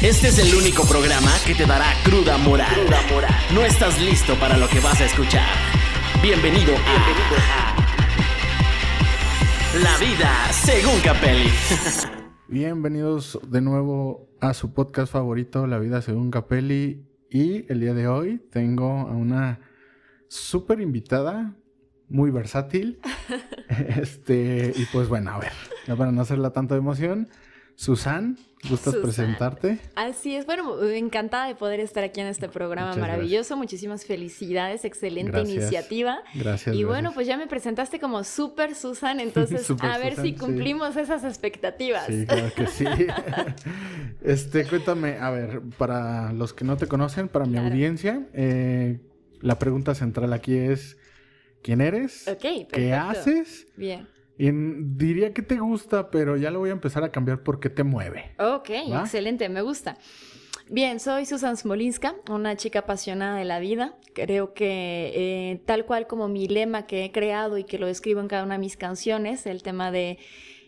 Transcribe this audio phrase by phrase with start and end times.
[0.00, 2.86] Este es el único programa que te dará cruda moral.
[3.54, 5.48] No estás listo para lo que vas a escuchar.
[6.22, 7.74] Bienvenido a,
[9.82, 11.50] La vida según Capelli.
[12.48, 17.06] Bienvenidos de nuevo a su podcast favorito, La vida según Capelli.
[17.30, 19.60] Y el día de hoy tengo a una
[20.28, 21.56] súper invitada,
[22.08, 23.00] muy versátil.
[24.00, 25.52] este, y pues bueno, a ver,
[25.86, 27.28] ya para no hacerla tanto de emoción,
[27.76, 29.78] Susan, ¿gustas presentarte?
[29.96, 33.56] Así es, bueno, encantada de poder estar aquí en este programa maravilloso.
[33.56, 36.18] Muchísimas felicidades, excelente iniciativa.
[36.34, 36.74] Gracias.
[36.76, 41.24] Y bueno, pues ya me presentaste como Super Susan, entonces a ver si cumplimos esas
[41.24, 42.06] expectativas.
[42.06, 42.84] Sí, claro que sí.
[44.22, 49.00] este, cuéntame, a ver, para los que no te conocen, para mi audiencia, eh,
[49.40, 50.96] la pregunta central aquí es,
[51.64, 52.30] ¿quién eres?
[52.38, 53.66] ¿Qué haces?
[53.74, 54.06] Bien.
[54.36, 57.82] Y diría que te gusta, pero ya lo voy a empezar a cambiar porque te
[57.82, 58.34] mueve.
[58.38, 59.96] Ok, excelente, me gusta.
[60.68, 63.94] Bien, soy Susan Smolinska, una chica apasionada de la vida.
[64.14, 68.20] Creo que eh, tal cual como mi lema que he creado y que lo escribo
[68.20, 70.18] en cada una de mis canciones, el tema de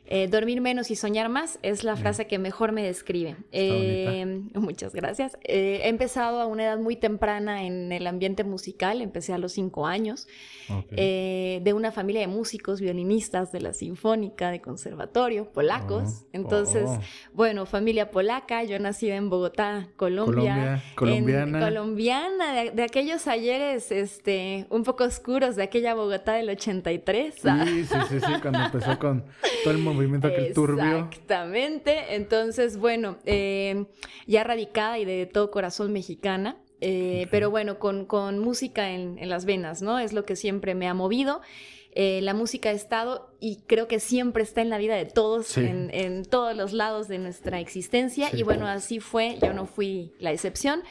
[0.08, 3.36] eh, dormir menos y soñar más es la frase que mejor me describe.
[3.50, 5.36] Eh, muchas gracias.
[5.42, 9.52] Eh, he empezado a una edad muy temprana en el ambiente musical, empecé a los
[9.52, 10.28] cinco años,
[10.68, 16.22] de una familia de músicos, violinistas de la Sinfónica, de conservatorio, polacos.
[16.22, 17.00] Oh, Entonces, oh.
[17.32, 20.82] bueno, familia polaca, yo nací en Bogotá, Colombia.
[20.94, 21.60] colombiana.
[21.60, 27.34] colombiana, de, aquellos ayeres este, un poco oscuros de aquella Bogotá del 83.
[27.34, 27.48] Sí,
[27.84, 29.24] sí, sí, sí, cuando empezó con
[29.64, 30.98] todo el movimiento aquel turbio.
[30.98, 32.14] Exactamente.
[32.14, 33.86] Entonces, bueno, eh,
[34.26, 36.56] ya radicada y de todo corazón mexicana.
[36.80, 39.98] Eh, pero bueno, con, con música en, en, las venas, ¿no?
[39.98, 41.40] Es lo que siempre me ha movido.
[41.98, 45.56] Eh, la música ha estado y creo que siempre está en la vida de todos,
[45.56, 48.28] en, todos los lados de nuestra existencia.
[48.34, 50.82] Y bueno, así fue, yo no fui la excepción.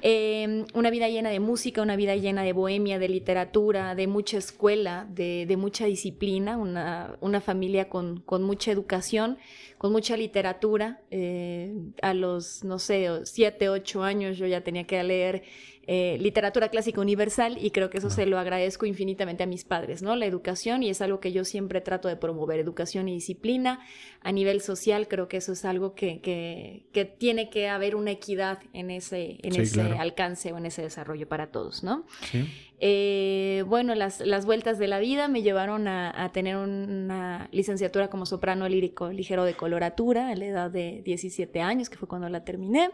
[0.00, 4.38] Em, una vida llena de música, una vida llena de bohemia, de literatura, de mucha
[4.38, 9.36] escuela, de, mucha disciplina, una, familia con, mucha educación,
[9.76, 11.02] con mucha literatura.
[11.10, 15.42] Eh, a los, no sé, siete, ocho años yo ya tenía que leer
[15.90, 20.02] eh, literatura clásica universal y creo que eso se lo agradezco infinitamente a mis padres,
[20.02, 20.16] ¿no?
[20.16, 23.80] La educación y es algo que yo siempre trato de promover, educación y disciplina
[24.20, 28.58] a nivel social, creo que eso es algo que, que, tiene que haber una equidad
[28.74, 32.04] en ese, en ese alcance o en ese desarrollo para todos, ¿no?
[32.30, 32.46] Sí.
[32.80, 38.24] Eh, bueno, las, las, vueltas de la vida me llevaron a, tener una licenciatura como
[38.24, 42.44] soprano lírico ligero de coloratura a la edad de 17 años, que fue cuando la
[42.44, 42.90] terminé.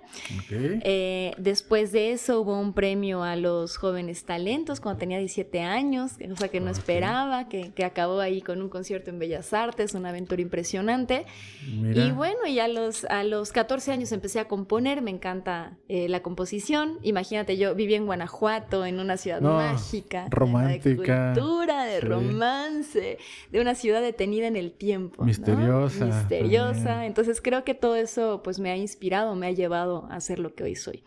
[0.51, 6.13] Eh, después de eso hubo un premio a los jóvenes talentos cuando tenía 17 años,
[6.31, 10.09] cosa que no esperaba, que, que, acabó ahí con un concierto en Bellas Artes, una
[10.09, 11.27] aventura impresionante.
[11.67, 16.09] Y bueno, y a los, a los 14 años empecé a componer, me encanta eh,
[16.09, 16.99] la composición.
[17.03, 23.19] Imagínate, yo viví en Guanajuato, en una ciudad más mágica, romántica, de cultura, de romance,
[23.51, 27.07] de una ciudad detenida en el tiempo, misteriosa, misteriosa.
[27.07, 30.55] Entonces creo que todo eso pues me ha inspirado, me ha llevado a ser lo
[30.55, 31.05] que hoy soy.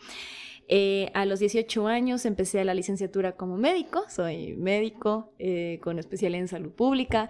[0.70, 6.42] Eh, a los 18 años empecé la licenciatura como médico, soy médico eh, con especialidad
[6.42, 7.30] en salud pública.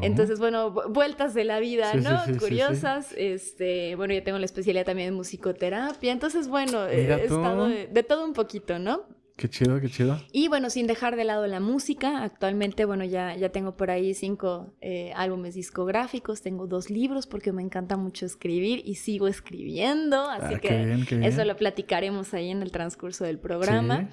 [0.00, 2.18] Entonces, bueno, vueltas de la vida, ¿no?
[2.38, 3.12] Curiosas.
[3.16, 6.12] Este, bueno, yo tengo la especialidad también en musicoterapia.
[6.12, 9.02] Entonces, bueno, he estado de, todo un poquito, ¿no?
[9.38, 10.20] Qué chido, qué chido.
[10.32, 14.12] Y bueno, sin dejar de lado la música, actualmente, bueno, ya, ya tengo por ahí
[14.12, 20.28] cinco eh, álbumes discográficos, tengo dos libros porque me encanta mucho escribir y sigo escribiendo,
[20.28, 24.08] así ah, que eso lo platicaremos ahí en el transcurso del programa.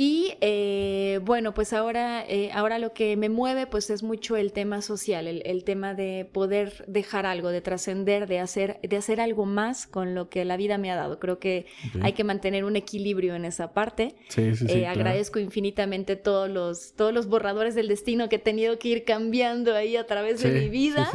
[0.00, 4.52] Y eh, bueno, pues ahora, eh, ahora lo que me mueve pues es mucho el
[4.52, 9.44] tema social, el, tema de poder dejar algo, de trascender, de hacer, de hacer algo
[9.44, 11.18] más con lo que la vida me ha dado.
[11.18, 11.66] Creo que
[12.00, 14.14] hay que mantener un equilibrio en esa parte.
[14.28, 18.38] Sí, sí, sí, eh, agradezco infinitamente todos los, todos los borradores del destino que he
[18.38, 21.10] tenido que ir cambiando ahí a través de mi vida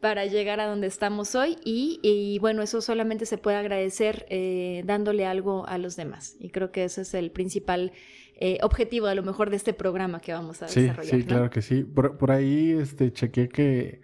[0.00, 1.56] para llegar a donde estamos hoy.
[1.64, 4.26] Y, y bueno, eso solamente se puede agradecer
[4.84, 6.34] dándole algo a los demás.
[6.40, 7.92] Y creo que ese es el principal
[8.36, 11.04] eh, objetivo a lo mejor de este programa que vamos a desarrollar.
[11.04, 11.84] Sí, claro que sí.
[11.84, 14.00] Por, ahí este, chequé que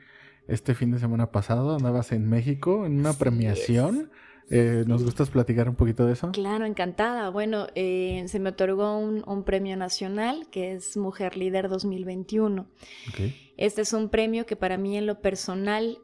[0.47, 4.11] este fin de semana pasado andabas en México en una premiación.
[4.53, 6.31] Eh, ¿Nos gustas platicar un poquito de eso?
[6.32, 7.29] Claro, encantada.
[7.31, 12.67] Bueno, eh, se me otorgó un, premio nacional que es Mujer Líder 2021.
[13.56, 15.99] Este es un premio que para mí en lo personal,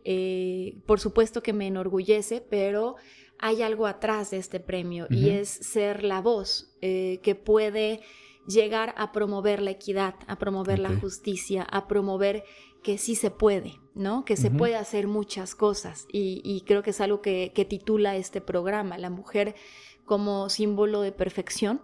[0.85, 2.97] por supuesto que me enorgullece, pero
[3.39, 8.01] hay algo atrás de este premio y es ser la voz eh, que puede
[8.47, 12.45] llegar a promover la equidad, a promover la justicia, a promover
[12.83, 14.25] que sí se puede, ¿no?
[14.25, 16.07] Que se puede hacer muchas cosas.
[16.13, 19.57] Y, creo que es algo que, que, titula este programa, la mujer
[20.05, 21.83] como símbolo de perfección,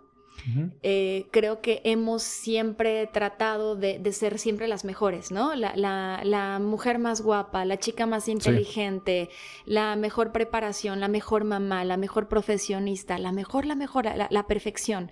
[0.82, 5.54] eh, creo que hemos siempre tratado de, ser siempre las mejores, ¿no?
[5.54, 9.28] La, mujer más guapa, la chica más inteligente,
[9.64, 15.10] la mejor preparación, la mejor mamá, la mejor profesionista, la mejor, la mejor, la, perfección.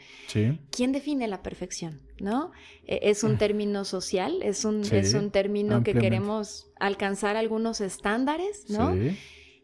[0.71, 2.01] ¿Quién define la perfección?
[2.19, 2.53] ¿No?
[2.87, 3.39] E, es un ah.
[3.39, 8.95] término social, es un, es un término que queremos alcanzar algunos estándares, ¿no?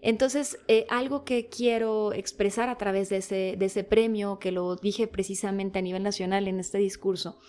[0.06, 4.76] Entonces, eh, algo que quiero expresar a través de ese, de ese premio, que lo
[4.76, 7.40] dije precisamente a nivel nacional en este discurso,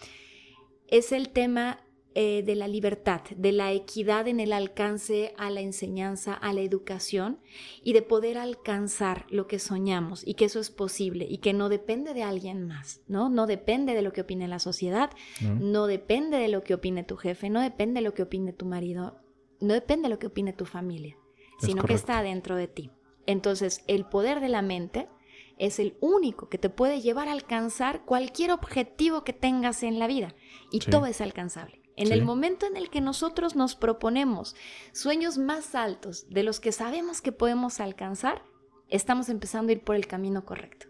[0.87, 5.61] es el tema eh, de la libertad, de la equidad en el alcance a la
[5.61, 7.37] enseñanza, a la educación
[7.83, 11.69] y de poder alcanzar lo que soñamos y que eso es posible y que no
[11.69, 13.29] depende de alguien más, ¿no?
[13.29, 15.11] No depende de lo que opine la sociedad,
[15.41, 18.65] no, depende de lo que opine tu jefe, no depende de lo que opine tu
[18.65, 19.21] marido,
[19.59, 21.17] no depende de lo que opine tu familia
[21.57, 22.91] sino que está dentro de ti.
[23.25, 25.09] Entonces, el poder de la mente
[25.57, 30.07] es el único que te puede llevar a alcanzar cualquier objetivo que tengas en la
[30.07, 30.35] vida.
[30.71, 31.81] Y todo es alcanzable.
[31.95, 34.55] En el momento en el que nosotros nos proponemos
[34.93, 38.43] sueños más altos de los que sabemos que podemos alcanzar,
[38.87, 40.87] estamos empezando a ir por el camino correcto.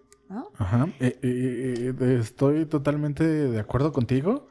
[0.57, 4.49] Ajá, eh, eh, eh, estoy totalmente de acuerdo contigo.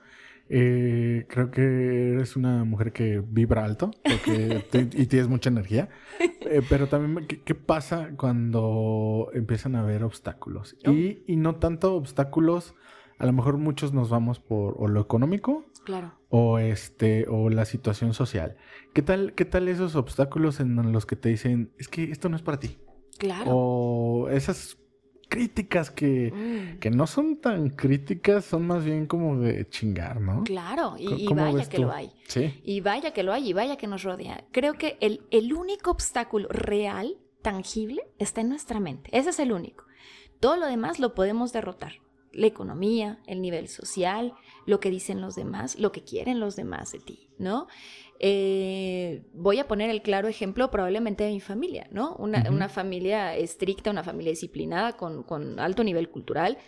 [0.48, 3.90] Eh, creo que eres una mujer que vibra alto
[4.93, 5.88] y tienes mucha energía.
[6.20, 10.76] Eh, pero también, ¿qué, pasa cuando empiezan a haber obstáculos?
[10.84, 12.75] Y, y, no tanto obstáculos,
[13.19, 15.64] a lo mejor muchos nos vamos por o lo económico.
[15.84, 16.14] Claro.
[16.28, 18.56] O este, o la situación social.
[18.93, 22.37] ¿Qué tal, qué tal esos obstáculos en los que te dicen, es que esto no
[22.37, 22.78] es para ti?
[23.19, 23.44] Claro.
[23.48, 24.78] O esas
[25.28, 26.78] críticas que, mm.
[26.78, 30.44] que, no son tan críticas, son más bien como de chingar, ¿no?
[30.44, 32.11] Claro, y, vaya que lo hay.
[32.28, 32.61] Sí.
[32.64, 34.44] Y vaya que lo hay y vaya que nos rodea.
[34.52, 39.11] Creo que el, el único obstáculo real, tangible, está en nuestra mente.
[39.12, 39.84] Ese es el único.
[40.40, 41.94] Todo lo demás lo podemos derrotar.
[42.32, 44.34] La economía, el nivel social,
[44.67, 47.67] lo que dicen los demás, lo que quieren los demás de ti, ¿no?
[48.18, 52.14] Eh, voy a poner el claro ejemplo probablemente de mi familia, ¿no?
[52.16, 56.58] Una, familia estricta, una familia disciplinada, con, alto nivel cultural.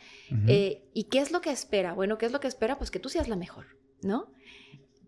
[0.46, 1.94] Eh, ¿Y qué es lo que espera?
[1.94, 2.78] Bueno, ¿qué es lo que espera?
[2.78, 3.66] Pues que tú seas la mejor,
[4.02, 4.32] ¿no?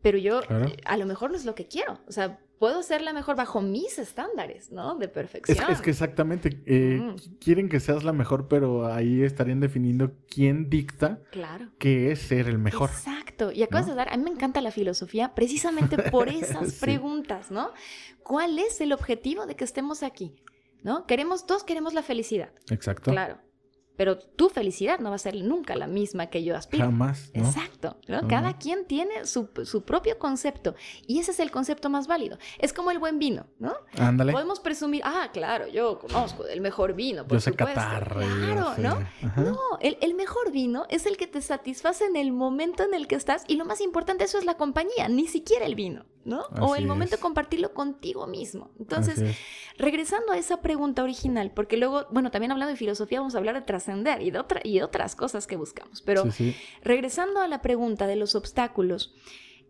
[0.03, 2.01] Pero yo eh, a lo mejor no es lo que quiero.
[2.09, 4.95] O sea, puedo ser la mejor bajo mis estándares, ¿no?
[4.97, 5.71] De perfección.
[5.71, 7.39] Es, que exactamente, eh, mm.
[7.39, 11.71] quieren que seas la mejor, pero ahí estarían definiendo quién dicta claro.
[11.79, 12.91] qué es ser el mejor.
[12.91, 13.51] Exacto.
[13.51, 17.73] Y acabas de dar, a mí me encanta la filosofía precisamente por esas preguntas, ¿no?
[18.23, 20.37] ¿Cuál es el objetivo de que estemos aquí?
[20.83, 21.07] ¿No?
[21.07, 22.51] Queremos, todos queremos la felicidad.
[22.71, 23.11] Exacto.
[23.11, 23.39] Claro
[23.97, 26.85] pero tu felicidad no va a ser nunca la misma que yo aspiro.
[26.85, 27.31] Jamás.
[27.35, 27.99] Exacto.
[28.29, 29.49] Cada quien tiene su,
[29.85, 30.75] propio concepto
[31.07, 32.39] y ese es el concepto más válido.
[32.59, 33.75] Es como el buen vino, ¿no?
[33.99, 34.33] Ándale.
[34.33, 37.75] Podemos presumir, ah, claro, yo conozco del mejor vino, por yo sé supuesto.
[37.75, 39.01] claro, ¿no?
[39.37, 43.07] No, el, el, mejor vino es el que te satisface en el momento en el
[43.07, 46.43] que estás y lo más importante eso es la compañía, ni siquiera el vino, ¿no?
[46.61, 48.71] o el momento de compartirlo contigo mismo.
[48.79, 49.37] Entonces,
[49.79, 53.55] regresando a esa pregunta original, porque luego, bueno, también hablando de filosofía, vamos a hablar
[53.55, 56.03] de trascendencia y de, y otras cosas que buscamos.
[56.03, 56.25] Pero
[56.83, 59.15] regresando a la pregunta de los obstáculos,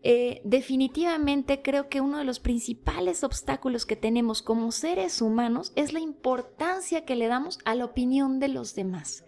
[0.02, 5.92] eh, definitivamente creo que uno de los principales obstáculos que tenemos como seres humanos es
[5.92, 9.24] la importancia que le damos a la opinión de los demás.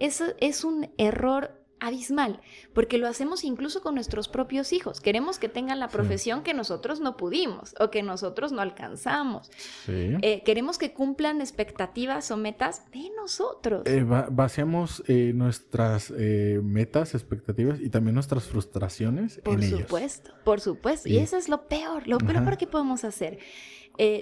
[0.00, 2.40] Eso es un error abismal,
[2.72, 5.00] porque lo hacemos incluso con nuestros propios hijos.
[5.00, 9.50] Queremos que tengan la profesión que nosotros no pudimos o que nosotros no alcanzamos.
[9.88, 13.82] Eh, queremos que cumplan expectativas o metas de nosotros.
[13.86, 21.18] Eh, vaciamos eh, nuestras metas, expectativas y también nuestras frustraciones por supuesto, Por supuesto, y
[21.18, 23.38] eso es lo peor, lo peor que podemos hacer.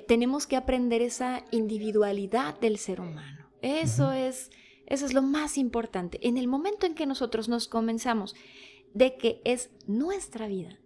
[0.09, 3.47] tenemos que aprender esa individualidad del ser humano.
[3.62, 4.50] Eso es
[4.86, 6.18] eso es lo más importante.
[6.22, 8.34] En el momento en que nosotros nos comenzamos
[8.94, 10.78] de que es nuestra vida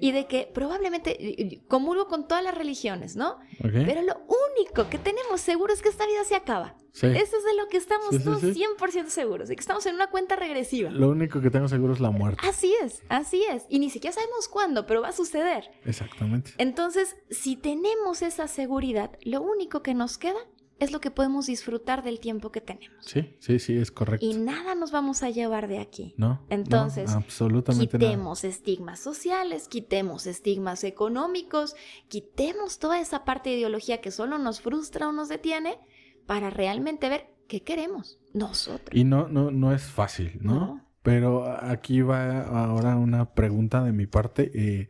[0.00, 3.38] y de que probablemente comulgo con todas las religiones, ¿no?
[3.60, 4.16] Pero lo
[4.58, 6.76] único que tenemos seguro es que esta vida se acaba.
[6.92, 10.36] Eso es de lo que estamos todos 100% seguros, de que estamos en una cuenta
[10.36, 10.90] regresiva.
[10.90, 12.40] Lo único que tengo seguro es la muerte.
[12.48, 13.64] Así es, así es.
[13.68, 15.70] Y ni siquiera sabemos cuándo, pero va a suceder.
[15.84, 16.52] Exactamente.
[16.58, 20.38] Entonces, si tenemos esa seguridad, lo único que nos queda
[20.78, 23.04] es lo que podemos disfrutar del tiempo que tenemos.
[23.04, 24.24] Sí, sí, sí, es correcto.
[24.24, 26.14] Y nada nos vamos a llevar de aquí.
[26.16, 26.44] No.
[26.50, 31.76] Entonces, absolutamente quitemos estigmas sociales, quitemos estigmas económicos,
[32.08, 35.78] quitemos toda esa parte de ideología que solo nos frustra o nos detiene
[36.26, 38.90] para realmente ver qué queremos nosotros.
[38.92, 40.84] Y no, no, no es fácil, ¿no?
[41.02, 44.50] Pero aquí va ahora una pregunta de mi parte.
[44.54, 44.88] Eh,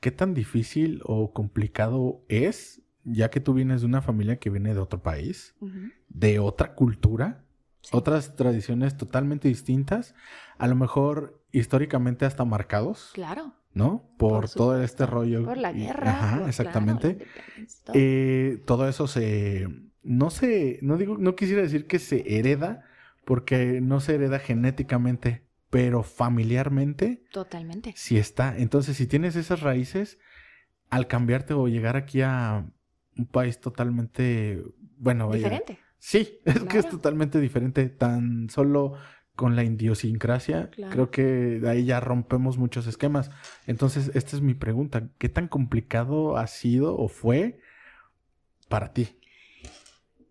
[0.00, 4.74] ¿qué tan difícil o complicado es, ya que tú vienes de una familia que viene
[4.74, 5.54] de otro país,
[6.08, 7.44] de otra cultura,
[7.82, 7.90] Sí.
[7.92, 10.14] otras tradiciones totalmente distintas,
[10.58, 13.54] a lo mejor históricamente hasta marcados, Claro.
[13.72, 14.10] ¿no?
[14.18, 15.46] Por, Por todo este rollo.
[15.46, 16.10] Por la guerra.
[16.10, 17.16] Ajá, por- exactamente.
[17.16, 17.96] claro, todo.
[17.96, 19.66] Eh, todo eso se,
[20.02, 22.84] no se, no digo, no quisiera decir que se hereda,
[23.24, 27.94] porque no se hereda genéticamente, pero familiarmente Totalmente.
[27.96, 28.58] sí está.
[28.58, 30.18] Entonces, si tienes esas raíces,
[30.90, 32.66] al cambiarte o llegar aquí a
[33.20, 34.62] un país totalmente,
[34.98, 35.38] bueno, vaya.
[35.38, 35.78] Diferente.
[35.98, 38.94] Sí, es que es totalmente diferente, tan solo
[39.36, 40.92] con la idiosincrasia, Claro.
[40.92, 41.22] creo que
[41.60, 43.30] de ahí ya rompemos muchos esquemas.
[43.66, 47.58] Entonces, esta es mi pregunta, ¿qué tan complicado ha sido o fue
[48.68, 49.18] para ti?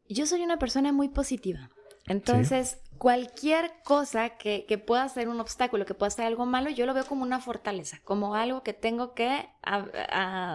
[0.07, 1.69] Yo soy una persona muy positiva.
[2.07, 6.85] Entonces, cualquier cosa que, que pueda ser un obstáculo, que pueda ser algo malo, yo
[6.85, 9.87] lo veo como una fortaleza, como algo que tengo que a-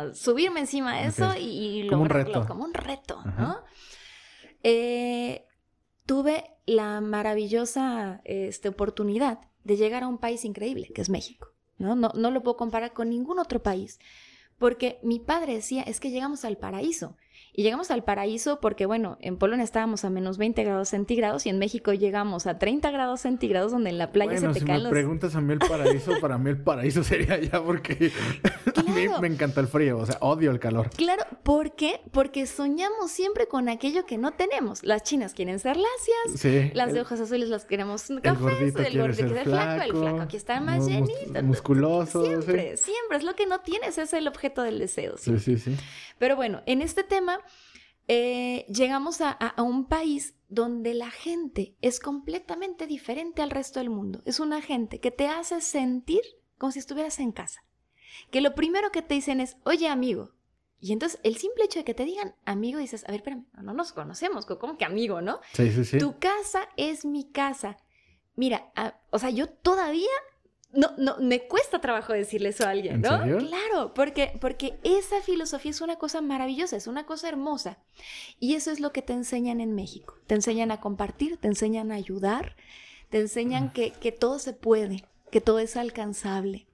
[0.08, 3.42] a subirme encima de eso y, y lograrlo, como un reto, Ajá.
[3.42, 3.64] ¿no?
[4.62, 5.46] Eh,
[6.06, 11.48] tuve la maravillosa este, oportunidad de llegar a un país increíble, que es México.
[11.78, 11.94] ¿no?
[11.96, 13.98] No, no lo puedo comparar con ningún otro país,
[14.58, 17.16] porque mi padre decía, es que llegamos al paraíso.
[17.56, 21.50] Y llegamos al paraíso porque, bueno, en Polonia estábamos a menos 20 grados centígrados y
[21.50, 24.66] en México llegamos a 30 grados centígrados donde en la playa bueno, se te si
[24.66, 24.90] caen me los...
[24.90, 28.10] preguntas a mí el paraíso, para mí el paraíso sería allá porque
[28.94, 30.90] mí me encanta el frío, o sea, odio el calor.
[30.90, 32.00] Claro, ¿por qué?
[32.12, 34.82] Porque soñamos siempre con aquello que no tenemos.
[34.82, 36.70] Las chinas quieren ser lacias, Sí.
[36.74, 39.82] las de el- ojos azules las queremos El cafés, gordito el gordito ser quiere flaco,
[39.82, 41.42] el flaco, aquí está más mus- llenito.
[41.42, 42.28] musculoso, sí.
[42.28, 43.16] Siempre, siempre.
[43.18, 45.16] Es lo que no tienes, es el objeto del deseo.
[45.18, 45.76] Sí, sí, sí.
[46.18, 47.38] Pero bueno, en este tema
[48.06, 53.80] eh, llegamos a, a- a un país donde la gente es completamente diferente al resto
[53.80, 54.22] del mundo.
[54.26, 56.20] Es una gente que te hace sentir
[56.58, 57.64] como si estuvieras en casa.
[58.30, 60.32] Que lo primero que te dicen es, oye amigo.
[60.80, 63.62] Y entonces el simple hecho de que te digan amigo, dices, a ver, espérame, no,
[63.62, 65.40] no nos conocemos, ¿cómo que amigo, no?
[65.54, 65.98] Sí, sí, sí.
[65.98, 67.78] Tu casa es mi casa.
[68.36, 68.72] Mira,
[69.10, 70.10] o sea, yo todavía
[70.74, 73.18] no, no, me cuesta trabajo decirle eso a alguien, ¿En ¿no?
[73.18, 73.38] serio?
[73.38, 77.78] Claro, porque, porque esa filosofía es una cosa maravillosa, es una cosa hermosa.
[78.40, 80.18] Y eso es lo que te enseñan en México.
[80.26, 82.56] Te enseñan a compartir, te enseñan a ayudar,
[83.08, 86.66] te enseñan que, que todo se puede, que todo es alcanzable.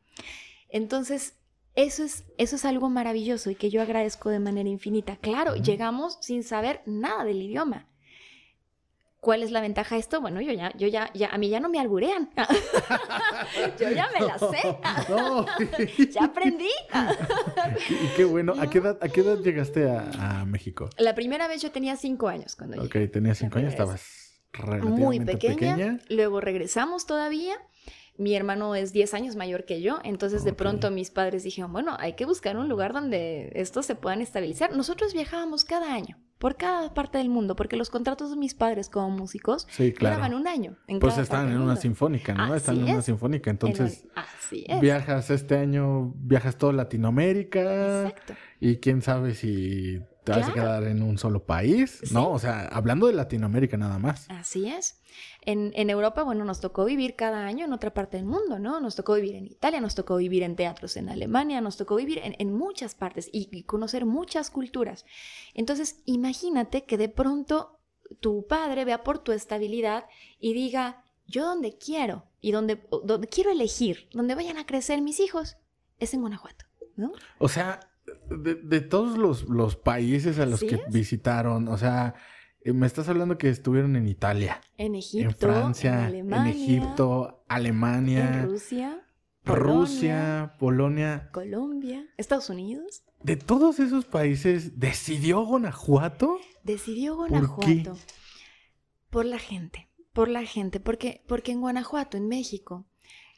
[0.70, 1.34] Entonces,
[1.74, 5.16] eso es, eso es algo maravilloso y que yo agradezco de manera infinita.
[5.16, 7.86] Claro, llegamos sin saber nada del idioma.
[9.20, 10.22] ¿Cuál es la ventaja de esto?
[10.22, 12.30] Bueno, yo ya, yo ya, ya, a mí ya no me alburean.
[13.78, 14.78] yo ya me la sé.
[16.10, 16.70] Ya aprendí.
[17.90, 18.54] y qué bueno.
[18.58, 20.88] ¿A qué edad, a qué edad llegaste a, a México?
[20.96, 23.08] La primera vez yo tenía cinco años cuando Ok, llegué.
[23.08, 26.00] tenías cinco La años, estabas relativamente Muy pequeña.
[26.08, 27.56] Luego regresamos todavía.
[28.20, 31.96] Mi hermano es 10 años mayor que yo, entonces de pronto mis padres dijeron, bueno,
[31.98, 34.76] hay que buscar un lugar donde estos se puedan estabilizar.
[34.76, 38.90] Nosotros viajábamos cada año, por cada parte del mundo, porque los contratos de mis padres
[38.90, 40.76] como músicos Sí, duraban un año.
[40.86, 42.44] En Pues cada están en una sinfónica, ¿no?
[42.44, 43.48] Así están en una sinfónica.
[43.50, 44.80] En Entonces, el- Así es.
[44.80, 48.02] viajas este año, viajas toda Latinoamérica.
[48.08, 48.34] Exacto.
[48.60, 52.12] Y quién sabe si te vas a quedar en un solo país, Sí.
[52.12, 52.30] ¿no?
[52.30, 54.26] O sea, hablando de Latinoamérica nada más.
[54.28, 55.00] Así es.
[55.42, 58.78] En, en Europa, bueno, nos tocó vivir cada año en otra parte del mundo, ¿no?
[58.80, 62.18] Nos tocó vivir en Italia, nos tocó vivir en teatros en Alemania, nos tocó vivir
[62.22, 65.06] en, en muchas partes y, y conocer muchas culturas.
[65.54, 67.78] Entonces, imagínate que de pronto
[68.20, 70.04] tu padre vea por tu estabilidad
[70.38, 75.20] y diga, yo donde quiero y donde, donde quiero elegir, donde vayan a crecer mis
[75.20, 75.56] hijos,
[75.98, 76.64] es en Guanajuato,
[76.96, 77.12] ¿no?
[77.38, 77.80] O sea,
[78.28, 82.14] de, de todos los, los países a los ¿Sí que visitaron, o sea,
[82.64, 87.44] me estás hablando que estuvieron en Italia, En Egipto, en Francia, en en, Alemania, Egipto,
[87.48, 89.06] Alemania, en Rusia,
[89.42, 91.30] Polonia, Rusia, Polonia.
[91.32, 93.02] Colombia, Estados Unidos.
[93.22, 96.38] De todos esos países, ¿decidió Guanajuato?
[96.62, 97.30] Decidió qué?
[97.30, 97.96] Guanajuato
[99.10, 102.86] por la gente, por la gente, porque, porque en Guanajuato, en México,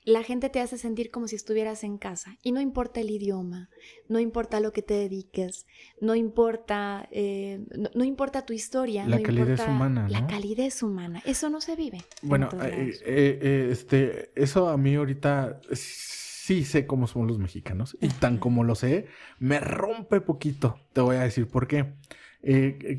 [0.04, 3.71] la gente te hace sentir como si estuvieras en casa y no importa el idioma,
[4.09, 5.66] no importa lo que te dediques,
[6.00, 10.82] no importa, eh, no, no importa tu historia, La no calidez importa humana, la calidez
[10.82, 11.99] humana, eso no se vive.
[12.23, 17.97] en Bueno, eh, eh, este, eso a mí ahorita sí sé cómo son los mexicanos
[18.00, 19.06] y tan como lo sé,
[19.38, 20.80] me rompe poquito.
[20.92, 21.94] Te voy a decir por qué.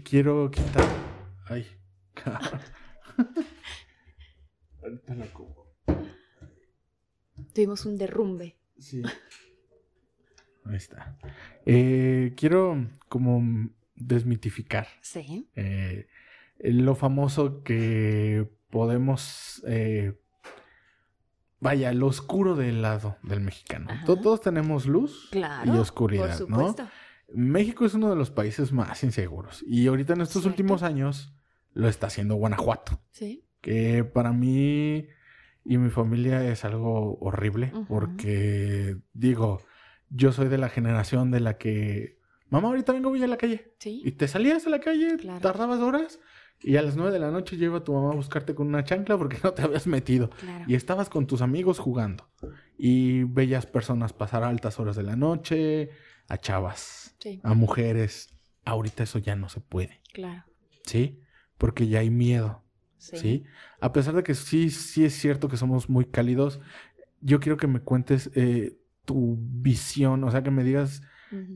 [0.05, 0.85] Quiero quitar.
[1.47, 1.67] Ay.
[4.81, 5.63] Ahorita la como.
[7.53, 8.57] Tuvimos un derrumbe.
[8.77, 9.01] Sí.
[10.65, 11.17] Ahí está.
[11.65, 15.49] Eh, quiero como desmitificar Sí.
[15.55, 16.07] eh,
[16.59, 20.13] lo famoso que podemos eh,
[21.59, 23.87] vaya, lo oscuro del lado del mexicano.
[23.89, 24.05] Ajá.
[24.05, 25.73] Todos tenemos luz Claro.
[25.73, 26.57] y oscuridad, por ¿no?
[26.67, 26.87] supuesto.
[27.35, 30.49] México es uno de los países más inseguros y ahorita en estos Cierto.
[30.49, 31.33] últimos años
[31.73, 33.45] lo está haciendo Guanajuato, Sí.
[33.61, 35.07] que para mí
[35.65, 39.61] y mi familia es algo horrible porque digo,
[40.09, 43.73] yo soy de la generación de la que, mamá, ahorita vengo, voy a la calle.
[43.79, 44.01] Sí.
[44.05, 45.39] Y te salías a la calle, Claro.
[45.39, 46.19] tardabas horas
[46.61, 49.17] y a las nueve de la noche lleva tu mamá a buscarte con una chancla
[49.17, 50.29] porque no te habías metido.
[50.31, 50.65] Claro.
[50.67, 52.29] Y estabas con tus amigos jugando.
[52.77, 55.89] Y veías personas pasar a altas horas de la noche,
[56.27, 57.39] a chavas, Sí.
[57.43, 58.29] a mujeres.
[58.65, 60.43] Ahorita eso ya no se puede, Claro.
[60.85, 61.19] ¿sí?
[61.57, 62.62] Porque ya hay miedo,
[63.03, 63.17] Sí.
[63.17, 63.43] ¿sí?
[63.81, 66.61] A pesar de que sí, sí es cierto que somos muy cálidos,
[67.19, 71.01] yo quiero que me cuentes eh, tu visión, o sea, que me digas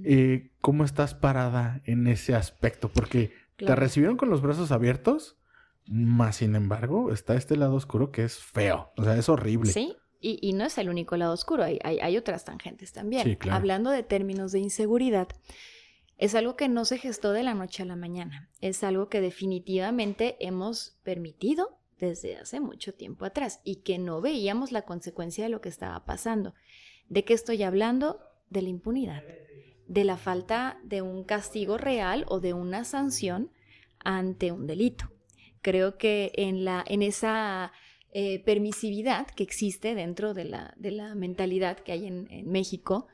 [0.03, 5.37] eh, cómo estás parada en ese aspecto, porque te recibieron con los brazos abiertos,
[5.85, 9.71] más sin embargo, está este lado oscuro que es feo, o sea, es horrible.
[9.71, 13.23] Sí, y, y no es el único lado oscuro, hay, hay, hay otras tangentes también.
[13.23, 13.57] Sí, claro.
[13.57, 15.29] Hablando de términos de inseguridad,
[16.17, 19.21] es algo que no se gestó de la noche a la mañana, es algo que
[19.21, 25.49] definitivamente hemos permitido desde hace mucho tiempo atrás y que no veíamos la consecuencia de
[25.49, 26.53] lo que estaba pasando.
[27.09, 28.19] ¿De qué estoy hablando?
[28.49, 29.23] De la impunidad,
[29.87, 33.51] de la falta de un castigo real o de una sanción
[33.99, 35.11] ante un delito.
[35.61, 37.71] Creo que en, la, en esa
[38.11, 43.07] eh, permisividad que existe dentro de la, de la mentalidad que hay en, en México,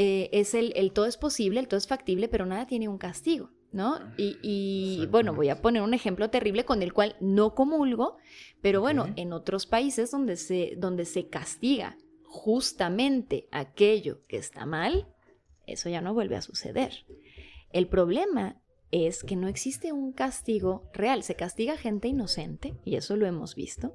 [0.00, 2.98] eh, es el, el todo es posible, el todo es factible, pero nada tiene un
[2.98, 3.98] castigo, ¿no?
[4.16, 8.16] Y, y, bueno, voy a poner un ejemplo terrible con el cual no comulgo,
[8.62, 15.08] pero bueno, en otros países donde se, donde se castiga justamente aquello que está mal,
[15.66, 17.04] eso ya no vuelve a suceder.
[17.72, 23.16] El problema es que no existe un castigo real, se castiga gente inocente, y eso
[23.16, 23.94] lo hemos visto,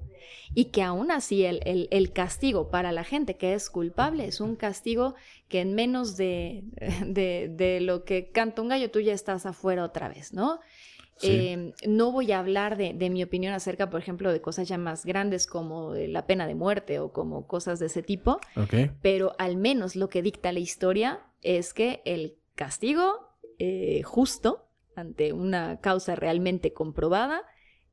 [0.53, 4.39] y que aún así el, el- el castigo para la gente que es culpable es
[4.39, 5.15] un castigo
[5.47, 6.63] que en menos de,
[7.07, 10.59] de- de lo que canta un gallo tú ya estás afuera otra vez, ¿no?
[11.17, 11.29] Sí.
[11.31, 14.77] Eh, no voy a hablar de, de mi opinión acerca, por ejemplo, de cosas ya
[14.79, 18.39] más grandes como la pena de muerte o como cosas de ese tipo,
[19.01, 25.33] pero al menos lo que dicta la historia es que el castigo eh, justo ante
[25.33, 27.41] una causa realmente comprobada,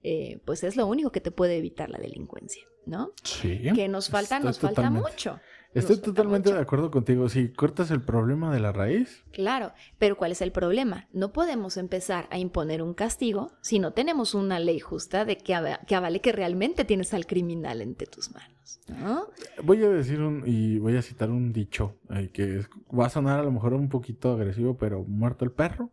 [0.03, 3.13] eh, pues es lo único que te puede evitar la delincuencia, ¿no?
[3.23, 3.61] Sí.
[3.75, 5.39] Que nos falta, Estoy nos falta mucho.
[5.73, 6.57] Estoy Nos totalmente mucho.
[6.57, 7.29] de acuerdo contigo.
[7.29, 11.07] Si cortas el problema de la raíz, Claro, pero ¿cuál es el problema?
[11.13, 15.55] No podemos empezar a imponer un castigo si no tenemos una ley justa de que,
[15.55, 19.29] ava- que avale que realmente tienes al criminal entre tus manos, ¿no?
[19.63, 23.39] voy a decir un, y voy a citar un dicho eh, que va a sonar
[23.39, 25.91] a lo mejor un poquito agresivo, pero muerto el perro,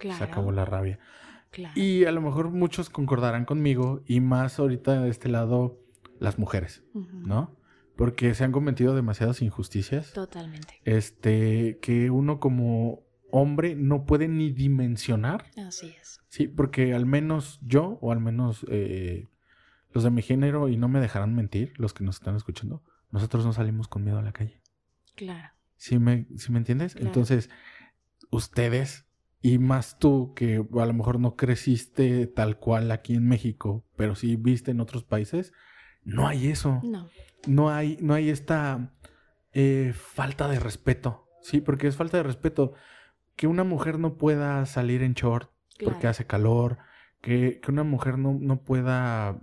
[0.00, 0.18] Claro.
[0.18, 0.98] se acabó la rabia.
[1.50, 1.78] claro.
[1.78, 5.78] Y a lo mejor muchos concordarán conmigo, y más ahorita de este lado,
[6.18, 6.82] las mujeres.
[6.94, 7.56] ¿no?
[7.96, 10.12] Porque se han cometido demasiadas injusticias.
[10.12, 10.80] Totalmente.
[10.84, 15.44] Este, que uno como hombre no puede ni dimensionar.
[15.56, 16.20] Así es.
[16.28, 19.28] Sí, porque al menos yo, o al menos eh,
[19.92, 23.44] los de mi género, y no me dejarán mentir, los que nos están escuchando, nosotros
[23.44, 24.60] no salimos con miedo a la calle.
[25.14, 25.50] Claro.
[25.76, 26.94] ¿Sí me, sí me entiendes?
[26.94, 27.08] Claro.
[27.08, 27.50] Entonces,
[28.30, 29.06] ustedes,
[29.42, 34.14] y más tú, que a lo mejor no creciste tal cual aquí en México, pero
[34.14, 35.52] sí viste en otros países,
[36.04, 36.80] no hay eso.
[36.82, 37.08] No.
[37.46, 38.92] No hay, no hay esta
[39.52, 41.26] eh, falta de respeto.
[41.42, 42.74] Sí, porque es falta de respeto.
[43.34, 45.50] Que una mujer no pueda salir en short
[45.82, 46.76] porque hace calor,
[47.22, 49.40] que, que una mujer no, no pueda,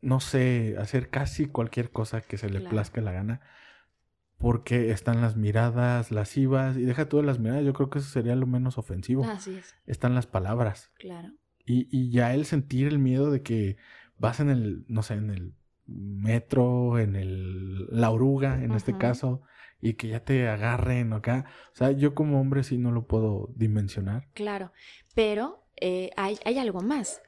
[0.00, 2.70] no sé, hacer casi cualquier cosa que se le Claro.
[2.70, 3.40] plazca la gana,
[4.44, 8.36] porque están las miradas lascivas, y deja todas las miradas, yo creo que eso sería
[8.36, 9.24] lo menos ofensivo.
[9.24, 9.74] Así es.
[9.86, 11.30] Están las palabras, Claro.
[11.64, 13.78] y, y ya el sentir el miedo de que
[14.18, 15.54] vas en el, no sé, en el
[15.86, 19.40] metro, en el, la oruga, en este caso,
[19.80, 21.46] y que ya te agarren o acá.
[21.72, 24.28] O sea, yo como hombre sí no lo puedo dimensionar.
[24.34, 24.72] Claro.
[25.14, 27.22] Pero eh, hay, hay algo más.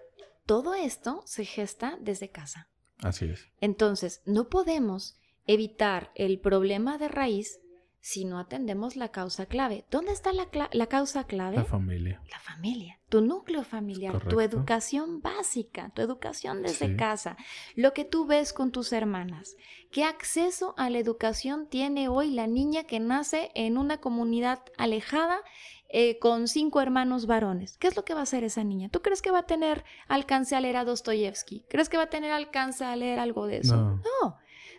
[0.45, 2.69] Todo esto se gesta desde casa.
[3.03, 3.49] Así es.
[3.63, 7.61] Entonces, no podemos evitar el problema de raíz
[8.01, 9.85] si no atendemos la causa clave.
[9.91, 11.57] ¿Dónde está la, cla- la causa clave?
[11.57, 12.23] La familia.
[12.31, 16.97] La familia, tu núcleo familiar, tu educación básica, tu educación desde Sí.
[16.97, 17.37] casa,
[17.75, 19.57] lo que tú ves con tus hermanas.
[19.91, 25.41] ¿Qué acceso a la educación tiene hoy la niña que nace en una comunidad alejada
[25.89, 27.77] eh, con cinco hermanos varones?
[27.79, 28.89] ¿Qué es lo que va a hacer esa niña?
[28.89, 31.65] ¿Tú crees que va a tener alcance a leer a Dostoyevsky?
[31.69, 33.75] ¿Crees que va a tener alcance a leer algo de eso?
[33.77, 33.97] No.
[33.97, 34.37] No.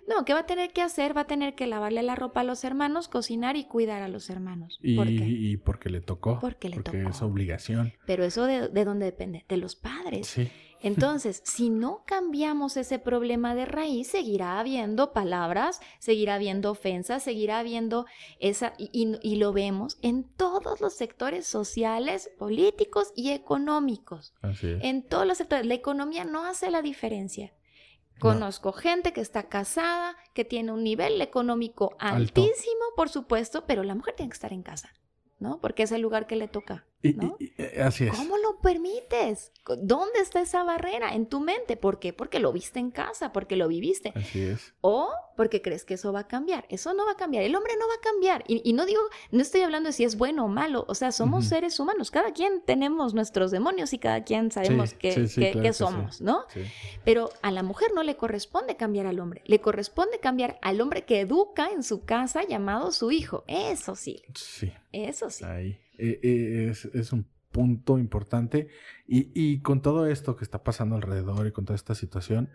[0.07, 1.15] No, ¿qué va a tener que hacer?
[1.15, 4.29] Va a tener que lavarle la ropa a los hermanos, cocinar y cuidar a los
[4.29, 4.79] hermanos.
[4.81, 5.13] Y, ¿Por qué?
[5.13, 6.39] y porque le tocó.
[6.39, 6.97] Porque le tocó.
[6.97, 7.93] es obligación.
[8.05, 9.45] Pero eso de, de dónde depende?
[9.49, 10.27] De los padres.
[10.27, 10.49] Sí.
[10.81, 17.59] Entonces, si no cambiamos ese problema de raíz, seguirá habiendo palabras, seguirá habiendo ofensas, seguirá
[17.59, 18.05] habiendo
[18.39, 24.33] esa, y, y lo vemos en todos los sectores sociales, políticos y económicos.
[24.41, 24.83] Así es.
[24.83, 25.65] En todos los sectores.
[25.65, 27.53] La economía no hace la diferencia.
[28.19, 32.41] Conozco gente que está casada, que tiene un nivel económico Alto.
[32.41, 34.93] altísimo, por supuesto, pero la mujer tiene que estar en casa,
[35.39, 35.59] ¿no?
[35.61, 36.85] Porque es el lugar que le toca.
[37.03, 37.37] Y- ¿no?
[37.39, 38.15] y- y- eh, así es.
[38.17, 39.51] ¿Cómo lo permites?
[39.77, 41.13] ¿Dónde está esa barrera?
[41.13, 41.77] En tu mente.
[41.77, 42.11] ¿Por qué?
[42.13, 44.13] Porque lo viste en casa, porque lo viviste.
[44.15, 44.73] Así es.
[44.81, 46.65] O porque crees que eso va a cambiar.
[46.69, 47.43] Eso no va a cambiar.
[47.43, 48.43] El hombre no va a cambiar.
[48.47, 50.85] Y, y no digo, no estoy hablando de si es bueno o malo.
[50.87, 52.09] O sea, somos seres humanos.
[52.09, 55.61] Cada quien tenemos nuestros demonios y cada quien sabemos Sí, qué, sí, sí, qué- claro
[55.61, 56.45] qué que somos, ¿no?
[57.03, 59.41] Pero a la mujer no le corresponde cambiar al hombre.
[59.45, 63.43] Le corresponde cambiar al hombre que educa en su casa llamado su hijo.
[63.47, 64.71] Eso sí, Sí.
[64.91, 65.43] eso sí.
[65.45, 65.79] Ahí.
[65.97, 68.67] Eh, eh, es, es un punto importante.
[69.07, 72.49] Y, y con todo esto que está pasando alrededor y con toda esta situación,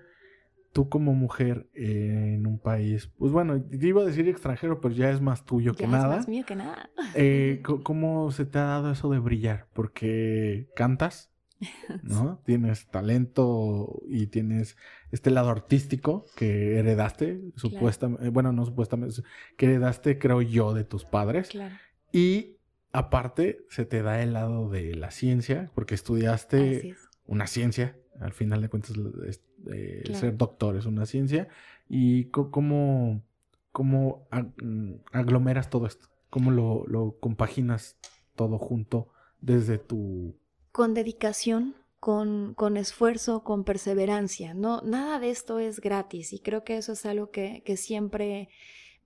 [0.73, 5.11] tú como mujer eh, en un país, pues bueno, iba a decir extranjero, pero ya
[5.11, 6.17] es más tuyo Ya que es nada.
[6.17, 6.91] más mío que nada.
[7.15, 9.69] Eh, ¿Cómo se te ha dado eso de brillar?
[9.75, 11.31] Porque cantas,
[12.03, 12.41] ¿no?
[12.45, 14.77] Tienes talento y tienes
[15.11, 19.17] este lado artístico que heredaste, supuestamente, bueno, no supuestamente,
[19.57, 21.49] que heredaste, creo yo, de tus padres.
[21.49, 21.75] Claro.
[22.13, 22.57] Y
[22.93, 26.95] aparte se te da el lado de la ciencia, porque estudiaste
[27.27, 28.93] una ciencia, al final de cuentas
[29.27, 30.21] es- eh, Claro.
[30.21, 31.49] ser doctor es una ciencia.
[31.89, 33.23] ¿Y cómo,
[33.71, 34.27] cómo
[34.63, 36.07] mm, aglomeras todo esto?
[36.31, 37.97] ¿Cómo lo, lo compaginas
[38.35, 39.09] todo junto
[39.41, 40.35] desde tu...
[40.73, 44.55] Con dedicación, con, con esfuerzo, con perseverancia.
[44.55, 48.49] No, nada de esto es gratis y creo que eso es algo que, que siempre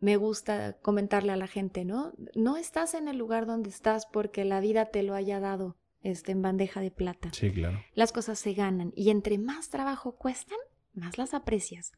[0.01, 2.13] me gusta comentarle a la gente, ¿no?
[2.35, 6.33] No estás en el lugar donde estás porque la vida te lo haya dado este,
[6.33, 7.31] en bandeja de plata.
[7.33, 7.81] Sí, claro.
[7.95, 10.59] Las cosas se ganan y entre más trabajo cuestan,
[10.95, 11.93] más las aprecias.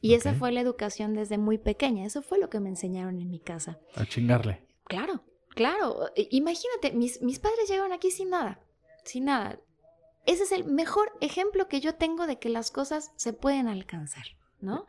[0.00, 3.30] Y esa fue la educación desde muy pequeña, eso fue lo que me enseñaron en
[3.30, 3.78] mi casa.
[3.96, 4.62] A chingarle.
[4.84, 6.10] Claro, claro.
[6.16, 8.60] I- Imagínate, mis, mis padres llegaron aquí sin nada,
[9.04, 9.58] sin nada.
[10.24, 14.24] Ese es el mejor ejemplo que yo tengo de que las cosas se pueden alcanzar,
[14.60, 14.86] ¿no?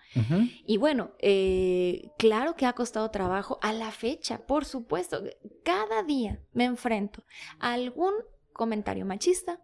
[0.65, 5.23] Y bueno, eh, claro que ha costado trabajo a la fecha, por supuesto.
[5.63, 7.23] Cada día me enfrento
[7.60, 8.13] a algún
[8.53, 9.62] comentario machista,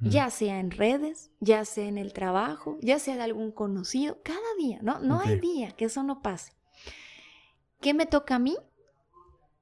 [0.00, 4.54] ya sea en redes, ya sea en el trabajo, ya sea de algún conocido, cada
[4.56, 5.00] día, ¿no?
[5.00, 6.52] No hay día que eso no pase.
[7.80, 8.56] ¿Qué me toca a mí?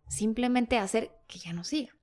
[0.09, 1.96] Simplemente hacer que ya no siga,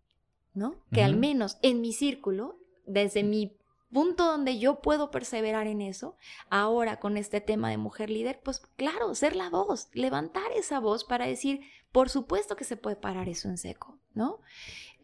[0.53, 0.75] ¿no?
[0.91, 3.55] Que al menos en mi círculo, desde mi
[3.93, 6.17] punto donde yo puedo perseverar en eso,
[6.49, 11.03] ahora con este tema de mujer líder, pues claro, ser la voz, levantar esa voz
[11.05, 14.39] para decir, por supuesto que se puede parar eso en seco, ¿no?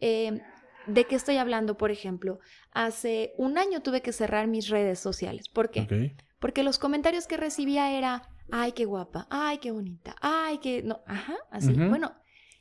[0.00, 0.42] Eh,
[0.86, 2.40] ¿De qué estoy hablando, por ejemplo?
[2.72, 5.48] Hace un año tuve que cerrar mis redes sociales.
[5.48, 6.16] ¿Por qué?
[6.40, 10.82] Porque los comentarios que recibía era, ay, qué guapa, ay, qué bonita, ay, qué...
[10.82, 11.74] No, ajá, así.
[11.74, 12.14] Bueno,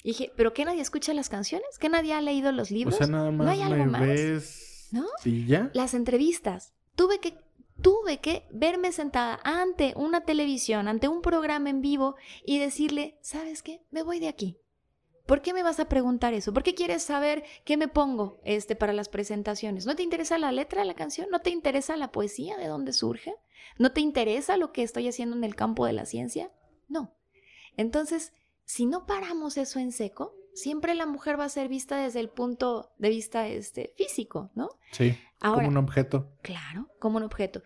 [0.04, 1.80] dije, ¿pero qué nadie escucha las canciones?
[1.80, 2.98] ¿Que nadie ha leído los O libros?
[2.98, 4.02] sea, nada más hay algo me más?
[4.02, 5.06] ves ¿No?
[5.24, 5.70] y ya.
[5.74, 6.74] Las entrevistas.
[6.96, 7.38] Tuve que,
[7.82, 13.62] tuve que verme sentada ante una televisión, ante un programa en vivo y decirle, ¿sabes
[13.62, 13.86] qué?
[13.92, 14.58] Me voy de aquí.
[15.30, 16.54] ¿Por qué me vas a preguntar eso?
[16.54, 19.86] ¿Por qué quieres saber qué me pongo este, para las presentaciones?
[19.86, 21.30] ¿No te interesa la letra de la canción?
[21.30, 22.58] ¿No te interesa la poesía?
[22.58, 23.36] ¿De dónde surge?
[23.78, 26.52] ¿No te interesa lo que estoy haciendo en el campo de la ciencia?
[26.88, 27.16] No.
[27.78, 28.34] Entonces,
[28.66, 32.30] si no paramos eso en seco, siempre la mujer va a ser vista desde el
[32.30, 34.70] punto de vista este, físico, ¿no?
[34.92, 35.18] Sí.
[35.40, 36.32] Ahora, como un objeto.
[36.42, 37.62] Claro, como un objeto.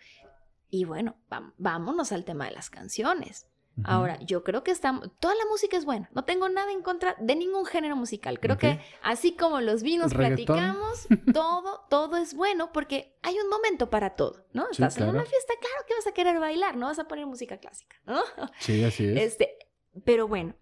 [0.70, 1.16] Y bueno,
[1.58, 3.48] vámonos al tema de las canciones.
[3.86, 6.08] Ahora, yo creo que estamos, toda la música es buena.
[6.14, 8.40] No tengo nada en contra de ningún género musical.
[8.40, 13.90] Creo que así como los vinos platicamos, todo, todo es bueno porque hay un momento
[13.90, 14.66] para todo, ¿no?
[14.66, 15.18] Sí, Estás en claro.
[15.18, 18.22] una fiesta, claro que vas a querer bailar, no vas a poner música clásica, ¿no?
[18.60, 19.18] Sí, así es.
[19.18, 19.58] Este,
[20.06, 20.56] pero bueno,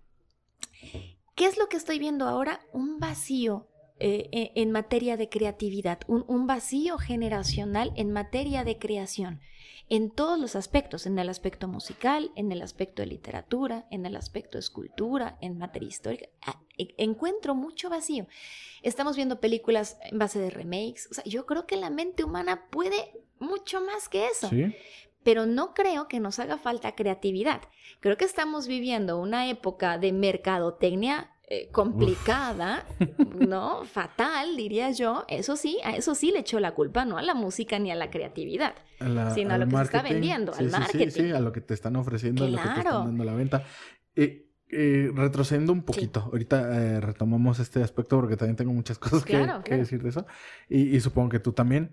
[1.41, 2.61] ¿qué es lo que estoy viendo ahora?
[2.71, 9.41] Un vacío eh, en, en materia de creatividad, un, vacío generacional en materia de creación,
[9.89, 14.17] en todos los aspectos, en el aspecto musical, en el aspecto de literatura, en el
[14.17, 16.27] aspecto de escultura, en materia histórica.
[16.45, 18.27] Ah, e- Encuentro mucho vacío.
[18.83, 21.09] Estamos viendo películas en base de remakes.
[21.25, 24.75] Yo creo que la mente humana puede mucho más que eso Sí.
[25.23, 27.61] Pero no creo que nos haga falta creatividad.
[27.99, 32.85] Creo que estamos viviendo una época de mercadotecnia eh, complicada,
[33.35, 33.83] ¿no?
[33.85, 35.25] Fatal, diría yo.
[35.27, 37.95] Eso sí, a eso sí le echó la culpa, no a la música ni a
[37.95, 38.73] la creatividad.
[38.99, 40.13] A la- sino a lo que se está marketing.
[40.13, 41.23] vendiendo, Sí, al sí, sí, marketing.
[41.25, 42.79] Sí, a lo que te están ofreciendo, a lo que te Claro.
[42.89, 43.63] están dando la venta.
[44.15, 49.25] Eh, eh, retrocediendo un poquito, ahorita eh, retomamos este aspecto porque también tengo muchas cosas
[49.25, 49.81] que, Claro, que claro.
[49.83, 50.25] decir de eso.
[50.69, 51.91] Y, y supongo que tú también.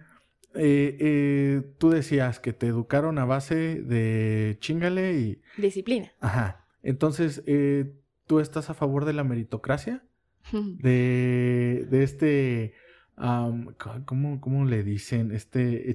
[0.58, 5.40] Eh, eh, tú decías que te educaron a base de chingale y...
[5.56, 6.12] Disciplina.
[6.20, 6.66] Ajá.
[6.82, 7.92] Entonces, eh,
[8.26, 10.02] ¿tú estás a favor de la meritocracia?
[10.52, 12.74] De, de este...
[13.16, 15.32] co- ¿cómo, ¿Cómo le dicen?
[15.32, 15.90] Este.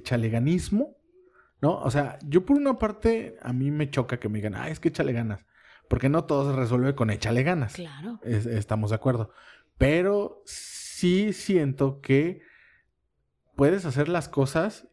[1.60, 1.78] ¿No?
[1.78, 4.80] O sea, yo por una parte, a mí me choca que me digan, ah, es
[4.80, 5.44] que échale ganas.
[5.88, 7.74] Porque no todo se resuelve con échale ganas.
[7.74, 8.20] Claro.
[8.22, 9.30] Es- estamos de acuerdo.
[9.78, 12.40] Pero sí siento que
[13.56, 14.88] puedes hacer las cosas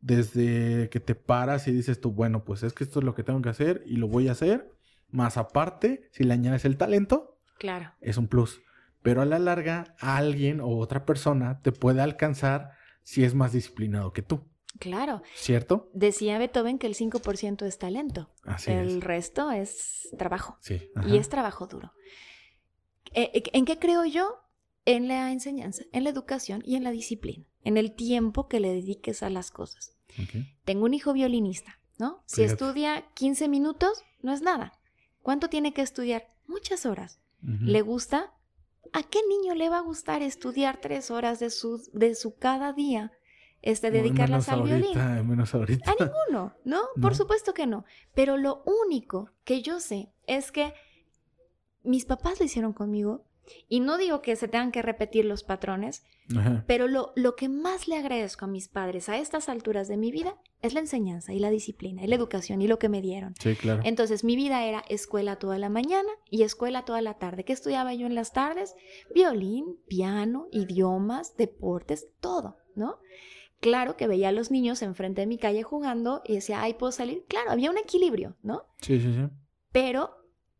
[0.00, 3.22] desde que te paras y dices tú, bueno, pues es que esto es lo que
[3.24, 4.72] tengo que hacer y lo voy a hacer.
[5.10, 7.92] Más aparte, si le añades el talento, Claro.
[8.00, 8.60] es un plus.
[9.02, 14.12] Pero a la larga, alguien o otra persona te puede alcanzar si es más disciplinado
[14.12, 14.48] que tú.
[14.78, 15.22] Claro.
[15.34, 15.90] ¿Cierto?
[15.94, 18.30] Decía Beethoven que el 5% es talento.
[18.42, 19.04] Así el es.
[19.04, 20.58] resto es trabajo.
[20.60, 20.90] Sí.
[21.06, 21.92] Y es trabajo duro.
[23.14, 24.36] Eh, eh, ¿En qué creo yo?
[24.84, 27.44] En la enseñanza, en la educación y en la disciplina.
[27.66, 29.96] En el tiempo que le dediques a las cosas.
[30.64, 32.22] Tengo un hijo violinista, ¿no?
[32.26, 34.72] Si estudia 15 minutos, no es nada.
[35.20, 36.28] ¿Cuánto tiene que estudiar?
[36.46, 37.20] Muchas horas.
[37.42, 38.32] ¿Le gusta?
[38.92, 42.72] ¿A qué niño le va a gustar estudiar tres horas de su, de su cada
[42.72, 43.12] día?
[43.62, 44.96] Este, dedicarlas al violín.
[44.96, 45.90] ahorita, Menos ahorita.
[45.90, 46.82] A ninguno, ¿no?
[47.02, 47.84] Por supuesto que no.
[48.14, 50.72] Pero lo único que yo sé es que
[51.82, 53.26] mis papás lo hicieron conmigo.
[53.68, 56.04] Y no digo que se tengan que repetir los patrones,
[56.36, 56.64] Ajá.
[56.66, 60.10] pero lo, lo que más le agradezco a mis padres a estas alturas de mi
[60.10, 63.34] vida es la enseñanza y la disciplina y la educación y lo que me dieron.
[63.38, 63.82] Sí, claro.
[63.84, 67.44] Entonces mi vida era escuela toda la mañana y escuela toda la tarde.
[67.44, 68.74] ¿Qué estudiaba yo en las tardes?
[69.14, 72.98] Violín, piano, idiomas, deportes, todo, ¿no?
[73.60, 76.92] Claro que veía a los niños enfrente de mi calle jugando y decía, ay, ¿puedo
[76.92, 77.24] salir?
[77.28, 78.64] Claro, había un equilibrio, ¿no?
[78.80, 79.28] Sí, sí, sí.
[79.72, 80.10] Pero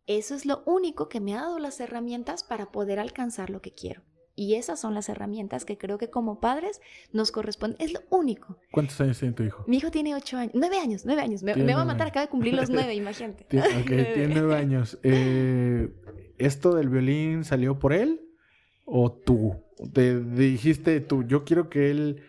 [0.06, 3.72] eso es lo único que me ha dado las herramientas para poder alcanzar lo que
[3.72, 4.02] quiero.
[4.38, 7.78] Y esas son las herramientas que creo que como padres nos corresponden.
[7.80, 8.58] Es lo único.
[8.70, 9.64] ¿Cuántos años tiene tu hijo?
[9.66, 11.42] Mi hijo tiene ocho años, nueve años, nueve años.
[11.42, 13.46] Me, Tiene me va a matar, acaba de cumplir los nueve, imagínate.
[13.48, 14.98] Tie- ok, tiene nueve años.
[15.02, 15.88] Eh,
[16.36, 18.20] ¿Esto del violín salió por él
[18.84, 19.56] o tú?
[19.94, 22.22] Te dijiste tú, yo quiero que él,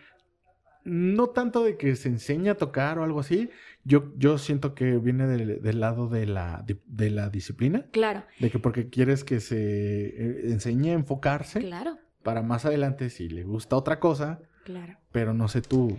[0.84, 3.50] no tanto de que se enseñe a tocar o algo así,
[3.84, 8.50] yo, yo siento que viene del, del lado de la, de la disciplina, Claro, de
[8.50, 13.44] que porque quieres que se eh, enseñe a enfocarse claro, para más adelante si le
[13.44, 14.98] gusta otra cosa, claro.
[15.12, 15.98] pero no sé tú.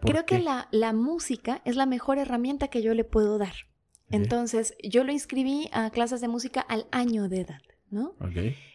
[0.00, 3.54] ¿por Creo que la, la música es la mejor herramienta que yo le puedo dar.
[4.10, 8.14] Entonces, yo lo inscribí a clases de música al año de edad, ¿no?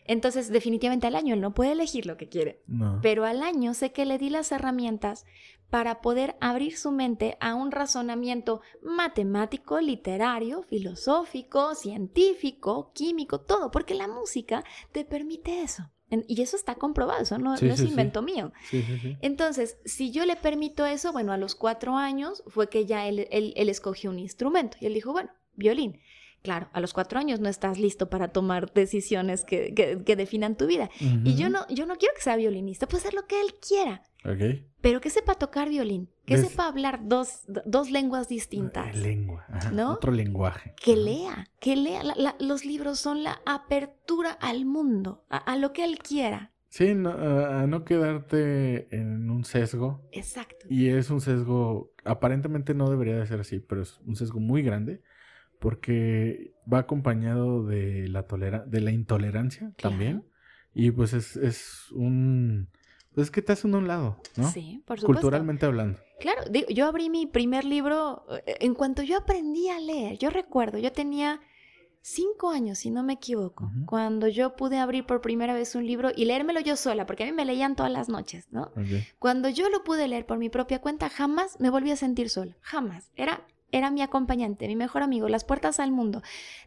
[0.06, 2.62] Entonces, definitivamente al año él no puede elegir lo que quiere.
[2.68, 3.00] no.
[3.02, 5.26] Pero al año sé que le di las herramientas
[5.70, 13.94] para poder abrir su mente a un razonamiento matemático, literario, filosófico, científico, químico, todo, porque
[13.96, 15.90] la música te permite eso.
[16.28, 18.54] Y eso está comprobado, eso no, Sí, no es sí, invento mío.
[18.70, 18.84] Sí.
[19.22, 23.28] Entonces, si yo le permito eso, bueno, a los cuatro años fue que ya él,
[23.32, 26.00] él- él escogió un instrumento y él dijo, bueno, violín.
[26.46, 30.56] Claro, a los cuatro años no estás listo para tomar decisiones que, que- que definan
[30.56, 30.90] tu vida.
[31.00, 34.04] Y yo no, yo no quiero que sea violinista, puede ser lo que él quiera,
[34.24, 34.64] Ok.
[34.82, 38.96] pero que sepa tocar violín, que Des- sepa hablar dos, dos lenguas distintas.
[38.96, 39.44] Eh, Lengua.
[39.50, 39.92] ajá, ¿No?
[39.94, 40.76] Otro lenguaje.
[40.82, 41.02] Que Ajá.
[41.02, 42.04] lea, que lea.
[42.04, 46.52] La- la- los libros son la apertura al mundo, a, a lo que él quiera.
[46.70, 50.08] Sí, no, a no quedarte en un sesgo.
[50.12, 50.66] Exacto.
[50.70, 54.62] Y es un sesgo, aparentemente no debería de ser así, pero es un sesgo muy
[54.62, 55.02] grande
[55.66, 60.24] porque va acompañado de la, tolera de la intolerancia también.
[60.76, 62.70] Y pues es, es un...
[63.16, 64.52] Pues es que te hacen a un lado, ¿no?
[64.52, 65.22] Sí, por supuesto.
[65.22, 65.98] Culturalmente hablando.
[66.20, 70.20] Claro, digo, yo abrí mi primer libro eh, en cuanto yo aprendí a leer.
[70.20, 71.42] Yo recuerdo, yo tenía
[72.02, 76.12] cinco años, si no me equivoco, cuando yo pude abrir por primera vez un libro
[76.16, 78.66] y leérmelo yo sola, porque a mí me leían todas las noches, ¿no?
[78.76, 79.02] Ok.
[79.18, 82.56] Cuando yo lo pude leer por mi propia cuenta, jamás me volví a sentir sola,
[82.62, 83.10] jamás.
[83.16, 86.22] Era era mi acompañante, mi mejor amigo, las puertas al mundo.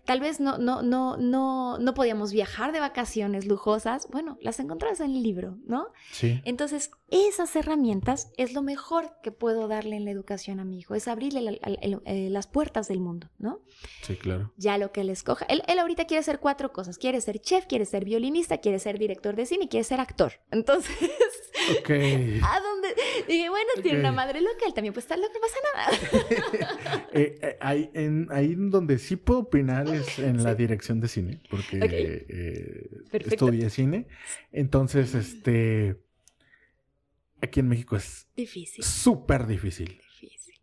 [0.04, 4.08] Tal vez no, no, no, no, no podíamos viajar de vacaciones lujosas.
[4.10, 5.88] Bueno, las encontrás en el libro, ¿no?
[6.12, 6.40] Sí.
[6.44, 10.94] Entonces, esas herramientas es lo mejor que puedo darle en la educación a mi hijo,
[10.94, 13.60] es abrirle la- eh, las puertas del mundo, ¿no?
[14.02, 14.52] Sí, claro.
[14.56, 15.44] Ya lo que él escoja.
[15.48, 16.98] Él, él ahorita quiere ser cuatro cosas.
[16.98, 20.32] Quiere ser chef, quiere ser violinista, quiere ser director de cine y quiere ser actor.
[20.50, 20.94] Entonces,
[21.80, 21.90] Ok.
[21.90, 22.94] ¿a dónde?
[23.26, 26.78] Dije, bueno, tiene una madre local, también puede estar loca, no pasa nada.
[27.12, 31.40] Eh, eh, ahí, en, ahí donde sí puedo opinar es en la dirección de cine,
[31.50, 31.90] porque Ok.
[31.92, 34.06] eh, estudié cine.
[34.52, 35.96] Entonces, este,
[37.40, 39.88] aquí en México es Difícil, súper difícil.
[40.20, 40.54] difícil.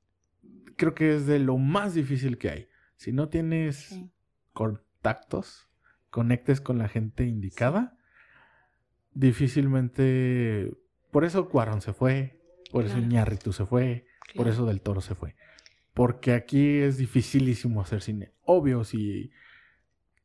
[0.77, 2.67] Creo que es de lo más difícil que hay.
[2.95, 4.09] Si no tienes Sí.
[4.53, 5.67] contactos,
[6.09, 7.97] conectes con la gente indicada,
[9.13, 10.71] difícilmente...
[11.11, 13.07] Por eso Cuarón se fue, por eso Claro.
[13.07, 15.35] Iñárritu se fue, por eso Del Toro se fue.
[15.95, 18.33] Porque aquí es dificilísimo hacer cine.
[18.43, 19.31] Obvio, si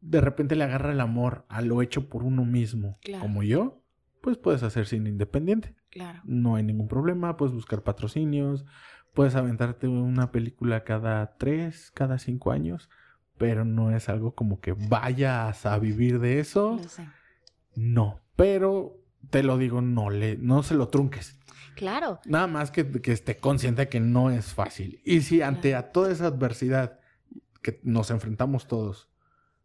[0.02, 3.22] de repente le agarra el amor a lo hecho por uno mismo, Claro.
[3.22, 3.82] como yo,
[4.20, 5.74] pues puedes hacer cine independiente.
[5.90, 6.20] Claro.
[6.24, 8.66] No hay ningún problema, puedes buscar patrocinios,
[9.14, 12.90] puedes aventarte una película cada tres, cada cinco años,
[13.38, 16.76] pero no es algo como que vayas a vivir de eso.
[16.82, 17.06] Lo sé.
[17.76, 21.36] No, pero te lo digo, no le, no se lo trunques.
[21.76, 22.20] Claro.
[22.24, 25.00] Nada más que, que esté consciente de que no es fácil.
[25.04, 26.98] Y si ante a toda esa adversidad
[27.62, 29.10] que nos enfrentamos todos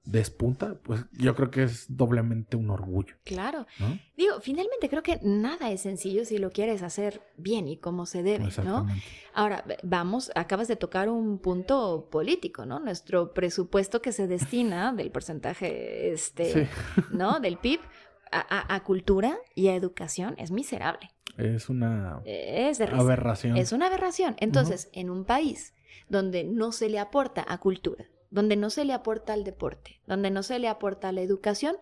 [0.06, 3.66] despunta, pues yo creo que es doblemente un orgullo, Claro.
[3.80, 3.98] ¿no?
[4.16, 8.22] Digo, finalmente creo que nada es sencillo si lo quieres hacer bien y como se
[8.22, 8.86] debe, ¿no?
[9.34, 12.80] Ahora, vamos, acabas de tocar un punto político, ¿no?
[12.80, 16.70] Nuestro presupuesto que se destina del porcentaje, este, Sí,
[17.10, 17.40] ¿no?
[17.40, 17.80] Del PIB
[18.40, 21.10] a, cultura y a educación es miserable.
[21.38, 23.02] es una Es de risa.
[23.02, 23.58] aberración.
[23.58, 24.36] Es una aberración.
[24.40, 25.74] Entonces, en un país
[26.10, 30.30] donde no se le aporta a cultura, donde no se le aporta al deporte, donde
[30.32, 31.76] no se le aporta a la educación,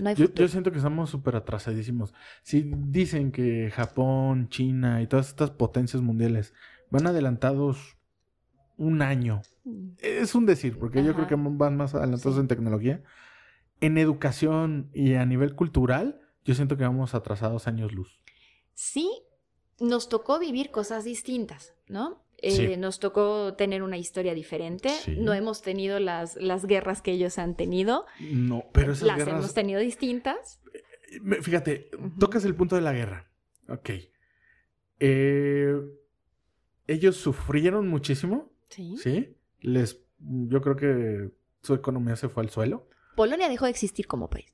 [0.00, 0.44] no hay Yo, futuro.
[0.44, 2.12] yo siento que estamos súper atrasadísimos.
[2.42, 6.52] Si dicen que Japón, China y todas estas potencias mundiales
[6.90, 7.96] van adelantados
[8.76, 9.42] un año.
[9.64, 12.40] Mm, Es un decir, porque yo creo que van más adelantados Sí.
[12.40, 13.02] en tecnología.
[13.82, 18.20] En educación y a nivel cultural, yo siento que vamos atrasados años luz.
[18.72, 19.10] Sí,
[19.80, 22.22] nos tocó vivir cosas distintas, ¿no?
[22.38, 22.76] Eh, Sí.
[22.76, 24.88] Nos tocó tener una historia diferente.
[24.88, 25.16] Sí.
[25.18, 28.06] No hemos tenido las, las guerras que ellos han tenido.
[28.20, 29.34] No, pero esas las guerras...
[29.34, 30.60] hemos tenido distintas.
[31.20, 33.30] Me- Fíjate, tocas el punto de la guerra.
[33.68, 33.90] Ok.
[35.00, 35.74] Eh,
[36.86, 38.96] ellos sufrieron muchísimo, Sí.
[38.96, 39.36] ¿sí?
[39.60, 41.30] Les, yo creo que
[41.62, 44.46] su economía se fue al suelo Polonia dejó de existir como país.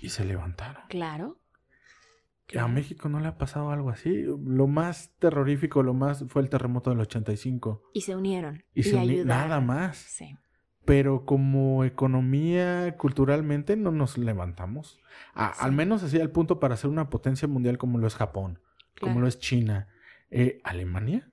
[0.00, 0.82] y se levantaron.
[0.88, 1.38] Claro.
[1.38, 2.68] A Claro.
[2.68, 4.24] México no le ha pasado algo así.
[4.44, 7.82] Lo más terrorífico, lo más fue el terremoto del 85.
[7.94, 8.64] Y se unieron.
[8.74, 9.28] Y, se uni- ayudaron.
[9.28, 9.96] nada más.
[9.96, 10.36] Sí.
[10.84, 14.98] Pero como economía, culturalmente, no nos levantamos.
[15.34, 15.60] A- Sí.
[15.62, 18.58] Al menos así al punto para ser una potencia mundial como lo es Japón,
[19.00, 19.88] como lo es China,
[20.30, 21.30] eh, Alemania.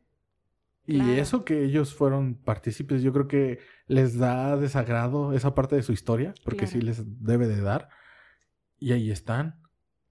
[0.86, 5.82] Y eso que ellos fueron partícipes, yo creo que les da desagrado esa parte de
[5.84, 6.72] su historia, porque Claro.
[6.72, 7.90] sí les debe de dar.
[8.78, 9.60] Y ahí están.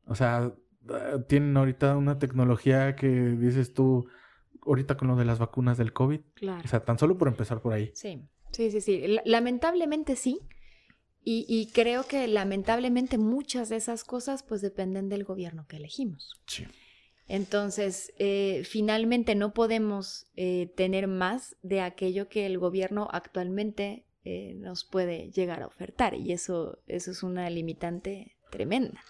[0.05, 0.53] O sea,
[0.91, 4.07] eh, tienen ahorita una tecnología que dices tú,
[4.67, 6.21] ahorita con lo de las vacunas del COVID.
[6.35, 6.63] Claro.
[6.63, 7.91] O sea, tan solo por empezar por ahí.
[7.95, 9.07] Sí, sí, sí, sí.
[9.07, 10.41] La- Lamentablemente sí.
[11.23, 16.37] Y, y creo que lamentablemente muchas de esas cosas pues dependen del gobierno que elegimos.
[16.47, 16.67] Sí.
[17.29, 24.55] Entonces, eh, finalmente no podemos eh, tener más de aquello que el gobierno actualmente eh,
[24.57, 26.15] nos puede llegar a ofertar.
[26.15, 29.01] Y eso, eso es una limitante tremenda,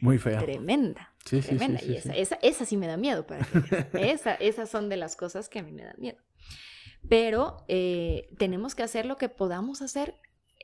[0.00, 0.38] Muy fea.
[0.38, 1.80] tremenda, Sí, sí, sí, tremenda.
[1.80, 2.20] sí, y esa, sí.
[2.20, 3.50] esa, esa sí me da miedo para que
[4.12, 6.18] esa, esas son de las cosas que a mí me dan miedo.
[7.08, 10.14] Pero eh, tenemos que hacer lo que podamos hacer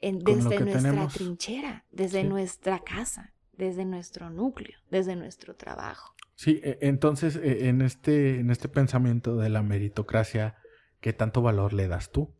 [0.01, 1.15] en- desde nuestra tenemos.
[1.15, 6.15] trinchera, desde nuestra casa, desde nuestro núcleo, desde nuestro trabajo.
[6.43, 10.57] Sí, e- entonces e- en este, en este pensamiento de la meritocracia,
[11.01, 12.35] ¿qué tanto valor le das tú?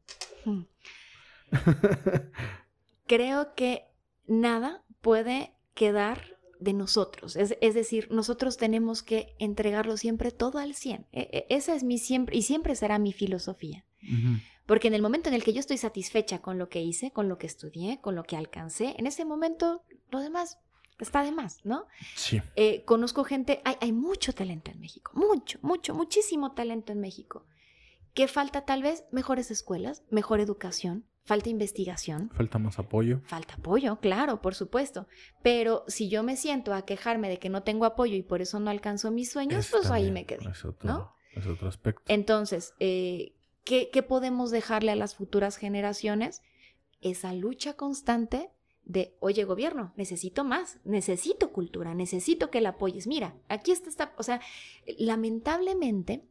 [0.45, 0.63] Hmm.
[3.07, 3.85] Creo que
[4.27, 7.37] nada puede quedar de nosotros.
[7.37, 11.07] Es, es decir, nosotros tenemos que entregarlo siempre todo al 100.
[11.13, 13.85] E- esa es mi siempre, y siempre será mi filosofía.
[14.67, 17.29] Porque en el momento en el que yo estoy satisfecha con lo que hice, con
[17.29, 20.59] lo que estudié, con lo que alcancé, en ese momento lo demás
[21.03, 21.87] está de más, ¿no?
[22.15, 27.01] Sí, Eh, conozco gente, hay, hay mucho talento en México, mucho, mucho, muchísimo talento en
[27.01, 27.45] México.
[28.15, 29.05] ¿Qué falta tal vez?
[29.11, 33.21] Mejores escuelas, mejor educación, falta investigación, falta más apoyo.
[33.25, 35.07] falta apoyo, claro, por supuesto.
[35.43, 38.61] Pero si yo me siento a quejarme de que no tengo apoyo y por eso
[38.61, 40.47] no alcanzo mis sueños, Es pues ahí me quedé.
[40.51, 41.15] Es otro, ¿no?
[41.35, 42.03] es otro aspecto.
[42.09, 43.35] Entonces, eh,
[43.65, 46.43] ¿qué, qué podemos dejarle a las futuras generaciones?
[47.01, 48.51] Esa lucha constante
[48.85, 53.07] de, oye, gobierno, necesito más, necesito cultura, necesito que la apoyes.
[53.07, 54.41] Mira, aquí está esta, o sea,
[54.99, 56.23] lamentablemente,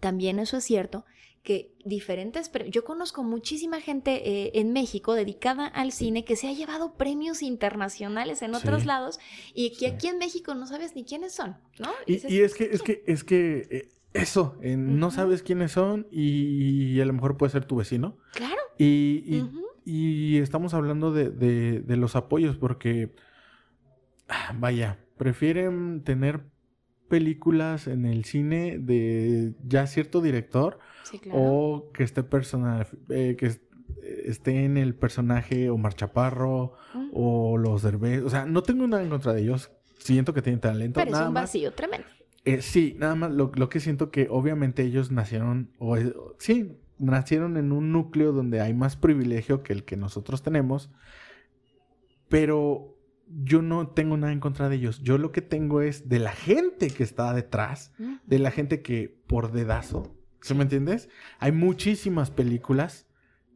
[0.00, 1.04] también eso es cierto,
[1.42, 6.48] que diferentes, pre- yo conozco muchísima gente eh, en México dedicada al cine que se
[6.48, 8.86] ha llevado premios internacionales en otros Sí.
[8.88, 9.18] lados
[9.54, 9.86] y que Sí.
[9.86, 11.90] aquí en México no sabes ni quiénes son, ¿no?
[12.06, 16.06] Y, y es que, es que, es que eh, eso, eh, no sabes quiénes son
[16.10, 18.18] y, a lo mejor puede ser tu vecino.
[18.32, 18.60] Claro.
[18.76, 19.42] Y,
[19.88, 23.14] y estamos hablando de, de- de los apoyos porque,
[24.28, 26.42] ah, vaya, prefieren tener
[27.08, 31.38] películas en el cine de ya cierto director Sí, claro.
[31.40, 33.60] o que esté persona, eh, que es-
[34.24, 37.08] esté en el personaje Omar Chaparro Mm.
[37.14, 38.22] o los Derbez.
[38.22, 39.70] O sea, no tengo nada en contra de ellos.
[39.98, 41.00] Siento que tienen talento.
[41.00, 41.44] Pero es nada un más.
[41.44, 42.06] vacío tremendo.
[42.44, 46.76] Eh, sí, nada más lo, lo que siento que obviamente ellos nacieron, es- o- sí,
[46.98, 50.90] nacieron en un núcleo donde hay más privilegio que el que nosotros tenemos,
[52.28, 52.96] pero
[53.28, 55.00] yo no tengo nada en contra de ellos.
[55.02, 57.92] Yo lo que tengo es de la gente que está detrás,
[58.24, 61.08] de la gente que por dedazo, ¿sí me entiendes?
[61.38, 63.06] Hay muchísimas películas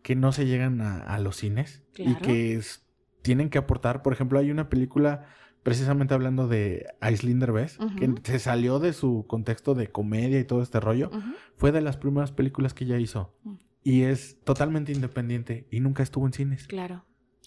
[0.03, 2.87] que no se llegan a, a los cines y que es-
[3.23, 4.03] tienen que aportar.
[4.03, 5.27] Por ejemplo, hay una película
[5.63, 8.17] precisamente hablando de Aislinn Derbez, que Ujú.
[8.25, 11.11] se salió de su contexto de comedia y todo este rollo.
[11.57, 13.35] Fue de las primeras películas que ella hizo.
[13.45, 13.55] Mm.
[13.85, 16.67] Y es totalmente independiente y nunca estuvo en cines.
[16.67, 17.05] Claro,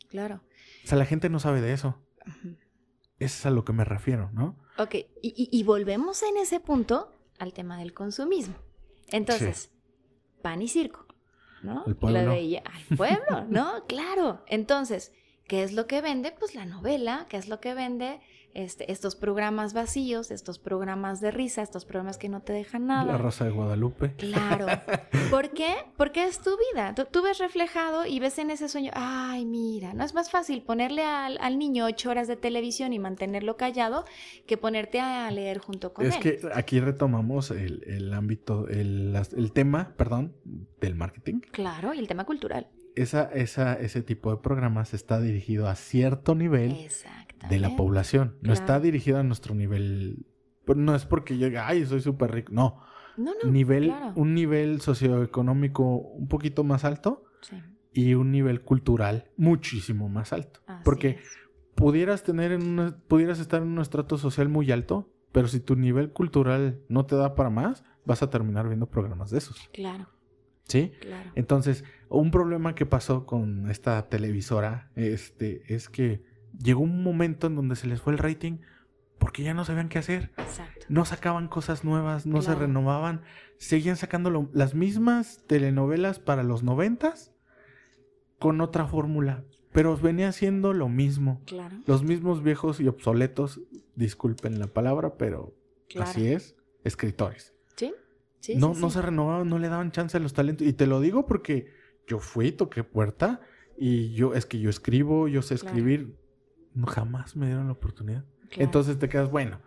[0.09, 0.41] claro.
[0.83, 1.97] O sea, la gente no sabe de eso.
[2.25, 4.57] Eso es a lo que me refiero, ¿no?
[4.77, 8.55] Ok, y, y- y volvemos en ese punto al tema del consumismo.
[9.07, 9.71] Entonces,
[10.41, 11.05] pan y circo,
[11.63, 11.83] ¿no?
[11.87, 12.23] El pueblo.
[12.23, 13.85] Lo de ella- al pueblo, ¿no?
[13.87, 14.43] Claro.
[14.47, 15.13] Entonces,
[15.47, 16.31] ¿qué es lo que vende?
[16.37, 18.19] Pues la novela, ¿qué es lo que vende?
[18.53, 23.03] Este, estos programas vacíos, estos programas de risa, estos programas que no te dejan nada.
[23.11, 24.13] La Rosa de Guadalupe.
[24.15, 24.67] Claro.
[25.29, 25.75] ¿Por qué?
[25.97, 26.95] Porque es tu vida.
[26.95, 30.61] Tú, tú ves reflejado y ves en ese sueño, ay, mira, no es más fácil
[30.61, 34.05] ponerle al, al niño ocho horas de televisión y mantenerlo callado
[34.47, 36.21] que ponerte a leer junto con Es él.
[36.21, 40.33] que aquí retomamos el, el ámbito, el, el tema, perdón,
[40.79, 41.41] del marketing.
[41.51, 42.67] Claro, y el tema cultural.
[42.95, 46.75] Esa, esa, ese tipo de programas está dirigido a cierto nivel
[47.49, 48.37] de la población.
[48.41, 50.25] No está dirigido a nuestro nivel.
[50.75, 52.51] No es porque yo diga, ay, soy súper rico.
[52.53, 52.81] No.
[53.17, 53.49] No, no.
[53.51, 54.11] nivel, claro.
[54.15, 57.61] Un nivel socioeconómico un poquito más alto Sí,
[57.93, 60.59] y un nivel cultural muchísimo más alto.
[60.67, 61.37] así porque es.
[61.75, 65.75] pudieras tener en una- pudieras estar en un estrato social muy alto, pero si tu
[65.77, 69.69] nivel cultural no te da para más, vas a terminar viendo programas de esos.
[69.73, 70.09] Claro,
[70.67, 70.91] ¿Sí?
[70.99, 71.31] claro.
[71.35, 76.23] Entonces, un problema que pasó con esta televisora este, es que
[76.61, 78.59] llegó un momento en donde se les fue el rating
[79.17, 80.31] porque ya no sabían qué hacer.
[80.37, 80.85] Exacto.
[80.89, 83.21] No sacaban cosas nuevas, no se renovaban.
[83.57, 87.31] Seguían sacando lo- las mismas telenovelas para los noventas
[88.39, 89.43] con otra fórmula.
[89.71, 91.41] Pero venía siendo lo mismo.
[91.45, 93.61] Claro, Los mismos viejos y obsoletos,
[93.95, 95.53] disculpen la palabra, pero
[95.89, 96.09] claro.
[96.09, 97.53] así es, escritores.
[97.75, 97.93] Sí,
[98.39, 98.95] sí, no, sí, no sí.
[98.95, 100.65] se renovaban, no le daban chance a los talentos.
[100.67, 101.73] Y te lo digo porque
[102.07, 103.41] yo fui, toqué puerta
[103.77, 106.15] y yo, es que yo escribo, yo sé escribir.
[106.73, 108.25] No, jamás me dieron la oportunidad.
[108.49, 108.63] Claro.
[108.63, 109.59] Entonces te quedas, bueno,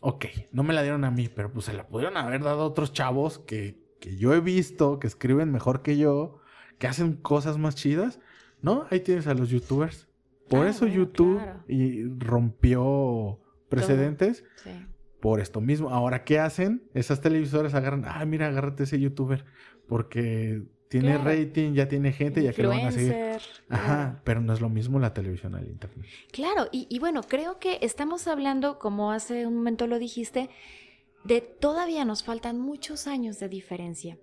[0.00, 2.66] ok, no me la dieron a mí, pero pues se la pudieron haber dado a
[2.66, 6.38] otros chavos que, que yo he visto, que escriben mejor que yo,
[6.78, 8.20] que hacen cosas más chidas.
[8.60, 8.86] ¿No?
[8.90, 10.08] Ahí tienes a los youtubers.
[10.48, 11.62] Por Ah, eso YouTube claro.
[11.68, 14.70] y rompió precedentes Sí.
[15.20, 15.90] por esto mismo.
[15.90, 16.82] Ahora, ¿qué hacen?
[16.94, 19.44] Esas televisoras agarran, ah, mira, agárrate ese youtuber,
[19.86, 21.24] porque tiene Claro.
[21.24, 23.14] rating, ya tiene gente, ya que lo van a seguir.
[23.68, 26.06] Ajá, pero no es lo mismo la televisión al internet.
[26.32, 30.48] Claro, y, y bueno, creo que estamos hablando, como hace un momento lo dijiste,
[31.24, 34.16] de todavía nos faltan muchos años de diferencia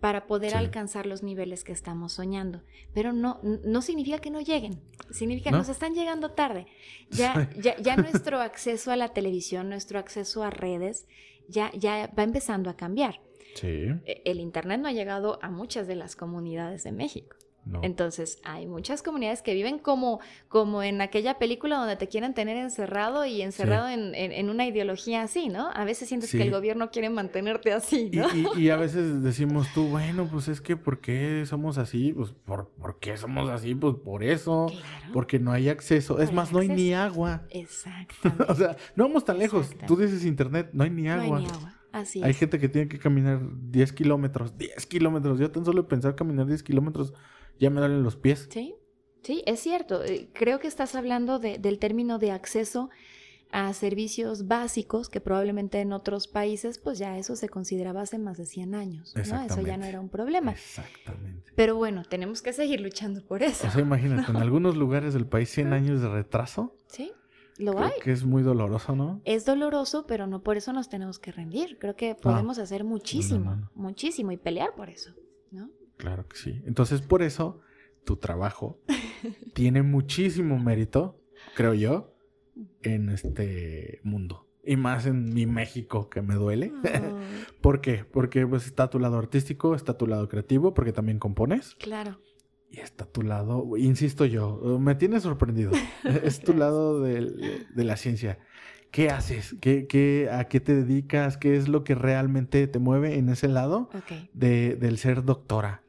[0.00, 0.56] para poder Sí.
[0.56, 2.62] alcanzar los niveles que estamos soñando.
[2.92, 5.58] Pero no, no significa que no lleguen, significa ¿No?
[5.58, 6.66] nos están llegando tarde.
[7.10, 11.06] Ya, ya, ya nuestro acceso a la televisión, nuestro acceso a redes,
[11.48, 13.20] ya, ya va empezando a cambiar.
[13.54, 13.88] Sí.
[14.06, 17.36] E- El Internet no ha llegado a muchas de las comunidades de México.
[17.64, 17.78] No.
[17.84, 22.56] Entonces, hay muchas comunidades que viven como, como en aquella película donde te quieren tener
[22.56, 25.70] encerrado y encerrado en, en- en una ideología así, ¿no?
[25.72, 26.38] A veces sientes Sí.
[26.38, 28.26] que el gobierno quiere mantenerte así, Y, ¿no?
[28.56, 32.12] y- y a veces decimos tú, bueno, pues es que ¿por qué somos así?
[32.12, 33.76] Pues ¿por, ¿por qué somos así?
[33.76, 35.12] Pues por eso, Claro.
[35.12, 36.18] porque no hay acceso.
[36.20, 37.42] Es hay más, no hay ni agua.
[37.50, 38.42] Exactamente.
[38.48, 39.70] o sea, no vamos tan lejos.
[39.70, 39.86] Exacto.
[39.94, 41.38] Tú dices internet, no hay ni no hay agua.
[41.38, 41.78] ni agua.
[41.92, 42.38] Así Hay es.
[42.38, 43.40] gente que tiene que caminar
[43.70, 44.56] 10 kilómetros.
[44.58, 45.38] 10 kilómetros.
[45.38, 47.12] Yo tan solo pensar caminar 10 kilómetros
[47.60, 48.48] ya me duelen los pies.
[48.50, 48.74] Sí,
[49.22, 50.02] sí, es cierto.
[50.02, 52.88] Eh, Creo que estás hablando de- del término de acceso
[53.54, 58.38] a servicios básicos que probablemente en otros países pues ya eso se consideraba hace más
[58.38, 59.20] de 100 años, ¿no?
[59.42, 60.52] Eso ya no era un problema.
[60.52, 61.52] Exactamente.
[61.54, 63.66] Pero bueno, tenemos que seguir luchando por eso.
[63.66, 66.74] O sea, imagínate, en algunos lugares del país 100 años de retraso.
[66.86, 67.12] Sí,
[67.58, 67.92] lo Creo hay.
[68.02, 69.20] que es muy doloroso, ¿no?
[69.24, 71.78] Es doloroso, pero no por eso nos tenemos que rendir.
[71.78, 73.70] Creo que podemos hacer muchísimo, no, no.
[73.74, 75.12] muchísimo y pelear por eso,
[75.50, 75.70] ¿no?
[75.96, 76.62] Claro que sí.
[76.66, 77.60] Entonces, por eso,
[78.04, 78.80] tu trabajo
[79.54, 81.20] tiene muchísimo mérito,
[81.54, 82.14] creo yo,
[82.82, 84.48] en este mundo.
[84.64, 86.72] Y más en mi México, que me duele.
[87.60, 88.04] ¿Por qué?
[88.04, 91.74] Porque pues está tu lado artístico, está tu lado creativo, porque también compones.
[91.76, 92.20] claro,
[92.72, 95.72] Y está tu lado, insisto yo, me tiene sorprendido.
[96.24, 98.38] es tu lado de, la ciencia.
[98.90, 99.54] ¿Qué haces?
[99.60, 101.36] ¿Qué, qué, ¿A qué te dedicas?
[101.36, 103.90] ¿Qué es lo que realmente te mueve en ese lado
[104.32, 105.82] de, del ser doctora?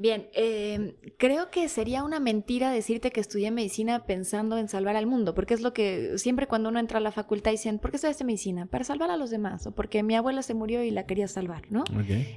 [0.00, 5.06] Bien, eh, creo que sería una mentira decirte que estudié medicina pensando en salvar al
[5.06, 7.96] mundo, porque es lo que siempre cuando uno entra a la facultad dicen, ¿por qué
[7.96, 8.64] estudiaste medicina?
[8.64, 11.64] Para salvar a los demás, o porque mi abuela se murió y la quería salvar,
[11.68, 11.84] ¿no?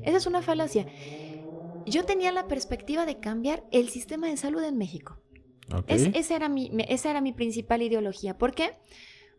[0.03, 0.85] Esa es una falacia.
[1.85, 5.19] Yo tenía la perspectiva de cambiar el sistema de salud en México.
[5.87, 8.37] esa, era mi, esa era mi principal ideología.
[8.37, 8.75] ¿Por qué?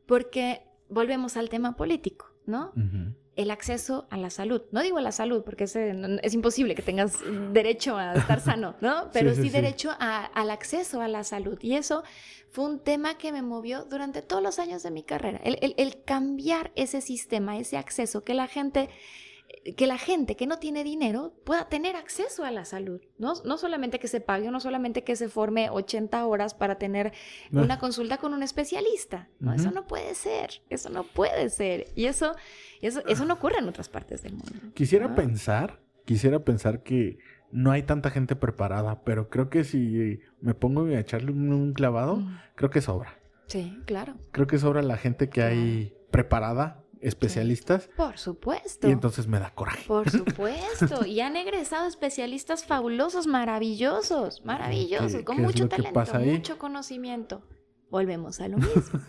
[0.06, 2.72] Porque volvemos al tema político, ¿no?
[3.36, 4.62] el acceso a la salud.
[4.70, 7.18] No digo a la salud, porque es, imposible que tengas
[7.52, 9.10] derecho a estar sano, ¿no?
[9.12, 11.58] Pero sí, derecho al acceso a la salud.
[11.60, 12.04] Y eso
[12.50, 15.40] fue un tema que me movió durante todos los años de mi carrera.
[15.42, 18.88] el cambiar ese sistema, ese acceso, que la gente
[19.76, 23.00] que la gente que no tiene dinero pueda tener acceso a la salud.
[23.18, 27.12] No, no solamente que se pague, no solamente que se forme 80 horas para tener
[27.52, 29.28] una consulta con un especialista.
[29.40, 31.86] No, Eso no puede ser, eso no puede ser.
[31.94, 32.34] Y eso,
[32.80, 34.52] eso, eso no ocurre en otras partes del mundo.
[34.74, 37.18] Quisiera pensar, quisiera pensar que
[37.50, 42.22] no hay tanta gente preparada, pero creo que si me pongo a echarle un, clavado,
[42.56, 43.18] creo que sobra.
[43.46, 44.14] Sí, claro.
[44.32, 47.88] Creo que sobra la gente que hay preparada especialistas.
[47.96, 48.88] Por supuesto.
[48.88, 49.86] Y entonces me da coraje.
[49.86, 51.04] Por supuesto.
[51.06, 57.42] y han egresado especialistas fabulosos, maravillosos, maravillosos, con mucho talento, mucho conocimiento.
[57.90, 59.00] Volvemos a lo mismo,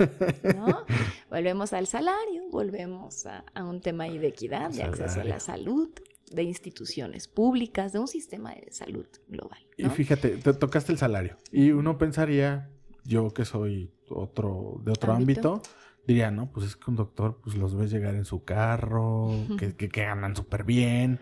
[0.55, 0.85] ¿no?
[1.31, 5.89] volvemos al salario, volvemos a, un tema de equidad, de acceso a la salud,
[6.29, 9.59] de instituciones públicas, de un sistema de salud global.
[9.77, 11.37] Y fíjate, te tocaste el salario.
[11.51, 12.69] Y uno pensaría,
[13.03, 15.63] yo que soy otro de otro ámbito
[16.07, 19.75] diría, no, pues es que un doctor, pues los ves llegar en su carro, que,
[19.75, 21.19] que, ganan súper bien.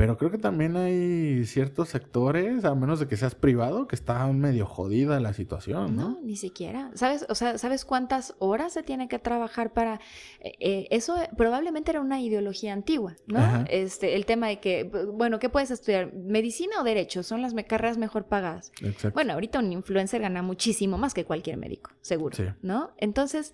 [0.00, 4.26] Pero creo que también hay ciertos sectores, a menos de que seas privado, que está
[4.28, 6.10] medio jodida la situación, ¿no?
[6.12, 6.90] No, ni siquiera.
[6.94, 7.26] ¿Sabes?
[7.28, 10.00] O sea, ¿sabes cuántas horas se tiene que trabajar para...?
[10.40, 13.66] Eh, eh, eso probablemente era una ideología antigua, ¿no?
[13.68, 16.14] Este, el tema de que, bueno, ¿qué puedes estudiar?
[16.14, 17.22] ¿Medicina o derecho?
[17.22, 18.72] Son las carreras mejor pagadas.
[18.80, 19.12] Exacto.
[19.12, 22.92] Bueno, ahorita un influencer gana muchísimo más que cualquier médico, seguro, ¿no?
[22.96, 23.52] Entonces...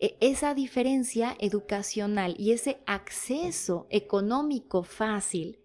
[0.00, 5.58] E, esa diferencia educacional y ese acceso económico fácil.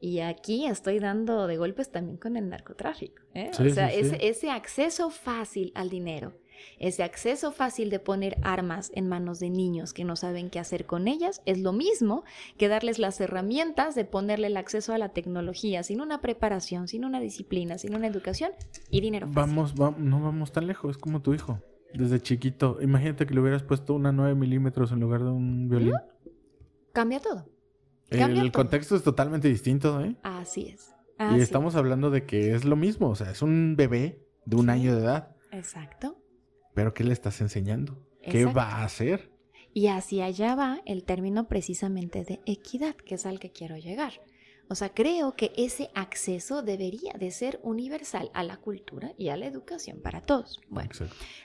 [0.00, 3.22] Y aquí estoy dando de golpes también con el narcotráfico.
[3.34, 3.50] ¿eh?
[3.52, 6.32] o sea, ese, acceso fácil al dinero,
[6.78, 10.86] ese acceso fácil de poner armas en manos de niños que no saben qué hacer
[10.86, 12.24] con ellas, es lo mismo
[12.56, 17.04] que darles las herramientas de ponerle el acceso a la tecnología sin una preparación, sin
[17.04, 18.52] una disciplina, sin una educación
[18.90, 19.28] y dinero.
[19.30, 21.60] Vamos, no vamos tan lejos, es como tu hijo.
[21.94, 22.78] Desde chiquito.
[22.80, 25.94] Imagínate que le hubieras puesto una 9 milímetros en lugar de un violín.
[26.92, 27.46] Cambia todo.
[28.10, 30.16] el, contexto es totalmente distinto, ¿eh?
[30.22, 30.94] Así es.
[31.36, 33.10] y estamos hablando de que es lo mismo.
[33.10, 35.36] O sea, es un bebé de un año de edad.
[35.52, 36.18] Exacto.
[36.74, 38.06] Pero ¿qué le estás enseñando?
[38.22, 39.30] ¿Qué va a hacer?
[39.72, 44.12] Y hacia allá va el término precisamente de equidad, que es al que quiero llegar.
[44.70, 49.36] O sea, creo que ese acceso debería de ser universal a la cultura y a
[49.36, 50.60] la educación para todos.
[50.68, 50.90] Bueno,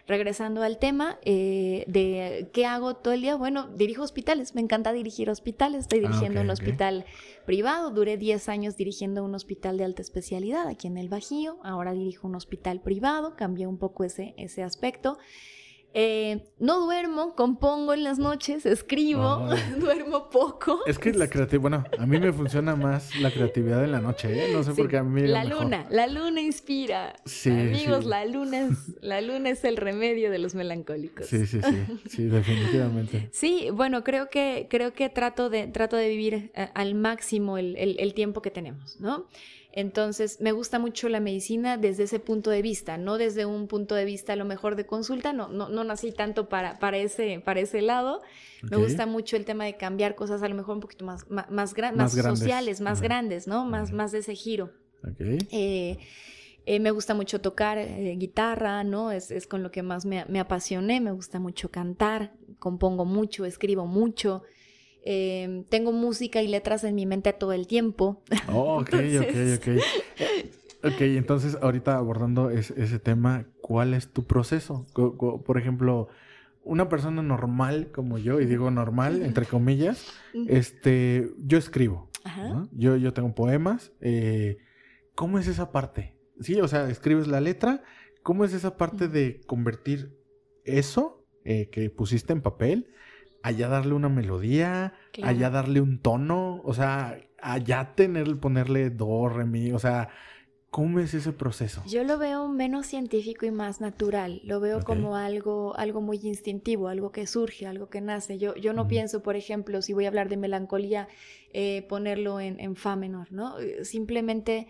[0.06, 4.94] regresando al tema eh, de qué hago todo el día, bueno, dirijo hospitales, me encanta
[4.94, 7.06] dirigir hospitales, estoy ah, dirigiendo un hospital
[7.48, 11.94] privado, duré 10 años dirigiendo un hospital de alta especialidad aquí en el Bajío, ahora
[11.94, 15.18] dirijo un hospital privado, cambié un poco ese, ese aspecto.
[15.98, 19.48] Eh, no duermo, compongo en las noches, escribo,
[19.80, 20.82] duermo poco.
[20.86, 24.28] Es que la creatividad, bueno, a mí me funciona más la creatividad en la noche,
[24.28, 24.52] ¿eh?
[24.52, 25.22] No sé por qué a mí.
[25.22, 27.16] La luna, la luna inspira.
[27.24, 31.28] Sí, Amigos, la luna es, la luna es el remedio de los melancólicos.
[31.28, 33.30] Sí, sí, sí, sí, definitivamente.
[33.32, 37.78] sí, bueno, creo que, creo que trato de, trato de vivir eh, al máximo el,
[37.78, 39.28] el tiempo que tenemos, ¿no?
[39.78, 43.94] Entonces, me gusta mucho la medicina desde ese punto de vista, no desde un punto
[43.94, 47.42] de vista a lo mejor de consulta, no, no, no nací tanto para, para, ese,
[47.44, 48.22] para ese lado.
[48.64, 51.50] Me gusta mucho el tema de cambiar cosas a lo mejor un poquito más, más,
[51.50, 51.74] más,
[52.14, 53.66] sociales, más grandes, ¿no?
[53.66, 54.72] Más, más de ese giro.
[55.20, 55.98] Eh,
[56.66, 59.12] eh, me gusta mucho tocar eh, guitarra, ¿no?
[59.12, 61.02] Es, es, con lo que más me, me apasioné.
[61.02, 64.44] Me gusta mucho cantar, compongo mucho, escribo mucho.
[65.08, 68.24] Em, tengo música y letras en mi mente todo el tiempo.
[68.50, 69.68] Oh, ok, ok, ok.
[70.84, 74.86] Ok, entonces ahorita abordando ese tema, ¿cuál es tu proceso?
[74.94, 76.10] Por ejemplo,
[76.64, 80.14] una persona normal como yo, y digo normal, entre comillas,
[80.48, 82.10] este, yo escribo.
[82.72, 83.94] Yo, yo tengo poemas.
[84.02, 84.58] Eh,
[85.16, 86.18] ¿Cómo es esa parte?
[86.40, 87.84] Sí, o sea, escribes la letra.
[88.22, 90.18] ¿Cómo es esa parte de convertir
[90.66, 92.88] eso eh, que pusiste en papel
[93.46, 99.46] allá darle una melodía, allá darle un tono, o sea, allá tener, ponerle do, re,
[99.46, 100.10] mi, o sea,
[100.72, 101.84] ¿cómo es ese proceso?
[101.86, 106.88] Yo lo veo menos científico y más natural, lo veo como algo, algo muy instintivo,
[106.88, 108.40] algo que surge, algo que nace.
[108.40, 111.08] Yo, yo no pienso, por ejemplo, si voy a hablar de melancolía,
[111.54, 113.58] eh, ponerlo en, en fa menor, ¿no?
[113.84, 114.68] Simplemente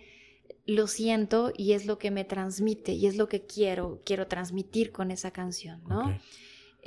[0.66, 4.92] lo siento y es lo que me transmite y es lo que quiero, quiero transmitir
[4.92, 6.10] con esa canción, ¿no?
[6.10, 6.16] Ok.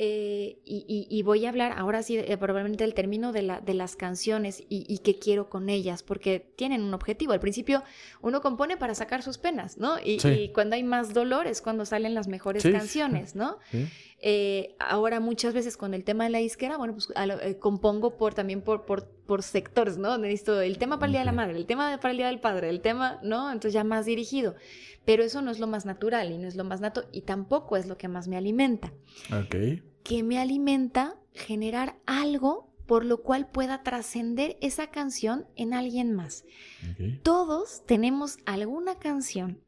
[0.01, 3.61] Eh, y, y- y voy a hablar ahora sí eh, probablemente del término de, la,
[3.61, 7.32] de las canciones y, y qué quiero con ellas, porque tienen un objetivo.
[7.32, 7.82] Al principio
[8.22, 9.99] uno compone para sacar sus penas, ¿no?
[9.99, 10.53] Y, Sí.
[10.55, 12.70] cuando hay más dolor es cuando salen las mejores sí.
[12.70, 13.59] canciones, ¿no?
[13.72, 13.88] Sí.
[14.21, 18.16] Eh, ahora muchas veces con el tema de la disquera, bueno, pues lo- eh, compongo
[18.16, 20.19] por también por, por, por sectores, ¿no?
[20.19, 21.33] Necesito el tema para el Día de la.
[21.33, 23.47] Madre, el tema para el Día del Padre, el tema, ¿no?
[23.53, 24.57] Entonces ya más dirigido.
[25.05, 27.77] Pero eso no es lo más natural y no es lo más nato y tampoco
[27.77, 28.93] es lo que más me alimenta.
[29.33, 29.55] Ok.
[30.03, 36.45] Que me alimenta generar algo por lo cual pueda trascender esa canción en alguien más.
[36.91, 37.23] ok.
[37.23, 39.61] Todos tenemos alguna canción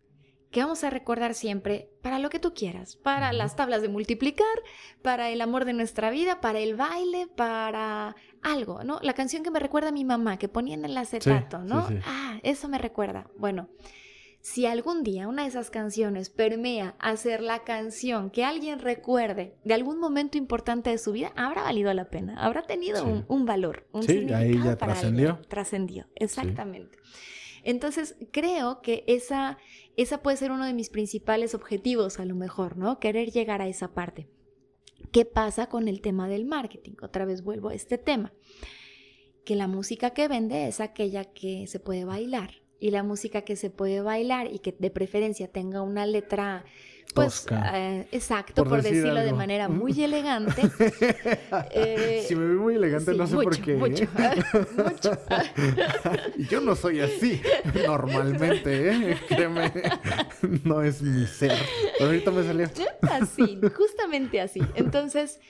[0.51, 4.46] que vamos a recordar siempre para lo que tú quieras, para las tablas de multiplicar,
[5.01, 8.98] para el amor de nuestra vida, para el baile, para algo, ¿no?
[9.03, 11.86] La canción que me recuerda a mi mamá, que ponía en el acetato, sí, ¿no?
[11.88, 11.94] sí.
[12.05, 13.30] Ah, eso me recuerda.
[13.38, 13.68] Bueno,
[14.42, 19.55] si algún día una de esas canciones permea a ser la canción que alguien recuerde
[19.64, 23.44] de algún momento importante de su vida, habrá valido la pena, habrá tenido un, un
[23.46, 25.28] valor, un Sí, ahí significado ya para trascendió.
[25.30, 25.48] alguien.
[25.48, 26.98] Trascendió, exactamente.
[27.62, 29.59] Entonces, creo que esa,
[29.97, 32.99] esa puede ser uno de mis principales objetivos, a lo mejor, ¿no?
[32.99, 34.28] Querer llegar a esa parte.
[35.12, 36.93] ¿Qué pasa con el tema del marketing?
[37.03, 38.32] Otra vez vuelvo a este tema.
[39.45, 42.62] Que la música que vende es aquella que se puede bailar.
[42.78, 46.64] Y la música que se puede bailar y que de preferencia tenga una letra,
[47.14, 50.62] pues, eh, exacto, Por por, decir decirlo de manera muy elegante.
[51.70, 53.72] eh, si me veo muy elegante, sí, no sé mucho, por qué.
[53.72, 53.76] ¿eh?
[53.76, 54.06] Mucho,
[54.76, 55.18] mucho.
[56.36, 57.40] Y Yo no soy así,
[57.86, 59.18] normalmente, ¿eh?
[59.28, 59.72] Créeme,
[60.64, 61.58] no es mi ser.
[61.98, 62.70] Pero ahorita me salió.
[63.02, 64.61] Así, justamente así.
[64.74, 65.40] Entonces,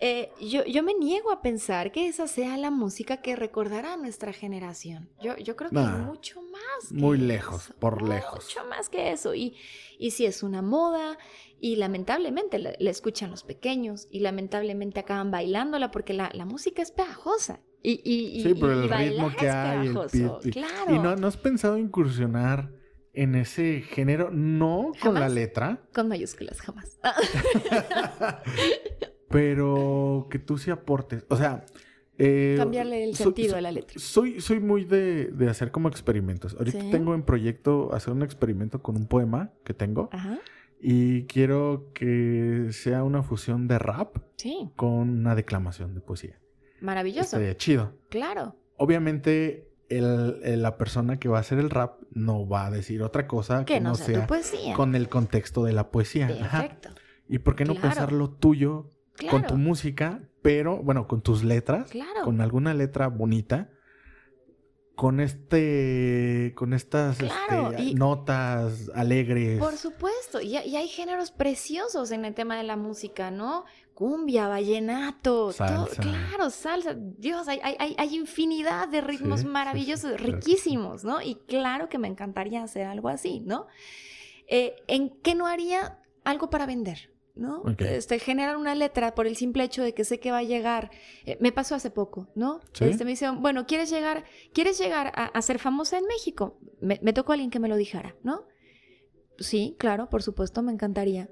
[0.00, 3.96] eh, yo, yo me niego a pensar que esa sea la música que recordará a
[3.96, 5.08] nuestra generación.
[5.22, 6.88] Yo, yo creo que Nah, mucho más.
[6.88, 8.44] que muy lejos, eso, por lejos.
[8.44, 9.34] Mucho más que eso.
[9.34, 9.56] Y,
[9.98, 11.16] y si es una moda,
[11.60, 16.82] y lamentablemente la, la escuchan los pequeños, y lamentablemente acaban bailándola porque la, la música
[16.82, 17.60] es pegajosa.
[17.82, 20.94] Y, y, y- Sí, por el ritmo que es hay, el Claro.
[20.94, 22.70] ¿Y no, no has pensado incursionar
[23.12, 24.30] en ese género?
[24.30, 26.98] No con la letra, Con mayúsculas, jamás.
[29.34, 31.26] pero que tú sí aportes.
[31.28, 31.64] O sea,
[32.18, 33.98] eh, Cambiarle el sentido a la letra.
[33.98, 36.54] Soy, soy muy de, de hacer como experimentos.
[36.58, 36.90] Ahorita Sí.
[36.90, 40.38] tengo en proyecto hacer un experimento con un poema que tengo Ajá.
[40.80, 46.38] y quiero que sea una fusión de rap Sí, con una declamación de poesía.
[46.80, 47.36] maravilloso.
[47.36, 47.94] Estaría chido.
[48.10, 48.54] Claro.
[48.76, 53.02] Obviamente, el- el- la persona que va a hacer el rap no va a decir
[53.02, 54.74] otra cosa Que no sea tu poesía.
[54.74, 56.26] con el contexto de la poesía.
[56.28, 56.62] Ajá.
[56.62, 56.90] Perfecto.
[57.28, 57.88] ¿Y por qué no Claro.
[57.88, 59.38] pensar lo tuyo Claro.
[59.38, 62.22] con tu música, pero bueno, con tus letras, Claro.
[62.24, 63.70] con alguna letra bonita,
[64.96, 69.58] con este, con estas Claro, este, y- notas alegres?
[69.58, 70.40] Por supuesto.
[70.40, 73.64] Y, y hay géneros preciosos en el tema de la música, ¿no?
[73.94, 76.02] Cumbia, vallenato, todo- Salsa.
[76.02, 76.94] claro, salsa.
[76.96, 81.20] Dios, hay, hay- hay- infinidad de ritmos Sí, maravillosos, sí, riquísimos, ¿no?
[81.22, 83.66] Y claro que me encantaría hacer algo así, ¿no?
[84.48, 87.10] Eh, ¿En qué no haría algo para vender?
[87.36, 87.64] ¿No?
[87.78, 90.92] Este, generar una letra por el simple hecho de que sé que va a llegar.
[91.26, 92.60] Eh, me pasó hace poco, ¿no?
[92.72, 92.84] Sí.
[92.84, 96.58] Este, me dice, bueno, ¿quieres llegar, ¿quieres llegar a, a ser famosa en México?
[96.80, 98.44] Me, me tocó alguien que me lo dijera, ¿no?
[99.38, 101.28] Sí, claro, por supuesto, me encantaría.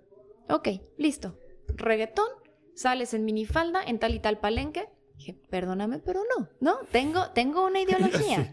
[0.48, 1.38] Ok, listo.
[1.68, 2.26] Reggaetón,
[2.74, 4.88] sales en minifalda, en tal y tal palenque.
[5.16, 6.78] Dije, perdóname, pero no, ¿no?
[6.90, 8.44] Tengo, tengo una ideología.
[8.44, 8.50] Sí.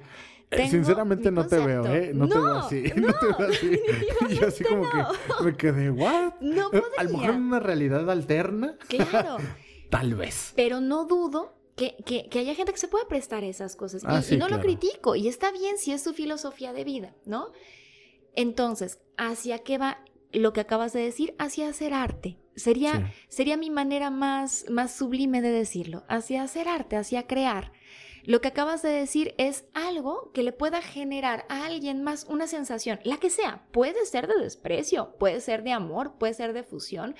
[0.52, 1.86] Eh, Tengo Sinceramente no te veo.
[1.86, 2.12] ¿eh?
[2.14, 2.84] No, te veo así.
[2.96, 3.80] no, No, te veo así.
[4.30, 6.34] Y yo así como que me quedé, ¿what?
[6.42, 7.32] No Eh, A lo mejor en podría.
[7.34, 9.38] una realidad alterna, Claro,
[9.92, 10.54] tal vez.
[10.56, 14.04] pero no dudo que, que- que haya gente que se pueda prestar esas cosas.
[14.04, 16.84] Y, Ah, y sí, no lo critico, y está bien si es su filosofía de
[16.84, 17.52] vida, ¿no?
[18.36, 21.36] Entonces, ¿hacia qué va lo que acabas de decir?
[21.40, 22.38] Hacia hacer arte.
[22.56, 23.26] Sería, Sí.
[23.30, 27.72] sería mi manera más, más sublime de decirlo, hacia hacer arte, hacia crear.
[28.30, 32.46] Lo que acabas de decir es algo que le pueda generar a alguien más una
[32.46, 33.66] sensación, la que sea.
[33.72, 37.16] Puede ser de desprecio, puede ser de amor, puede ser de fusión,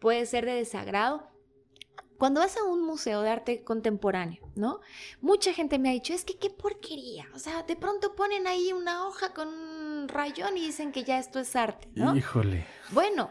[0.00, 1.28] puede ser de desagrado.
[2.16, 4.80] Cuando vas a un museo de arte contemporáneo, ¿no?
[5.20, 7.28] Mucha gente me ha dicho, es que qué porquería.
[7.34, 11.18] O sea, de pronto ponen ahí una hoja con un rayón y dicen que ya
[11.18, 12.16] esto es arte, ¿no?
[12.16, 12.66] Híjole.
[12.92, 13.30] Bueno,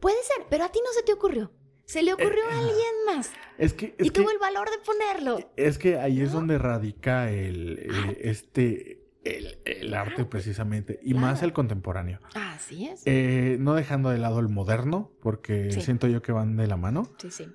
[0.00, 1.50] puede ser, pero a ti no se te ocurrió.
[1.86, 4.68] Se le ocurrió a alguien más Es que, Eh, es y que, tuvo el valor
[4.70, 5.52] de ponerlo.
[5.56, 8.30] es que ahí es donde radica el, eh, Arte.
[8.30, 12.20] este, el, el arte precisamente, y más el contemporáneo.
[12.34, 13.02] Así es.
[13.06, 15.80] Eh, no dejando de lado el moderno, porque Sí.
[15.82, 17.46] siento yo que van de la mano, Sí, sí.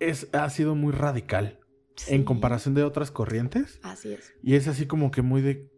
[0.00, 1.58] es, ha sido muy radical
[2.08, 3.80] en comparación de otras corrientes.
[3.82, 4.32] Así es.
[4.42, 5.70] Y es así como que muy de...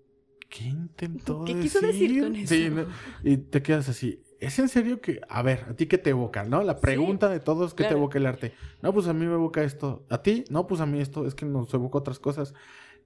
[0.49, 1.73] ¿qué intentó ¿Qué decir?
[1.73, 2.55] quiso decir con eso?
[2.55, 2.87] Sí, ¿no?
[3.25, 4.23] y te quedas así.
[4.41, 6.63] ¿Es en serio que, a ver, a ti qué te evoca, no?
[6.63, 7.99] La pregunta de todos, ¿qué te claro.
[7.99, 8.53] evoca el arte?
[8.83, 10.05] No, pues a mí me evoca esto.
[10.11, 10.45] ¿A ti?
[10.51, 12.53] No, pues a mí esto, es que nos evoca otras cosas.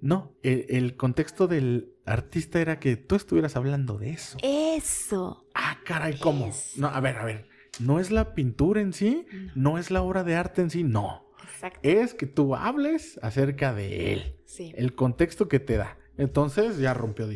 [0.01, 4.39] No, el, el contexto del artista era que tú estuvieras hablando de eso.
[4.43, 5.47] Eso.
[5.55, 6.51] Ah, caray, ¿cómo?
[6.77, 7.49] No, a ver, a ver.
[7.79, 9.73] No es la pintura en sí, No.
[9.73, 11.27] no es la obra de arte en sí, no.
[11.53, 11.81] Exacto.
[11.83, 14.73] Es que tú hables acerca de él, Sí.
[14.77, 15.99] el contexto que te da.
[16.17, 17.27] Entonces ya rompió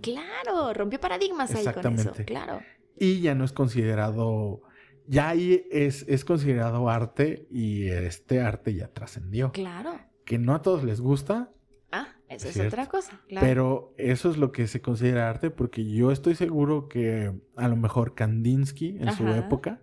[0.00, 2.12] Claro, rompió paradigmas ahí con eso.
[2.24, 2.60] Claro.
[3.00, 4.62] Y ya no es considerado,
[5.08, 9.50] ya ahí es, es considerado arte y este arte ya trascendió.
[9.50, 9.98] Claro.
[10.24, 11.50] Que no a todos les gusta,
[11.92, 13.20] Ah, eso es otra cosa.
[13.26, 13.44] Claro.
[13.44, 17.74] pero eso es lo que se considera arte porque yo estoy seguro que a lo
[17.74, 19.80] mejor Kandinsky en su época,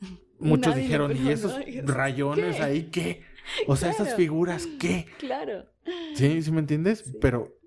[0.38, 3.22] muchos Nadie dijeron, ¿y esos rayones ¿qué?" ahí qué?
[3.66, 5.06] O sea, esas figuras qué?
[5.18, 5.64] Claro.
[6.14, 7.00] Sí, ¿sí me entiendes?
[7.00, 7.16] Sí.
[7.20, 7.58] Pero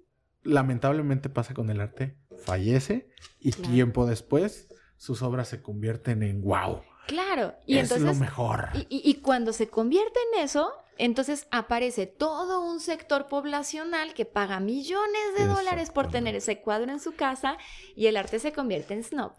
[0.44, 2.16] lamentablemente pasa con el arte,
[2.46, 3.10] fallece
[3.42, 3.72] y Claro.
[3.74, 4.70] tiempo después
[5.04, 6.82] sus obras se convierten en wow.
[7.08, 7.56] Claro.
[7.66, 8.06] Y es entonces.
[8.08, 8.70] lo mejor.
[8.74, 14.24] Y, y- y cuando se convierte en eso, entonces aparece todo un sector poblacional que
[14.26, 17.58] paga millones de dólares por tener ese cuadro en su casa
[17.98, 19.34] y el arte se convierte en snob.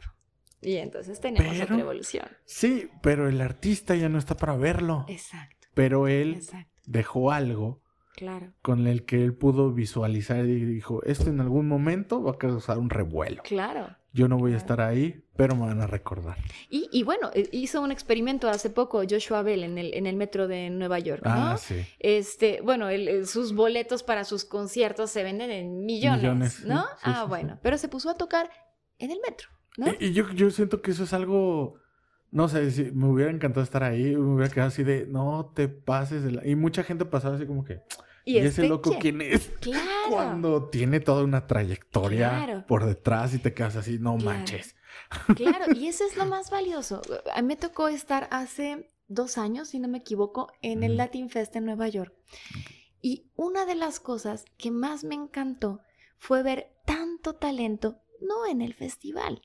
[0.61, 2.27] Y entonces tenemos Pero- otra evolución.
[2.45, 5.07] Sí, pero el artista ya no está para verlo.
[5.09, 6.71] Exacto, Pero él exacto.
[6.85, 7.81] dejó algo
[8.17, 12.39] Claro, con el que él pudo visualizar y dijo, esto en algún momento va a
[12.39, 13.43] causar un revuelo.
[13.43, 13.97] claro.
[14.15, 16.39] Yo no voy a estar ahí, pero me van a recordar.
[16.71, 20.15] Y, y bueno, eh, hizo un experimento hace poco Joshua Bell en el, en el
[20.15, 21.31] metro de Nueva York, ¿no?
[21.33, 21.85] Ah, sí.
[21.99, 26.83] Este, bueno, el- sus boletos para sus conciertos se venden en millones, Millones, ¿no?
[26.85, 27.29] sí, ah, sí.
[27.29, 28.49] bueno, pero se puso a tocar
[28.99, 29.89] en el metro, ¿no?
[29.99, 31.75] Y, y yo, yo siento que eso es algo,
[32.31, 35.67] no sé, si me hubiera encantado estar ahí, me hubiera quedado así de, no te
[35.67, 36.47] pases de la...
[36.47, 37.81] Y mucha gente pasaba así como que,
[38.25, 39.19] ¿y, ese este loco quién?
[39.19, 39.49] quién es?
[39.61, 39.85] Claro.
[40.11, 42.65] Cuando tiene toda una trayectoria Claro.
[42.67, 44.39] por detrás y te quedas así, no Claro.
[44.39, 44.77] manches.
[45.37, 47.03] Claro, y eso es lo más valioso.
[47.35, 50.97] A mí me tocó estar hace dos años, si no me equivoco, en el.
[50.97, 52.15] Latin Fest en Nueva York.
[53.03, 55.81] Y una de las cosas que más me encantó
[56.19, 59.43] fue ver tanto talento, no en el festival,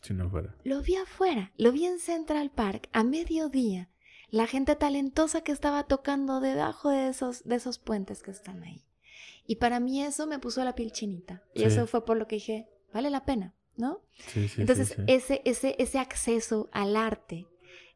[0.00, 0.56] Si no fuera.
[0.64, 3.90] lo vi afuera, lo vi en Central Park a mediodía.
[4.30, 8.82] La gente talentosa que estaba tocando debajo de esos, de esos puentes que están ahí.
[9.46, 11.42] Y para mí eso me puso la piel chinita.
[11.54, 11.64] Y Sí.
[11.66, 14.00] eso fue por lo que dije, vale la pena, ¿no?
[14.28, 14.96] Sí, sí, Entonces.
[15.06, 17.46] Ese, ese, ese acceso al arte,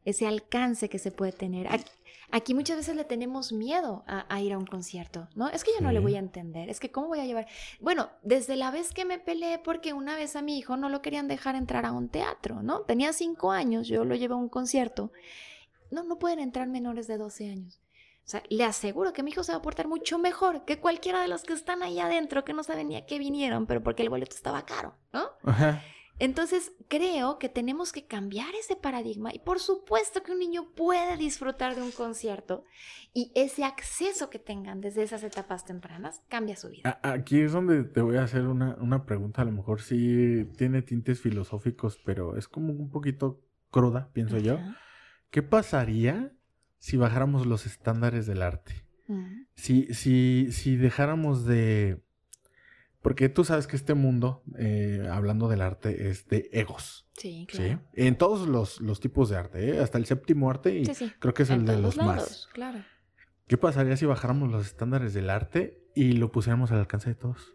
[0.05, 1.67] ese alcance que se puede tener.
[1.67, 1.91] Aquí,
[2.31, 5.49] aquí muchas veces le tenemos miedo a, a ir a un concierto, ¿no?
[5.49, 7.47] Es que yo no le voy a entender, es que cómo voy a llevar.
[7.81, 11.01] Bueno, desde la vez que me peleé porque una vez a mi hijo no lo
[11.01, 12.81] querían dejar entrar a un teatro, ¿no?
[12.83, 15.11] Tenía cinco años, yo lo llevé a un concierto.
[15.91, 17.81] No, no pueden entrar menores de 12 años.
[18.25, 21.21] O sea, le aseguro que mi hijo se va a portar mucho mejor que cualquiera
[21.21, 24.03] de los que están ahí adentro, que no saben ni a qué vinieron, pero porque
[24.03, 25.23] el boleto estaba caro, ¿no?
[25.43, 25.81] Ajá.
[26.21, 31.17] Entonces creo que tenemos que cambiar ese paradigma y por supuesto que un niño puede
[31.17, 32.63] disfrutar de un concierto
[33.11, 36.99] y ese acceso que tengan desde esas etapas tempranas cambia su vida.
[37.01, 40.83] Aquí es donde te voy a hacer una, una pregunta, a lo mejor sí tiene
[40.83, 44.59] tintes filosóficos, pero es como un poquito cruda, pienso yo.
[45.31, 46.33] ¿Qué pasaría
[46.77, 48.85] si bajáramos los estándares del arte?
[49.07, 52.03] Mm, Si, si, si dejáramos de...
[53.01, 57.07] Porque tú sabes que este mundo, eh, hablando del arte, es de egos.
[57.17, 57.57] Sí, ¿sí?
[57.57, 57.81] claro.
[57.93, 59.79] En todos los, los tipos de arte, ¿eh?
[59.79, 61.11] hasta el séptimo arte y Sí, sí.
[61.17, 62.47] creo que es el de los más.
[62.53, 62.83] claro.
[63.47, 67.53] ¿Qué pasaría si bajáramos los estándares del arte y lo pusiéramos al alcance de todos?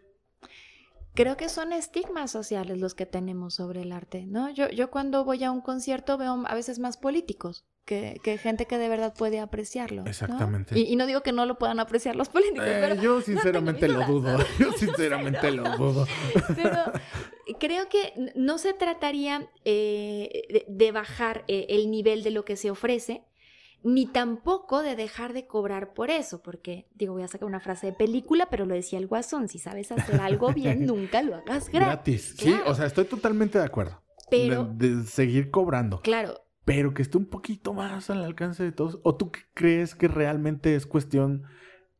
[1.17, 4.51] Creo que son estigmas sociales los que tenemos sobre el arte, ¿no?
[4.51, 8.67] Yo, yo cuando voy a un concierto veo a veces más políticos que, que gente
[8.67, 10.03] que de verdad puede apreciarlo.
[10.03, 10.09] ¿no?
[10.09, 10.77] Exactamente.
[10.77, 13.87] Y, y no digo que no lo puedan apreciar los políticos, Eh, pero yo sinceramente
[13.87, 14.37] lo dudo.
[14.59, 16.05] Yo sinceramente lo dudo.
[16.55, 16.91] Pero
[17.59, 22.57] creo que no se trataría eh, de, de bajar eh, el nivel de lo que
[22.57, 23.23] se ofrece,
[23.87, 27.87] ni tampoco de dejar de cobrar por eso, porque, digo, voy a sacar una frase
[27.87, 31.69] de película, pero lo decía el guasón, si sabes hacer algo bien, nunca lo hagas
[31.69, 32.33] gratis.
[32.33, 32.35] Gratis.
[32.37, 34.01] Sí, o sea, estoy totalmente de acuerdo.
[34.29, 36.01] Pero, De, de seguir cobrando.
[36.01, 38.99] claro, Pero que esté un poquito más al alcance de todos.
[39.03, 41.43] ¿O tú qué crees que realmente es cuestión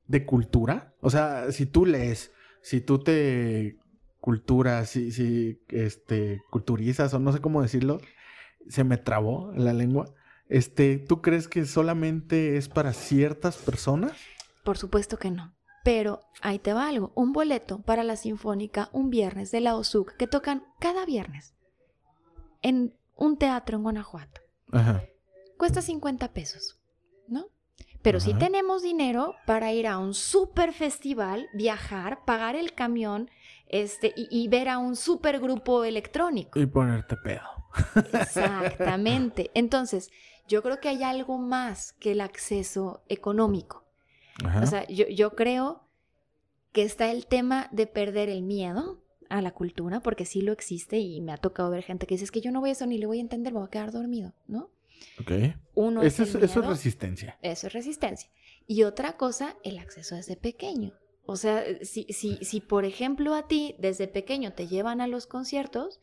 [0.07, 0.93] de cultura?
[0.99, 3.77] O sea, si tú lees, si tú te
[4.19, 7.99] culturas, si, si este, culturizas o no sé cómo decirlo,
[8.67, 10.13] se me trabó la lengua.
[10.49, 14.13] Este, ¿tú crees que solamente es para ciertas personas?
[14.67, 15.55] por supuesto que no.
[15.85, 20.17] Pero ahí te va algo, un boleto para la Sinfónica un viernes de la OSUC
[20.17, 21.55] que tocan cada viernes
[22.61, 24.41] en un teatro en Guanajuato.
[24.73, 25.03] Ajá.
[25.57, 26.77] cuesta 50 pesos,
[27.29, 27.45] ¿no?
[28.01, 28.39] pero sí Ajá.
[28.39, 33.29] tenemos dinero para ir a un super festival, viajar, pagar el camión
[33.69, 36.59] este, y, y ver a un super grupo electrónico.
[36.59, 37.41] Y ponerte pedo.
[38.13, 39.51] Exactamente.
[39.53, 40.09] Entonces,
[40.47, 43.85] yo creo que hay algo más que el acceso económico.
[44.43, 44.61] Ajá.
[44.61, 45.87] O sea, yo, yo creo
[46.71, 50.99] que está el tema de perder el miedo a la cultura, porque sí lo existe
[50.99, 52.85] y me ha tocado ver gente que dice, es que yo no voy a eso
[52.85, 54.69] ni le voy a entender, me voy a quedar dormido, ¿no?
[55.19, 55.31] ok.
[55.75, 57.37] Uno Eso es, es, eso es resistencia.
[57.41, 58.29] eso es resistencia.
[58.67, 60.93] Y otra cosa, el acceso desde pequeño.
[61.25, 65.27] O sea, si, si, si por ejemplo a ti desde pequeño te llevan a los
[65.27, 65.99] conciertos,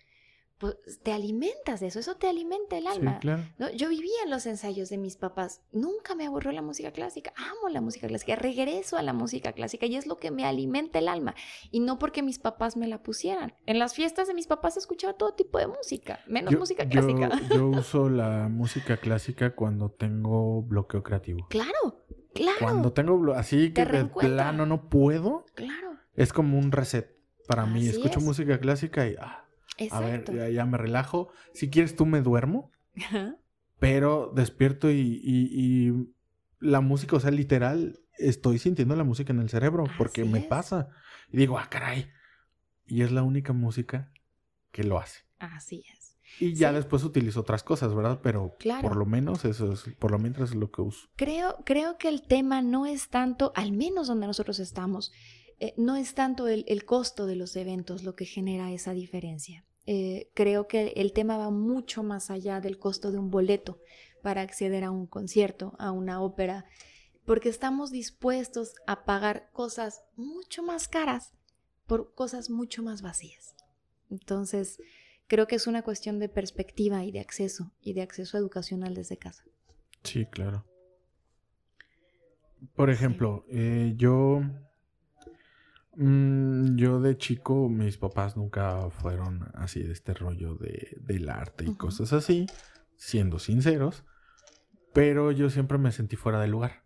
[0.72, 3.18] pues te alimentas de eso, eso te alimenta el Sí, alma.
[3.18, 3.42] claro.
[3.58, 3.70] ¿no?
[3.72, 7.68] Yo vivía en los ensayos de mis papás, nunca me aburrió la música clásica, amo
[7.68, 11.08] la música clásica, regreso a la música clásica y es lo que me alimenta el
[11.08, 11.34] alma.
[11.70, 13.54] Y no porque mis papás me la pusieran.
[13.66, 17.30] En las fiestas de mis papás escuchaba todo tipo de música, menos Yo- música clásica.
[17.54, 21.46] Yo, uso la música clásica cuando tengo bloqueo creativo.
[21.50, 22.04] Claro,
[22.34, 25.98] claro, Cuando tengo blo- así que de plano no puedo, claro.
[26.16, 27.14] es como un reset
[27.46, 27.80] para mí.
[27.80, 28.24] Así Escucho es.
[28.24, 29.43] música clásica y ah,
[29.90, 30.32] a ver, Exacto.
[30.34, 31.30] ya, ya me relajo.
[31.52, 33.36] Si quieres tú me duermo, Ajá.
[33.78, 36.14] pero despierto y, y- y
[36.60, 40.38] la música, o sea, literal, estoy sintiendo la música en el cerebro porque Así me
[40.40, 40.46] es.
[40.46, 40.88] pasa.
[41.30, 42.08] Y digo, ah, caray.
[42.86, 44.12] Y es la única música
[44.70, 45.22] que lo hace.
[45.38, 46.16] Así es.
[46.40, 46.76] Y ya Sí.
[46.76, 48.20] después utilizo otras cosas, ¿verdad?
[48.22, 48.82] Pero Claro.
[48.82, 51.08] por lo menos eso es, por lo mientras es lo que uso.
[51.16, 55.12] Creo, creo que el tema no es tanto, al menos donde nosotros estamos,
[55.60, 59.64] eh, no es tanto el, el costo de los eventos lo que genera esa diferencia.
[59.86, 63.80] Eh, creo que el tema va mucho más allá del costo de un boleto
[64.22, 66.64] para acceder a un concierto, a una ópera,
[67.26, 71.32] porque estamos dispuestos a pagar cosas mucho más caras
[71.86, 73.54] por cosas mucho más vacías.
[74.10, 74.78] Entonces,
[75.26, 79.18] creo que es una cuestión de perspectiva y de acceso, y de acceso educacional desde
[79.18, 79.44] casa.
[80.02, 80.64] Sí, claro.
[82.74, 84.42] Por ejemplo, eh, yo.
[85.96, 91.64] Mm, yo de chico, mis papás nunca fueron así de este rollo de, del arte
[91.64, 92.46] y cosas así,
[92.96, 94.04] siendo sinceros.
[94.92, 96.84] Pero yo siempre me sentí fuera de lugar.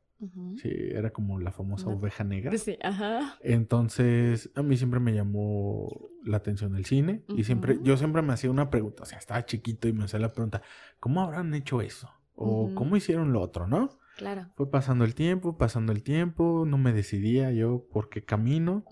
[0.57, 2.57] Sí, era como la famosa oveja negra.
[2.59, 3.39] Sí, ajá.
[3.41, 8.33] Entonces, a mí siempre me llamó la atención el cine y siempre, yo siempre me
[8.33, 10.61] hacía una pregunta, o sea, estaba chiquito y me hacía la pregunta,
[10.99, 12.11] ¿cómo habrán hecho eso?
[12.35, 12.73] O.
[12.75, 13.91] ¿cómo hicieron lo otro, no?
[14.19, 14.49] Claro.
[14.57, 18.85] Fue pasando el tiempo, pasando el tiempo, no me decidía yo por qué camino,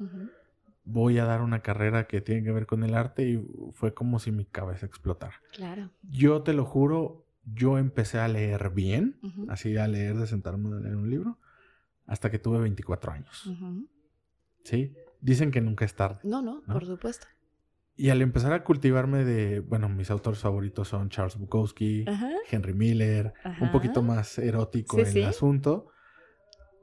[0.84, 4.20] voy a dar una carrera que tiene que ver con el arte y fue como
[4.20, 5.34] si mi cabeza explotara.
[5.52, 5.90] Claro.
[6.02, 9.18] Yo te lo juro, yo empecé a leer bien,
[9.48, 11.38] así a leer, de sentarme a leer un libro,
[12.06, 13.50] hasta que tuve 24 años.
[14.62, 14.94] ¿Sí?
[15.20, 16.20] Dicen que nunca es tarde.
[16.22, 16.72] No, no, ¿No?
[16.72, 17.26] por supuesto.
[17.96, 22.28] Y al empezar a cultivarme de, bueno, mis autores favoritos son Charles Bukowski, Ajá.
[22.50, 23.64] Henry Miller, Ajá.
[23.64, 25.22] un poquito más erótico Sí, el sí.
[25.22, 25.88] asunto.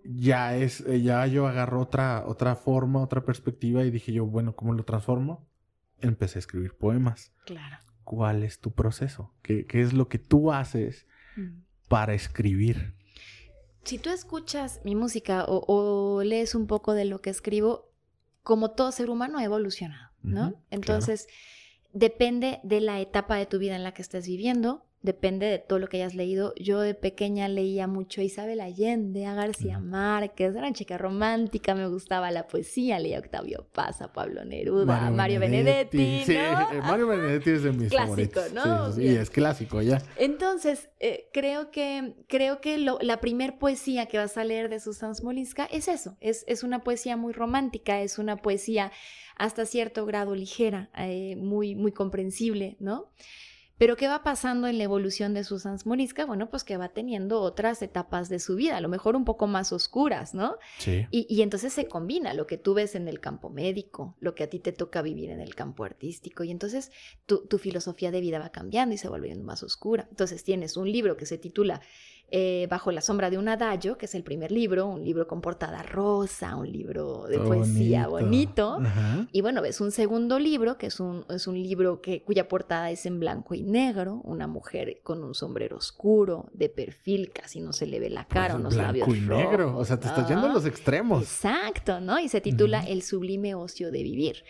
[0.05, 4.55] Ya es, eh, ya yo agarro otra, otra forma, otra perspectiva y dije yo, bueno,
[4.55, 5.47] ¿cómo lo transformo?
[5.99, 7.31] Empecé a escribir poemas.
[7.45, 7.77] Claro.
[8.03, 9.33] ¿Cuál es tu proceso?
[9.41, 11.61] ¿Qué, qué es lo que tú haces Mm.
[11.87, 12.95] para escribir?
[13.83, 17.91] Si tú escuchas mi música o, o lees un poco de lo que escribo,
[18.43, 20.55] como todo ser humano ha evolucionado, ¿no?
[20.71, 21.27] Entonces,
[21.93, 25.77] depende de la etapa de tu vida en la que estés viviendo, depende de todo
[25.79, 26.53] lo que hayas leído.
[26.59, 29.77] Yo de pequeña leía mucho a Isabel Allende, a García.
[29.79, 34.43] Márquez, era una chica romántica, me gustaba la poesía, leía a Octavio Paz, a Pablo
[34.45, 36.71] Neruda, a Mario Benedetti, Sí, ¿no?
[36.71, 38.53] eh, Mario Benedetti es de mis Clásico, favoritos.
[38.53, 38.91] ¿no?
[38.93, 40.01] Sí, es clásico ya.
[40.17, 44.79] Entonces, eh, creo que, creo que lo- la primer poesía que vas a leer de
[44.79, 48.91] Susan Smoliska es eso, es, es una poesía muy romántica, es una poesía
[49.35, 53.09] hasta cierto grado ligera, eh, muy, muy comprensible, ¿no?
[53.77, 56.25] Pero ¿qué va pasando en la evolución de Susan Smoliska?
[56.25, 59.47] Bueno, pues que va teniendo otras etapas de su vida, a lo mejor un poco
[59.47, 60.57] más oscuras, ¿no?
[60.77, 61.07] Sí.
[61.11, 64.43] Y, y entonces se combina lo que tú ves en el campo médico, lo que
[64.43, 66.91] a ti te toca vivir en el campo artístico, y entonces
[67.25, 70.07] tu, tu filosofía de vida va cambiando y se va volviendo más oscura.
[70.09, 71.81] Entonces tienes un libro que se titula
[72.35, 75.39] eh, Bajo la sombra de un adagio, que es el primer libro, un libro con
[75.39, 78.79] portada rosa, un libro de poesía bonito.
[79.31, 82.89] Y bueno, ves un segundo libro, que es un, es un libro que, cuya portada
[82.89, 87.71] es en blanco y negro, una mujer con un sombrero oscuro, de perfil, casi no
[87.71, 89.77] se le ve la cara, Pues, unos blanco labios y negro.
[89.77, 90.55] O sea, te estás yendo a ¿no?
[90.55, 91.21] los extremos.
[91.21, 92.19] Exacto, ¿no?
[92.19, 92.83] Y se titula.
[92.83, 94.43] El sublime ocio de vivir.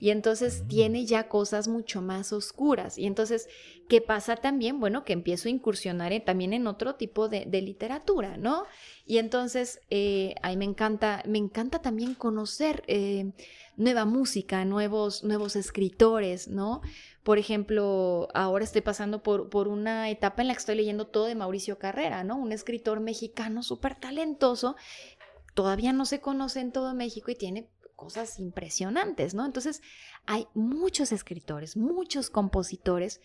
[0.00, 2.98] Y entonces tiene ya cosas mucho más oscuras.
[2.98, 3.48] Y entonces
[3.88, 4.80] ¿Qué pasa también?
[4.80, 8.64] Bueno, que empiezo a incursionar también en otro tipo de, literatura, ¿no?
[9.06, 13.32] Y entonces, eh, ahí me encanta, me encanta también conocer eh,
[13.76, 16.82] nueva música, nuevos, nuevos escritores, ¿no?
[17.22, 21.24] Por ejemplo, ahora estoy pasando por, por una etapa en la que estoy leyendo todo
[21.24, 22.36] de Mauricio Carrera, ¿no?
[22.36, 24.76] Un escritor mexicano súper talentoso,
[25.54, 29.44] todavía no se conoce en todo México y tiene cosas impresionantes, ¿no?
[29.44, 29.82] Entonces,
[30.24, 33.20] hay muchos escritores, muchos compositores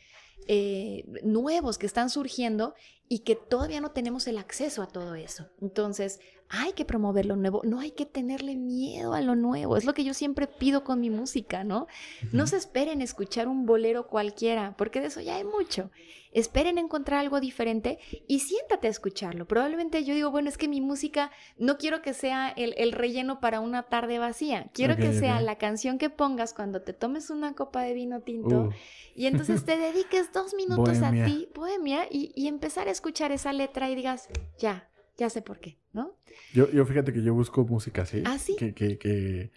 [0.48, 2.74] eh, nuevos que están surgiendo
[3.08, 5.48] y que todavía no tenemos el acceso a todo eso.
[5.62, 6.20] Entonces,
[6.50, 9.76] hay que promover lo nuevo, no hay que tenerle miedo a lo nuevo.
[9.76, 11.88] Es lo que yo siempre pido con mi música, ¿no?
[12.32, 15.90] No se esperen escuchar un bolero cualquiera, porque de eso ya hay mucho.
[16.32, 19.48] Esperen encontrar algo diferente y siéntate a escucharlo.
[19.48, 23.60] Probablemente yo digo, bueno, es que mi música no quiero que sea el, relleno para
[23.60, 24.70] una tarde vacía.
[24.74, 28.72] Quiero que sea la canción que pongas cuando te tomes una copa de vino tinto
[29.16, 33.54] y entonces te dediques dos minutos a ti, bohemia, y, y empezar a escuchar esa
[33.54, 34.30] letra y digas,
[34.60, 36.18] ya, ya sé por qué, ¿no?
[36.54, 38.24] Yo, yo fíjate que yo busco música así.
[38.26, 38.56] ¿Ah, sí?
[38.58, 39.52] Que, que, que,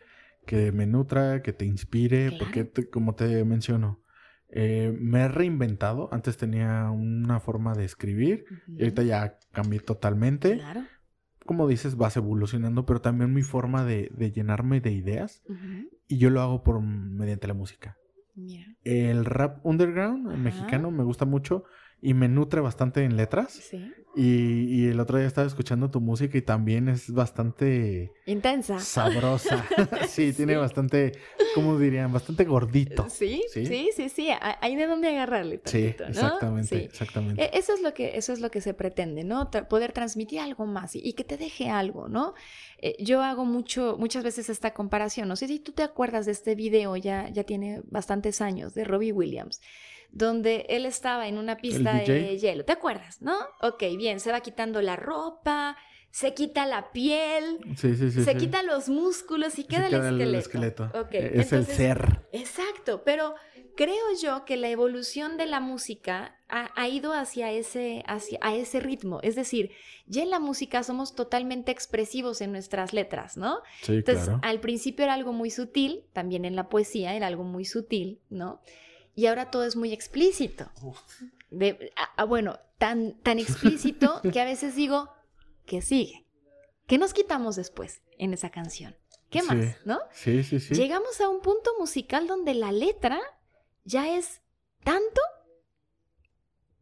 [0.47, 4.03] que me nutra, que te inspire, porque como te menciono,
[4.49, 6.09] eh, me he reinventado.
[6.13, 10.59] Antes tenía una forma de escribir y ahorita ya cambié totalmente.
[10.59, 10.85] Claro.
[11.45, 15.43] Como dices, vas evolucionando, pero también mi forma de, de llenarme de ideas.
[16.09, 17.97] Y yo lo hago por mediante la música.
[18.37, 18.67] Mira.
[18.85, 21.65] El rap underground mexicano me gusta mucho
[22.01, 23.53] y me nutre bastante en letras.
[23.53, 23.93] Sí.
[24.19, 28.13] Y, el otro día estaba escuchando tu música y también es bastante...
[28.25, 28.79] Intensa.
[28.79, 29.67] Sabrosa.
[30.09, 31.13] sí, tiene bastante,
[31.55, 32.11] ¿cómo dirían?
[32.11, 33.11] Bastante gordito.
[33.11, 34.29] Sí, sí, sí, sí.
[34.41, 35.61] Hay de dónde agarrarle.
[35.65, 37.59] sí, exactamente, exactamente.
[37.59, 39.51] Eso es, lo que, eso es lo que se pretende, ¿no?
[39.69, 42.33] poder transmitir algo más y, que te deje algo, ¿no?
[42.79, 45.29] Eh, yo hago mucho, muchas veces esta comparación.
[45.29, 48.85] No sé si tú te acuerdas de este video, ya, ya tiene bastantes años, de
[48.85, 49.61] Robbie Williams
[50.11, 52.65] donde él estaba en una pista de hielo.
[52.65, 53.37] ¿Te acuerdas, no?
[53.61, 55.77] Ok, bien, se va quitando la ropa,
[56.17, 60.91] se quita la piel, se quita los músculos y queda, el esqueleto.
[61.11, 62.23] es el ser.
[62.33, 63.35] Exacto, pero
[63.77, 68.81] creo yo que la evolución de la música ha, ido hacia ese, hacia, a ese
[68.81, 69.21] ritmo.
[69.23, 69.73] Es decir,
[70.07, 73.59] ya en la música somos totalmente expresivos en nuestras letras, ¿no?
[73.83, 77.67] Sí, Entonces, al principio era algo muy sutil, también en la poesía era algo muy
[77.67, 78.63] sutil, ¿no?
[79.17, 80.71] Y ahora todo es muy explícito.
[81.51, 81.91] De,
[82.29, 85.09] bueno, tan, tan explícito que a veces digo,
[85.65, 86.27] ¿qué sigue?
[86.87, 88.95] ¿Qué nos quitamos después en esa canción?
[89.31, 89.57] ¿Qué más?
[89.85, 89.99] ¿No?
[90.13, 90.75] Sí, sí, sí.
[90.75, 93.19] Llegamos a un punto musical donde la letra
[93.85, 94.43] ya es
[94.85, 95.21] tanto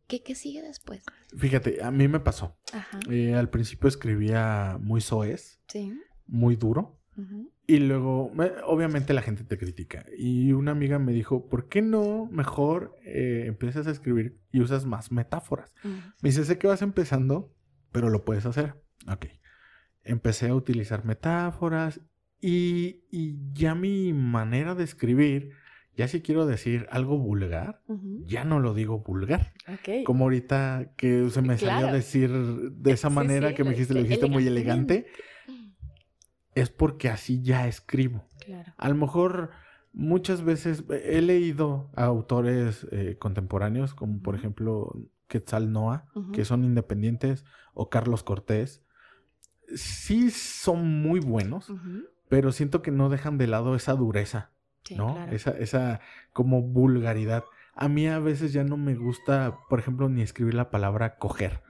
[0.08, 1.04] que ¿qué sigue después?
[1.38, 2.56] Fíjate, a mí me pasó.
[3.08, 5.92] Eh, al principio escribía muy soez, sí.
[6.26, 6.98] muy duro.
[7.66, 8.30] Y luego,
[8.66, 10.04] obviamente la gente te critica.
[10.16, 14.84] Y una amiga me dijo, ¿por qué no mejor eh, empiezas a escribir y usas
[14.84, 15.74] más metáforas?
[15.82, 17.54] Me dice, sé que vas empezando,
[17.90, 18.74] pero lo puedes hacer.
[19.10, 19.26] Ok.
[20.02, 22.02] Empecé a utilizar metáforas
[22.38, 23.00] y,
[23.54, 25.52] ya mi manera de escribir,
[25.96, 27.80] ya si quiero decir algo vulgar,
[28.26, 29.54] ya no lo digo vulgar.
[30.04, 34.02] Como ahorita que se me salió a decir de esa manera que me dijiste, lo
[34.02, 35.06] dijiste muy elegante
[36.54, 38.24] es porque así ya escribo.
[38.76, 39.50] A lo mejor
[39.92, 44.92] muchas veces he leído a autores eh, contemporáneos, como por ejemplo
[45.28, 48.82] Quetzal Noah, que son independientes, o Carlos Cortés.
[49.74, 51.72] Sí son muy buenos,
[52.28, 54.50] pero siento que no dejan de lado esa dureza,
[54.96, 55.14] ¿no?
[55.32, 56.00] Esa, esa
[56.32, 57.44] como vulgaridad.
[57.74, 61.62] A mí a veces ya no me gusta, por ejemplo, ni escribir la palabra coger.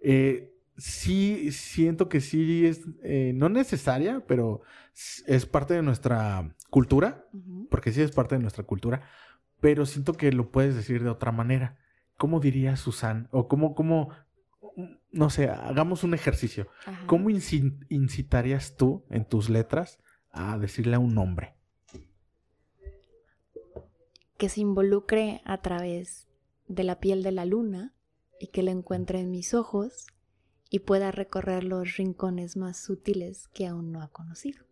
[0.00, 4.62] eh, sí siento que sí es, eh, no necesaria, pero
[5.26, 7.26] es parte de nuestra cultura,
[7.70, 9.02] porque sí es parte de nuestra cultura,
[9.60, 11.78] pero siento que lo puedes decir de otra manera.
[12.16, 13.28] ¿Cómo diría Susan?
[13.32, 14.10] O cómo, cómo,
[15.10, 16.68] no sé, hagamos un ejercicio.
[17.06, 19.98] ¿Cómo incitarías tú en tus letras
[20.30, 21.54] a decirle a un nombre?
[24.36, 26.28] Que se involucre a través
[26.68, 27.94] de la piel de la luna
[28.40, 30.06] y que lo encuentre en mis ojos
[30.74, 34.64] y pueda recorrer los rincones más sutiles que aún no ha conocido.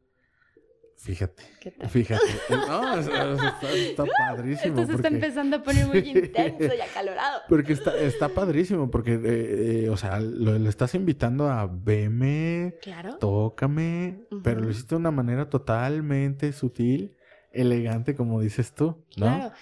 [0.97, 1.45] Fíjate.
[1.91, 2.25] Fíjate.
[2.51, 4.81] No, está, padrísimo.
[4.81, 7.43] Esto se está empezando a poner muy intenso y acalorado.
[7.49, 13.19] Porque está, está padrísimo, porque, eh, eh, o sea, lo, estás invitando a veme, claro.
[13.19, 17.15] tócame, pero lo hiciste de una manera totalmente sutil,
[17.53, 19.27] elegante, como dices tú, ¿no?
[19.27, 19.53] Claro.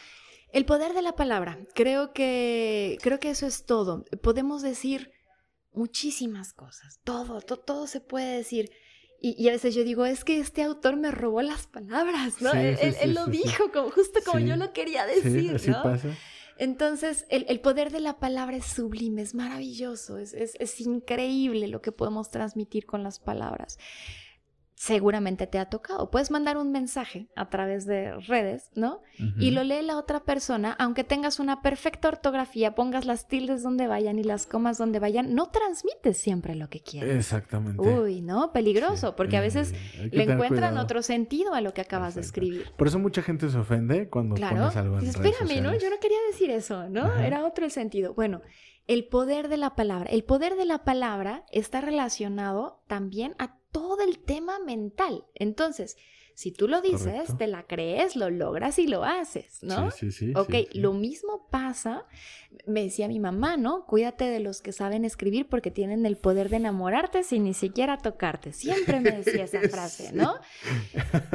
[0.52, 1.58] El poder de la palabra.
[1.74, 4.06] Creo que, creo que eso es todo.
[4.22, 5.12] Podemos decir
[5.72, 8.70] muchísimas cosas, todo, todo, se puede decir.
[9.22, 12.52] Y, a veces yo digo, es que este autor me robó las palabras, ¿no?
[12.52, 15.82] él, lo dijo como, justo como yo lo quería decir, ¿no?
[16.56, 21.68] Entonces, el, el, poder de la palabra es sublime, es maravilloso, es, es, es increíble
[21.68, 23.78] lo que podemos transmitir con las palabras
[24.80, 26.10] seguramente te ha tocado.
[26.10, 29.02] Puedes mandar un mensaje a través de redes, ¿no?
[29.38, 33.86] Y lo lee la otra persona, aunque tengas una perfecta ortografía, pongas las tildes donde
[33.86, 37.14] vayan y las comas donde vayan, no transmites siempre lo que quieres.
[37.14, 37.82] Exactamente.
[37.82, 38.52] Uy, ¿no?
[38.52, 42.72] Peligroso, porque a veces eh, le encuentran otro sentido a lo que acabas de escribir.
[42.78, 45.78] Por eso mucha gente se ofende cuando pones algo en Espérame, ¿no?
[45.78, 47.18] Yo no quería decir eso, ¿no?
[47.18, 48.14] Era otro el sentido.
[48.14, 48.40] Bueno,
[48.86, 50.08] el poder de la palabra.
[50.10, 55.24] El poder de la palabra está relacionado también a todo el tema mental.
[55.34, 55.96] Entonces,
[56.40, 59.90] si tú lo dices, te la crees, lo logras y lo haces, ¿no?
[59.90, 60.32] Sí, sí, sí.
[60.34, 62.06] Ok, lo mismo pasa,
[62.66, 63.84] me decía mi mamá, ¿no?
[63.84, 67.98] Cuídate de los que saben escribir porque tienen el poder de enamorarte sin ni siquiera
[67.98, 68.54] tocarte.
[68.54, 70.36] Siempre me decía esa frase, ¿no?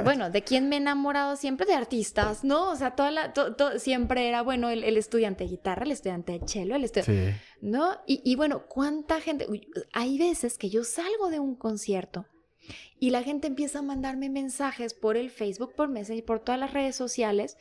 [0.03, 1.67] Bueno, ¿de quién me he enamorado siempre?
[1.67, 2.71] De artistas, ¿no?
[2.71, 3.31] O sea, toda la,
[3.77, 7.39] siempre era, bueno, el, estudiante de guitarra, el estudiante de cello, el estudiante...
[7.61, 7.91] ¿No?
[8.07, 9.45] Y, y bueno, ¿cuánta gente?
[9.93, 12.25] Hay veces que yo salgo de un concierto
[12.99, 16.73] y la gente empieza a mandarme mensajes por el Facebook, por Messenger, por todas las
[16.73, 17.57] redes sociales,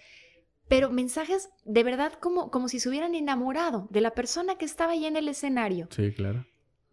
[0.68, 4.92] pero mensajes de verdad como, como si se hubieran enamorado de la persona que estaba
[4.92, 5.88] ahí en el escenario.
[5.90, 6.46] Sí, claro.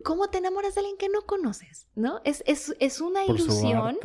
[0.04, 1.88] ¿Cómo te enamoras de alguien que no conoces?
[1.96, 2.22] ¿No?
[2.24, 3.98] Es, es, es una ilusión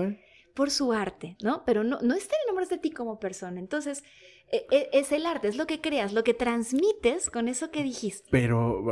[0.55, 1.65] por su arte, ¿no?
[1.65, 3.59] Pero no, no es te enamoras de ti como persona.
[3.61, 4.05] Entonces,
[4.49, 7.83] e, e, es el arte, es lo que creas, lo que transmites con eso que
[7.83, 8.29] dijiste.
[8.31, 8.85] Pero,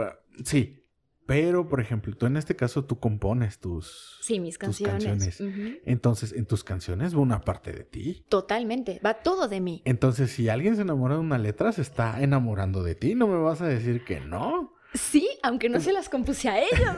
[0.44, 0.83] sí,
[1.26, 5.40] pero, por ejemplo, tú en este caso tú compones tus, sí, mis canciones.
[5.84, 8.24] Entonces, en tus canciones va una parte de ti.
[8.28, 9.82] Totalmente, va todo de mí.
[9.84, 13.14] Entonces, si alguien se enamora de una letra, se está enamorando de ti.
[13.14, 14.73] No me vas a decir que no.
[14.94, 16.96] Sí, aunque no se las compuse a ellos.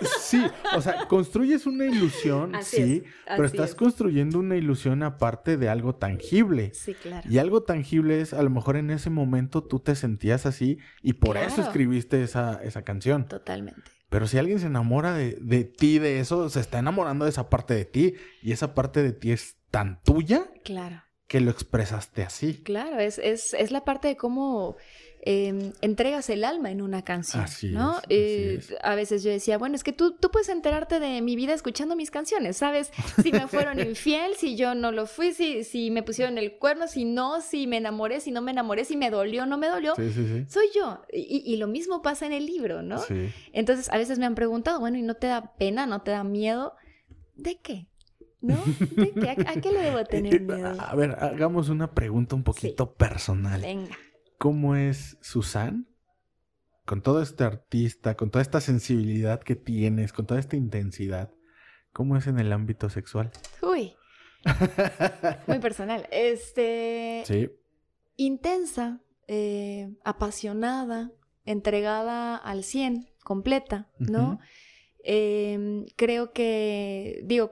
[0.18, 0.42] sí,
[0.74, 6.72] o sea, construyes una ilusión, sí, pero estás construyendo una ilusión aparte de algo tangible.
[6.72, 7.28] Sí, claro.
[7.30, 11.14] Y algo tangible es, a lo mejor en ese momento tú te sentías así y
[11.14, 13.26] por eso escribiste esa, esa canción.
[13.26, 13.82] Totalmente.
[14.08, 17.50] Pero si alguien se enamora de, de, ti, de eso, se está enamorando de esa
[17.50, 20.46] parte de ti y esa parte de ti es tan tuya.
[20.64, 21.02] Claro.
[21.26, 22.62] Que lo expresaste así.
[22.62, 24.76] Claro, es, es, es la parte de cómo
[25.26, 27.98] Em, entregas el alma en una canción, ¿no?
[28.10, 31.54] Eh, a veces yo decía, bueno, es que tú, tú puedes enterarte de mi vida
[31.54, 32.92] escuchando mis canciones, ¿sabes?
[33.22, 36.88] Si me fueron infiel, si yo no lo fui, si, si me pusieron el cuerno,
[36.88, 39.94] si no, si me enamoré, si no me enamoré, si me dolió, no me dolió,
[39.94, 41.00] soy yo.
[41.10, 43.00] Y, y, lo mismo pasa en el libro, ¿no?
[43.54, 46.22] Entonces, a veces me han preguntado, bueno, ¿y no te da pena, no te da
[46.22, 46.74] miedo?
[47.34, 47.88] ¿De qué?
[48.42, 48.62] ¿No?
[48.90, 49.30] ¿De qué?
[49.30, 50.76] ¿A, qué le debo tener miedo?
[50.78, 53.62] A ver, hagamos una pregunta un poquito personal.
[53.62, 53.96] Venga
[54.44, 55.88] cómo es Susan,
[56.84, 61.32] con todo este artista, con toda esta sensibilidad que tienes, con toda esta intensidad,
[61.94, 63.30] ¿cómo es en el ámbito sexual?
[63.62, 63.94] Uy.
[65.46, 66.06] Muy personal.
[66.10, 67.22] Este.
[67.26, 67.52] Sí.
[68.16, 71.10] Intensa, eh, apasionada,
[71.46, 74.40] entregada al 100, completa, ¿no?
[75.04, 77.50] Em, creo que, digo,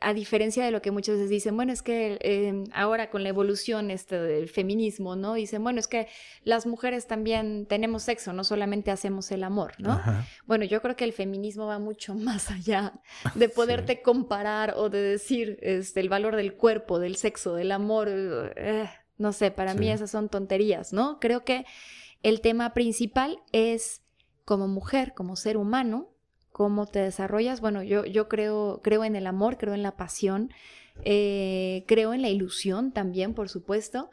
[0.00, 3.28] a diferencia de lo que muchas veces dicen, bueno, es que em, ahora con la
[3.28, 5.34] evolución este, del feminismo, ¿no?
[5.34, 6.08] Dicen, bueno, es que
[6.42, 10.00] las mujeres también tenemos sexo, no solamente hacemos el amor, ¿no?
[10.46, 12.94] Bueno, yo creo que el feminismo va mucho más allá
[13.34, 18.08] de poderte comparar o de decir este, el valor del cuerpo, del sexo, del amor.
[18.10, 21.18] Eh, no sé, para mí esas son tonterías, ¿no?
[21.20, 21.64] Creo que
[22.22, 24.02] el tema principal es
[24.44, 26.13] como mujer, como ser humano,
[26.54, 27.60] cómo te desarrollas.
[27.60, 30.52] Bueno, yo, yo creo, creo en el amor, creo en la pasión,
[31.04, 34.08] eh, creo en la ilusión también, por supuesto.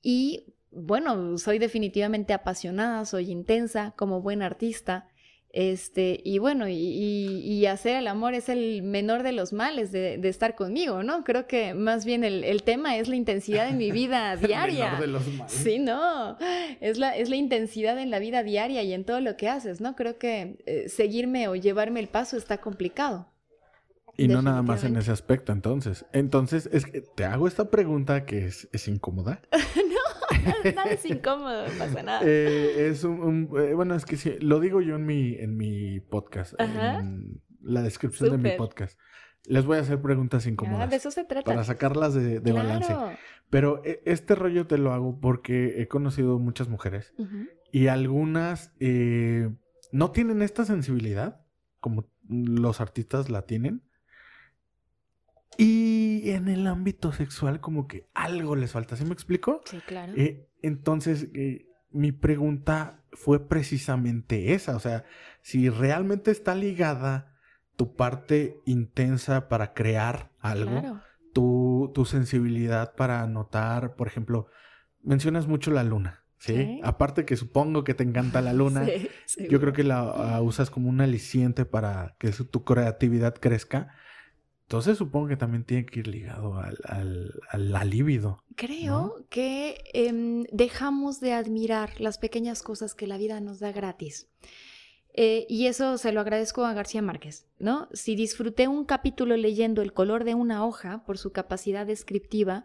[0.00, 5.08] Y bueno, soy definitivamente apasionada, soy intensa como buen artista.
[5.56, 10.56] Este, y bueno, y, hacer el amor es el menor de los males de, estar
[10.56, 11.22] conmigo, ¿no?
[11.22, 14.86] Creo que más bien el, tema es la intensidad de mi vida diaria.
[14.86, 15.52] menor de los males.
[15.52, 16.36] Sí, no.
[16.80, 19.80] Es la, es la intensidad en la vida diaria y en todo lo que haces,
[19.80, 19.94] ¿no?
[19.94, 23.28] Creo que eh, seguirme o llevarme el paso está complicado.
[24.16, 26.04] Y no nada más en ese aspecto, entonces.
[26.12, 29.40] Entonces, es que te hago esta pregunta que es, es incómoda.
[30.74, 32.20] nada es incómodo, no pasa nada.
[32.24, 36.00] Eh, es un, eh, bueno, es que sí, lo digo yo en mi, en mi
[36.00, 38.98] podcast, en la descripción de mi podcast.
[39.46, 40.86] Les voy a hacer preguntas incómodas.
[40.86, 41.44] Ah, de eso se trata.
[41.44, 42.94] Para sacarlas de, balance.
[43.50, 47.14] Pero eh, este rollo te lo hago porque he conocido muchas mujeres
[47.70, 48.72] y algunas
[49.92, 51.44] no tienen esta sensibilidad
[51.80, 53.82] como los artistas la tienen.
[55.56, 59.60] Y en el ámbito sexual como que algo les falta, ¿sí me explico?
[59.64, 60.12] Sí, claro.
[60.16, 65.04] Eh, entonces, eh, mi pregunta fue precisamente esa, o sea,
[65.42, 67.36] si realmente está ligada
[67.76, 71.00] tu parte intensa para crear algo,
[71.32, 74.48] tu, tu sensibilidad para notar, por ejemplo,
[75.02, 76.24] mencionas mucho la luna.
[76.38, 76.54] ¿sí?
[76.54, 76.80] Sí.
[76.82, 78.86] Aparte que supongo que te encanta la luna,
[79.26, 83.94] Sí, yo creo que la usas como un aliciente para que su- tu creatividad crezca.
[84.64, 88.42] Entonces supongo que también tiene que ir ligado al, al, al, libido.
[88.56, 94.28] Creo que em, dejamos de admirar las pequeñas cosas que la vida nos da gratis.
[95.16, 97.88] Eh, y eso se lo agradezco a García Márquez, ¿no?
[97.92, 102.64] Si disfruté un capítulo leyendo el color de una hoja por su capacidad descriptiva,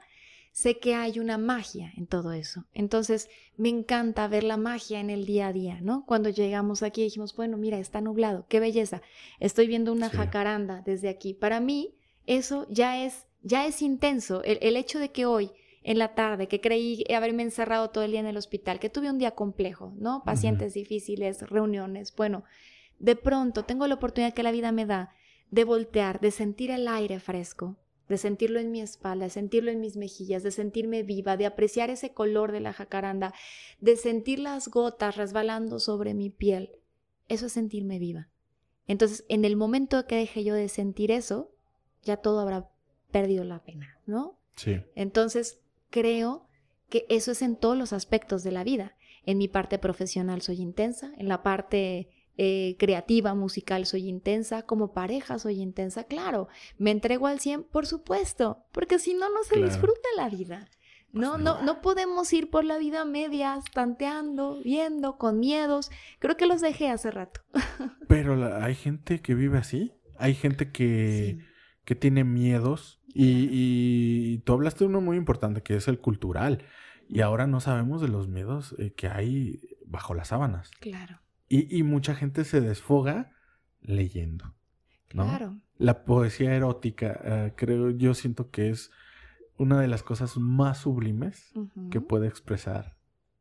[0.52, 2.66] sé que hay una magia en todo eso.
[2.74, 6.06] Entonces, me encanta ver la magia en el día a día, ¿no?
[6.06, 9.02] Cuando llegamos aquí dijimos, bueno, mira, está nublado, qué belleza.
[9.40, 10.18] Estoy viendo una Sí.
[10.18, 11.34] jacaranda desde aquí.
[11.34, 11.96] Para mí,
[12.26, 14.44] eso ya es, ya es intenso.
[14.44, 15.52] El, el hecho de que hoy,
[15.82, 19.10] en la tarde, que creí haberme encerrado todo el día en el hospital, que tuve
[19.10, 20.24] un día complejo, ¿no?
[20.26, 22.14] Pacientes difíciles, reuniones.
[22.16, 22.44] Bueno,
[23.00, 25.14] de pronto tengo la oportunidad que la vida me da
[25.52, 27.78] de voltear, de sentir el aire fresco,
[28.10, 31.90] de sentirlo en mi espalda, de sentirlo en mis mejillas, de sentirme viva, de apreciar
[31.90, 33.34] ese color de la jacaranda,
[33.80, 36.72] de sentir las gotas resbalando sobre mi piel.
[37.28, 38.28] Eso es sentirme viva.
[38.88, 41.52] Entonces, en el momento que deje yo de sentir eso,
[42.04, 42.70] ya todo habrá
[43.12, 44.40] perdido la pena, ¿no?
[44.56, 44.82] Sí.
[44.96, 45.60] Entonces,
[45.92, 46.48] creo
[46.90, 48.96] que eso es en todos los aspectos de la vida.
[49.26, 52.10] En mi parte profesional soy intensa, en la parte
[52.42, 56.48] eh, creativa, musical soy intensa, como pareja soy intensa, claro,
[56.78, 59.68] me entrego al 100, por supuesto, porque si no, no se Claro.
[59.68, 60.70] disfruta la vida.
[61.12, 61.64] No, Pues no, no.
[61.64, 65.90] no podemos ir por la vida medias, tanteando, viendo, con miedos.
[66.20, 67.42] Creo que los dejé hace rato.
[68.08, 69.92] Pero la- hay gente que vive así.
[70.18, 71.46] Hay gente que, Sí.
[71.84, 73.02] que tiene miedos.
[73.12, 76.64] Y, y tú hablaste de uno muy importante, que es el cultural.
[77.08, 80.70] Y ahora no sabemos de los miedos eh, que hay bajo las sábanas.
[80.80, 83.32] Claro, Y, y mucha gente se desfoga
[83.82, 84.56] leyendo.
[85.14, 85.24] ¿no?
[85.26, 85.60] claro.
[85.78, 88.92] La poesía erótica, eh, creo, yo siento que es
[89.58, 91.52] una de las cosas más sublimes
[91.90, 92.98] que puede expresar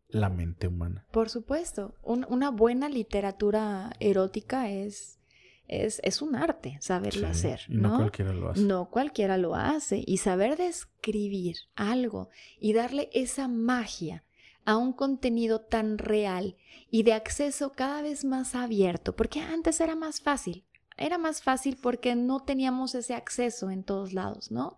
[0.08, 1.04] la mente humana.
[1.12, 5.20] Por supuesto, un- una buena literatura erótica es,
[5.66, 7.96] es, es un arte saberlo Sí, hacer, ¿no?
[7.98, 8.62] cualquiera lo hace.
[8.62, 10.02] No cualquiera lo hace.
[10.06, 14.24] Y saber describir algo y darle esa magia
[14.68, 16.54] a un contenido tan real
[16.90, 20.66] y de acceso cada vez más abierto, porque antes era más fácil.
[20.98, 24.76] Era más fácil porque no teníamos ese acceso en todos lados, ¿no?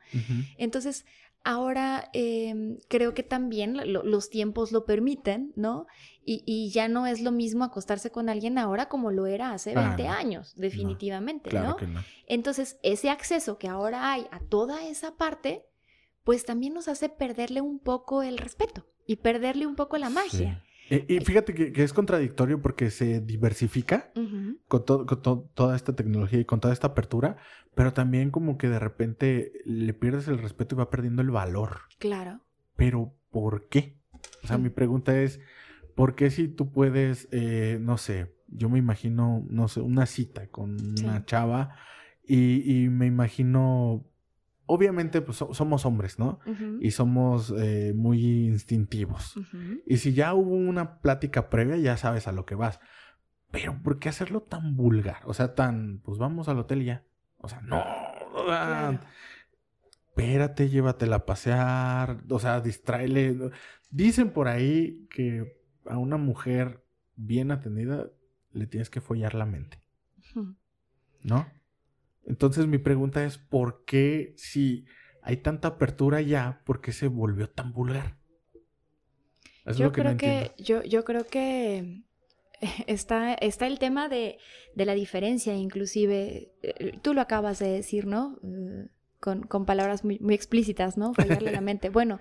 [0.59, 1.07] Entonces,
[1.43, 5.87] ahora em, creo que también lo- los tiempos lo permiten, ¿no?
[6.25, 9.73] Y, y ya no es lo mismo acostarse con alguien ahora como lo era hace
[9.75, 10.12] Ah, 20 no.
[10.12, 11.77] años, definitivamente, Claro ¿no?
[11.77, 12.01] que no.
[12.29, 15.65] Entonces, ese acceso que ahora hay a toda esa parte,
[16.23, 20.62] pues también nos hace perderle un poco el respeto y perderle un poco la magia.
[20.89, 20.95] Sí.
[20.95, 24.12] Eh, Y, fíjate que, que es contradictorio porque se diversifica
[24.69, 27.37] con, to- con to- toda esta tecnología y con toda esta apertura,
[27.74, 31.82] pero también como que de repente le pierdes el respeto y va perdiendo el valor.
[31.99, 32.41] Claro.
[32.77, 33.97] Pero ¿por qué?
[34.45, 34.62] O sea, Mm.
[34.62, 35.41] mi pregunta es,
[35.97, 40.49] ¿por qué si tú puedes, eh, no sé, yo me imagino, no sé, una cita
[40.49, 41.05] con Sí.
[41.05, 41.77] una chava
[42.24, 44.05] y, y me imagino,
[44.71, 46.39] obviamente pues so- somos hombres, ¿no?
[46.81, 49.35] Y somos eh, muy instintivos.
[49.87, 52.81] Y si ya hubo una plática previa, ya sabes a lo que vas.
[53.51, 55.19] Pero ¿por qué hacerlo tan vulgar?
[55.25, 57.05] O sea, tan, pues vamos al hotel ya.
[57.39, 57.83] O sea, no.
[58.45, 59.01] Claro.
[60.11, 62.23] Espérate, llévatela a pasear.
[62.29, 63.51] O sea, distráele.
[63.91, 65.57] Dicen por ahí que
[65.87, 66.85] a una mujer
[67.17, 68.07] bien atendida
[68.53, 69.83] le tienes que follar la mente.
[71.23, 71.47] ¿no?
[72.31, 74.85] Entonces mi pregunta es, ¿por qué si
[75.20, 78.19] hay tanta apertura ya, por qué se volvió tan vulgar?
[79.66, 82.05] Es yo lo que creo no que yo, yo creo que
[82.86, 84.39] está, está el tema de,
[84.77, 88.39] de la diferencia, inclusive eh, tú lo acabas de decir, ¿no?
[88.44, 88.86] Eh,
[89.19, 91.12] con, con palabras muy, muy explícitas, ¿no?
[91.15, 91.89] Fallarle la mente.
[91.89, 92.20] Bueno,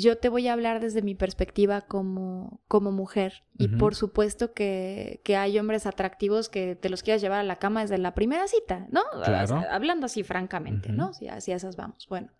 [0.00, 3.44] yo te voy a hablar desde mi perspectiva como, como mujer.
[3.56, 7.56] Y por supuesto que, que hay hombres atractivos que te los quieras llevar a la
[7.56, 9.02] cama desde la primera cita, ¿no?
[9.24, 9.62] Claro.
[9.70, 10.92] Hablando así francamente.
[10.92, 11.12] ¿no?
[11.12, 12.06] Si hacia esas vamos.
[12.08, 12.30] Bueno.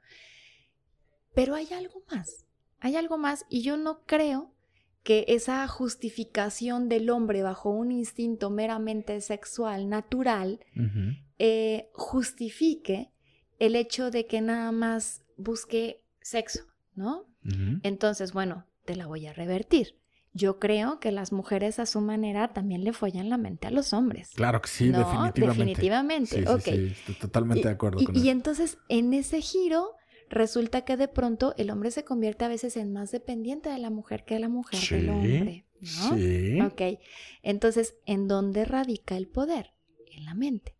[1.34, 2.46] Pero hay algo más.
[2.80, 4.52] Hay algo más y yo no creo
[5.02, 10.60] que esa justificación del hombre bajo un instinto meramente sexual, natural,
[11.38, 13.10] eh, justifique
[13.58, 16.64] el hecho de que nada más busque sexo,
[16.94, 17.26] ¿no?
[17.82, 19.96] Entonces, bueno, te la voy a revertir.
[20.34, 23.92] Yo creo que las mujeres a su manera también le follan la mente a los
[23.92, 24.30] hombres.
[24.34, 25.40] Claro que sí, No, definitivamente.
[25.64, 26.60] definitivamente, Sí, sí, ok.
[26.62, 28.30] sí, estoy totalmente Y- de acuerdo y, con y eso.
[28.30, 29.94] entonces, en ese giro,
[30.28, 33.88] resulta que de pronto el hombre se convierte a veces en más dependiente de la
[33.90, 35.64] mujer que la mujer del hombre.
[35.80, 36.16] ¿no?
[36.16, 37.00] Sí, Ok.
[37.42, 39.72] Entonces, ¿en dónde radica el poder?
[40.12, 40.76] En la mente,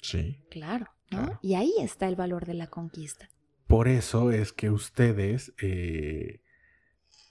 [0.00, 0.38] sí.
[0.50, 0.86] claro.
[1.10, 1.18] ¿no?
[1.24, 1.38] Claro.
[1.42, 3.28] Y ahí está el valor de la conquista.
[3.68, 6.42] Por eso es que ustedes, eh,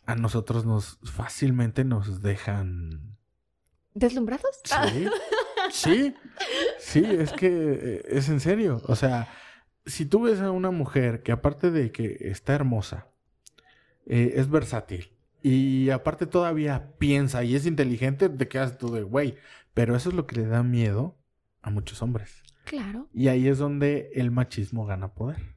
[0.06, 3.18] a nosotros nos fácilmente nos dejan
[3.98, 4.62] ¿Deslumbrados?
[4.64, 5.08] Sí,
[5.72, 6.16] sí,
[6.78, 8.80] sí, es que eh, es en serio.
[8.86, 9.28] O sea,
[9.88, 13.08] si tú ves a una mujer que aparte de que está hermosa,
[14.06, 15.12] eh, es versátil
[15.42, 19.36] y aparte todavía piensa y es inteligente, te quedas tú de güey.
[19.74, 21.18] Pero eso es lo que le da miedo
[21.64, 22.44] a muchos hombres.
[22.66, 23.10] Claro.
[23.14, 25.57] Y ahí es donde el machismo gana poder.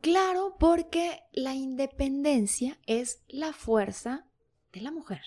[0.00, 4.26] Claro, porque la independencia es la fuerza
[4.72, 5.22] de la mujer.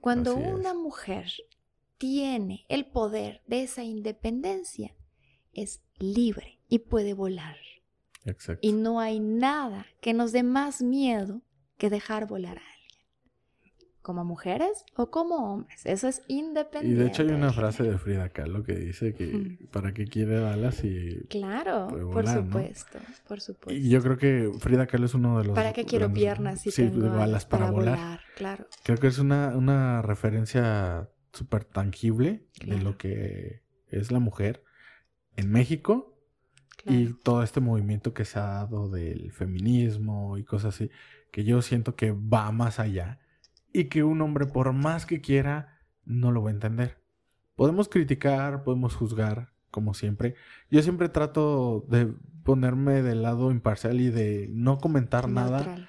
[0.00, 1.30] Cuando una mujer
[1.98, 4.94] tiene el poder de esa independencia,
[5.52, 7.56] es libre y puede volar.
[8.24, 8.66] Exacto.
[8.66, 11.42] Y no hay nada que nos dé más miedo
[11.76, 12.73] que dejar volar a.
[14.04, 15.80] Como mujeres o como hombres.
[15.86, 17.02] Eso es Y independiente.
[17.02, 20.84] de hecho hay una frase de Frida Kahlo que dice que para qué quiere alas
[20.84, 21.26] y...
[21.30, 22.42] Claro, por volar, ¿no?
[22.44, 23.72] supuesto, por supuesto.
[23.72, 25.54] Y yo creo que Frida Kahlo es uno de los...
[25.54, 28.20] ¿Para qué quiero grandes- piernas si sí, tengo digo, alas para, volar.
[28.36, 28.66] Claro.
[28.82, 34.62] Creo que es una, una referencia súper tangible de lo que es la mujer
[35.36, 36.14] en México
[36.84, 37.00] claro.
[37.00, 40.90] y todo este movimiento que se ha dado del feminismo y cosas así,
[41.32, 43.18] que yo siento que va más allá
[43.74, 47.02] y que un hombre por más que quiera no lo va a entender.
[47.56, 50.36] Podemos criticar, podemos juzgar, como siempre.
[50.70, 52.14] Yo siempre trato de
[52.44, 55.88] ponerme del lado imparcial y de no comentar nada,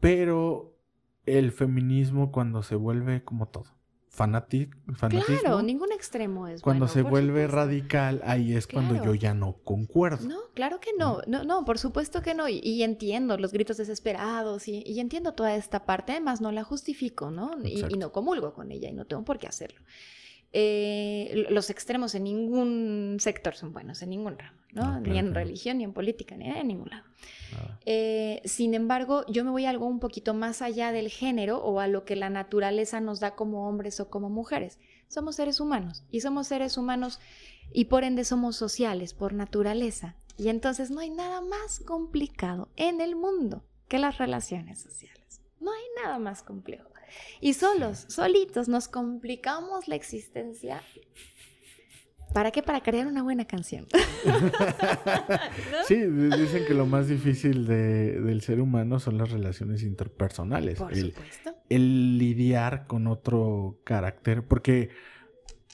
[0.00, 0.76] pero
[1.24, 3.77] el feminismo cuando se vuelve como todo,
[4.18, 7.56] fanati- fanatismo, Claro, ningún extremo es cuando bueno, se vuelve supuesto.
[7.56, 9.06] radical, ahí es cuando Claro.
[9.06, 10.26] yo ya no concuerdo.
[10.28, 11.20] No, claro que no.
[11.28, 12.48] No, no, por supuesto que no.
[12.48, 16.12] Y, y entiendo los gritos desesperados y, y entiendo toda esta parte.
[16.12, 17.52] Además, no la justifico, ¿no?
[17.64, 19.80] Y, y no comulgo con ella y no tengo por qué hacerlo.
[20.52, 25.76] Eh, los extremos en ningún sector son buenos, en ningún ramo, claro ni en religión,
[25.78, 27.04] ni en política, ni en ningún lado.
[27.52, 27.78] Nada.
[27.84, 31.80] Eh, sin embargo, yo me voy a algo un poquito más allá del género o
[31.80, 34.78] a lo que la naturaleza nos da como hombres o como mujeres.
[35.08, 37.20] Somos seres humanos y somos seres humanos
[37.72, 40.16] y por ende somos sociales por naturaleza.
[40.38, 45.42] Y entonces no hay nada más complicado en el mundo que las relaciones sociales.
[45.60, 46.88] No hay nada más complejo.
[47.40, 50.82] Y solos, solitos, nos complicamos la existencia.
[52.34, 52.62] ¿Para qué?
[52.62, 53.86] Para crear una buena canción.
[55.86, 60.78] Sí, di- dicen que lo más difícil de- del ser humano son las relaciones interpersonales.
[60.78, 61.54] Por el, supuesto.
[61.70, 64.46] el lidiar con otro carácter.
[64.46, 64.90] Porque,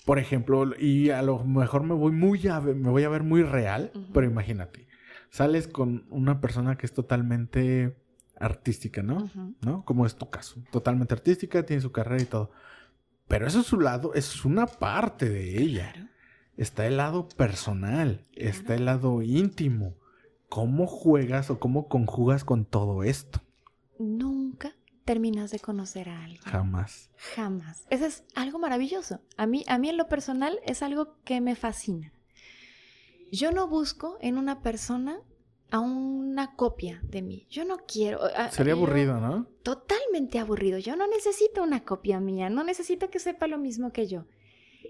[0.05, 3.23] por ejemplo, y a lo mejor me voy muy a ver- me voy a ver
[3.25, 4.87] muy real, pero imagínate,
[5.31, 7.97] sales con una persona que es totalmente
[8.39, 9.31] artística, ¿no?
[9.61, 9.85] ¿No?
[9.85, 10.63] Como es tu caso.
[10.71, 12.51] Totalmente artística, tiene su carrera y todo.
[13.29, 15.93] Pero eso es su lado, es una parte de ella.
[15.93, 16.09] Claro.
[16.57, 19.97] Está el lado personal, está el lado íntimo.
[20.49, 23.41] ¿Cómo juegas o cómo conjugas con todo esto?
[23.99, 24.73] Nunca
[25.05, 26.43] terminas de conocer a alguien.
[26.43, 27.11] Jamás.
[27.35, 27.87] Jamás.
[27.91, 29.21] Eso es algo maravilloso.
[29.37, 32.13] A mí, a mí en lo personal es algo que me fascina.
[33.33, 35.19] Yo no busco en una persona
[35.75, 37.47] a una copia de mí.
[37.51, 38.21] Yo no quiero.
[38.25, 39.47] a- Sería aburrido, ¿no?
[39.65, 40.79] Totalmente aburrido.
[40.79, 42.49] Yo no necesito una copia mía.
[42.49, 44.25] No necesito que sepa lo mismo que yo.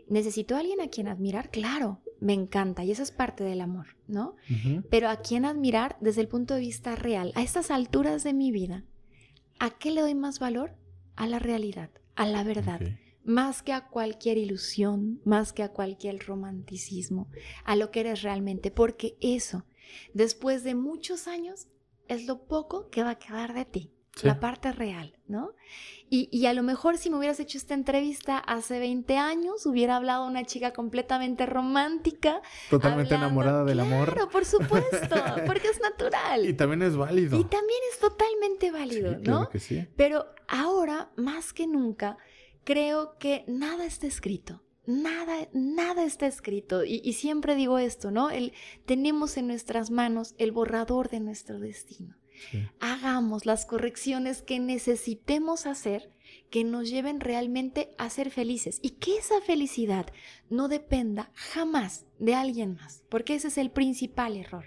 [0.08, 2.00] Necesito a alguien a quien admirar, claro.
[2.20, 4.34] Me encanta y eso es parte del amor, ¿no?
[4.90, 7.32] Pero a quién admirar desde el punto de vista real.
[7.34, 8.84] A estas alturas de mi vida,
[9.58, 10.72] ¿a qué le doy más valor?
[11.16, 12.80] A la realidad, a la verdad,
[13.24, 17.28] más que a cualquier ilusión, más que a cualquier romanticismo,
[17.64, 19.64] a lo que eres realmente, porque eso,
[20.12, 21.68] después de muchos años,
[22.08, 23.90] es lo poco que va a quedar de ti.
[24.16, 24.28] Sí.
[24.28, 25.54] La parte real, ¿no?
[26.08, 29.96] Y, y a lo mejor si me hubieras hecho esta entrevista hace 20 años, hubiera
[29.96, 32.40] hablado una chica completamente romántica,
[32.70, 34.12] Totalmente hablando- enamorada del amor.
[34.12, 35.16] Claro, por supuesto,
[35.46, 36.46] porque es natural.
[36.48, 37.36] Y también es válido.
[37.40, 39.48] Y también es totalmente Sí, válido, claro ¿no?
[39.48, 39.84] que sí.
[39.96, 42.16] Pero ahora, más que nunca,
[42.62, 44.62] creo que nada está escrito.
[44.86, 46.84] Nada, nada está escrito.
[46.84, 48.30] Y, y siempre digo esto, ¿no?
[48.30, 48.52] El,
[48.86, 52.16] tenemos en nuestras manos el borrador de nuestro destino.
[52.50, 52.66] Sí.
[52.80, 56.10] Hagamos las correcciones que necesitemos hacer
[56.50, 60.06] que nos lleven realmente a ser felices y que esa felicidad
[60.50, 64.64] no dependa jamás de alguien más, porque ese es el principal error.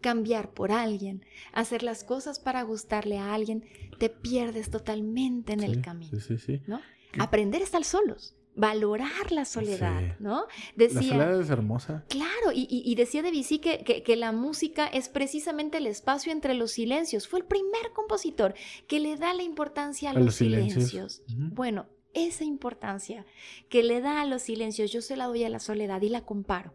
[0.00, 3.64] Cambiar por alguien, hacer las cosas para gustarle a alguien,
[3.98, 6.62] te pierdes totalmente en el camino, Sí, sí, sí.
[6.66, 6.80] ¿no?
[7.18, 10.12] Aprender a estar solos, valorar la soledad, Sí.
[10.18, 10.40] ¿no?
[10.40, 12.04] La Decía, soledad es hermosa.
[12.08, 16.72] Claro, y, decía Debussy que, que, que la música es precisamente el espacio entre los
[16.72, 17.28] silencios.
[17.28, 18.54] Fue el primer compositor
[18.86, 21.22] que le da la importancia a, A los, los silencios.
[21.28, 23.24] Bueno, esa importancia
[23.68, 26.22] que le da a los silencios, yo se la doy a la soledad y la
[26.24, 26.72] comparo.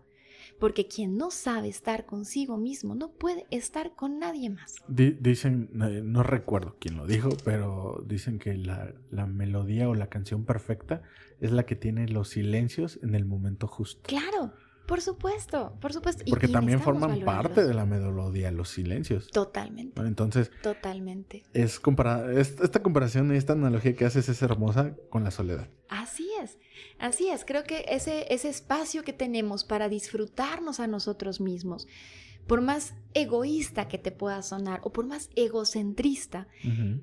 [0.64, 4.76] Porque quien no sabe estar consigo mismo no puede estar con nadie más.
[4.88, 9.94] Di- dicen, eh, no recuerdo quién lo dijo, pero dicen que la, la melodía o
[9.94, 11.02] la canción perfecta
[11.42, 14.00] es la que tiene los silencios en el momento justo.
[14.04, 14.54] Claro,
[14.88, 16.24] por supuesto, por supuesto.
[16.30, 17.44] Porque también forman valorarlos.
[17.44, 19.28] parte de la melodía, los silencios.
[19.32, 20.00] Totalmente.
[20.02, 21.44] Entonces, totalmente.
[21.54, 25.68] es compara- es- esta comparación y esta analogía que haces es hermosa con la soledad.
[25.90, 26.58] Así es,
[27.04, 27.46] así es.
[27.46, 31.88] Creo que ese, ese espacio que tenemos para disfrutarnos a nosotros mismos,
[32.48, 36.48] por más egoísta que te pueda sonar o por más egocentrista,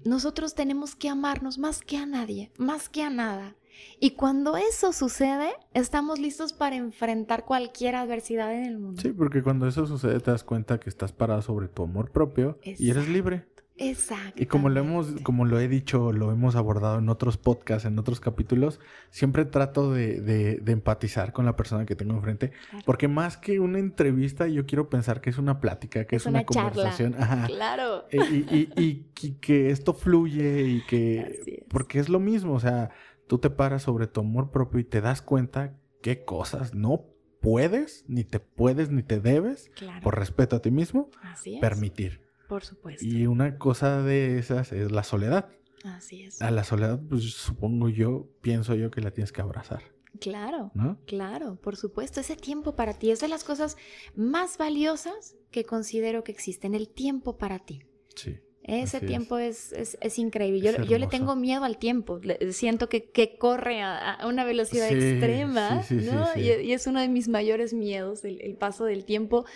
[0.05, 3.57] nosotros tenemos que amarnos más que a nadie, más que a nada.
[3.99, 9.01] Y cuando eso sucede, estamos listos para enfrentar cualquier adversidad en el mundo.
[9.01, 12.59] Sí, porque cuando eso sucede te das cuenta que estás parado sobre tu amor propio
[12.63, 13.47] y eres libre.
[13.81, 14.41] Exacto.
[14.43, 17.99] Y como lo hemos, como lo he dicho, lo hemos abordado en otros podcasts, en
[17.99, 18.79] otros capítulos,
[19.11, 22.85] siempre trato de, de- de empatizar con la persona que tengo enfrente, Claro.
[22.85, 26.27] porque más que una entrevista, yo quiero pensar que es una plática, que es, Es
[26.27, 28.05] una una, conversación, ajá, Claro.
[28.13, 32.91] y, y- y- y que esto fluye y que, porque es lo mismo, o sea,
[33.27, 37.07] tú te paras sobre tu amor propio y te das cuenta qué cosas no
[37.41, 40.03] puedes, ni te puedes, ni te debes, Claro.
[40.03, 41.61] por respeto a ti mismo, Así es.
[41.61, 42.29] permitir.
[42.51, 43.03] Por supuesto.
[43.07, 45.49] Y una cosa de esas es la soledad.
[45.85, 46.43] Así es.
[46.43, 49.83] A la soledad, pues supongo yo, pienso yo que la tienes que abrazar,
[50.21, 50.73] Claro.
[50.75, 50.99] ¿no?
[51.07, 53.79] Claro, por supuesto, ese tiempo para ti es de las cosas
[54.15, 57.85] más valiosas que considero que existen, el tiempo para ti.
[58.15, 58.37] Sí.
[58.63, 59.07] Ese es.
[59.07, 60.61] tiempo es, es, es increíble.
[60.61, 62.19] Yo, yo le tengo miedo al tiempo.
[62.23, 66.27] Le- Siento que, que corre a, a una velocidad Sí, extrema, sí, sí, ¿no?
[66.37, 69.47] y es uno de mis mayores miedos, el, el paso del tiempo.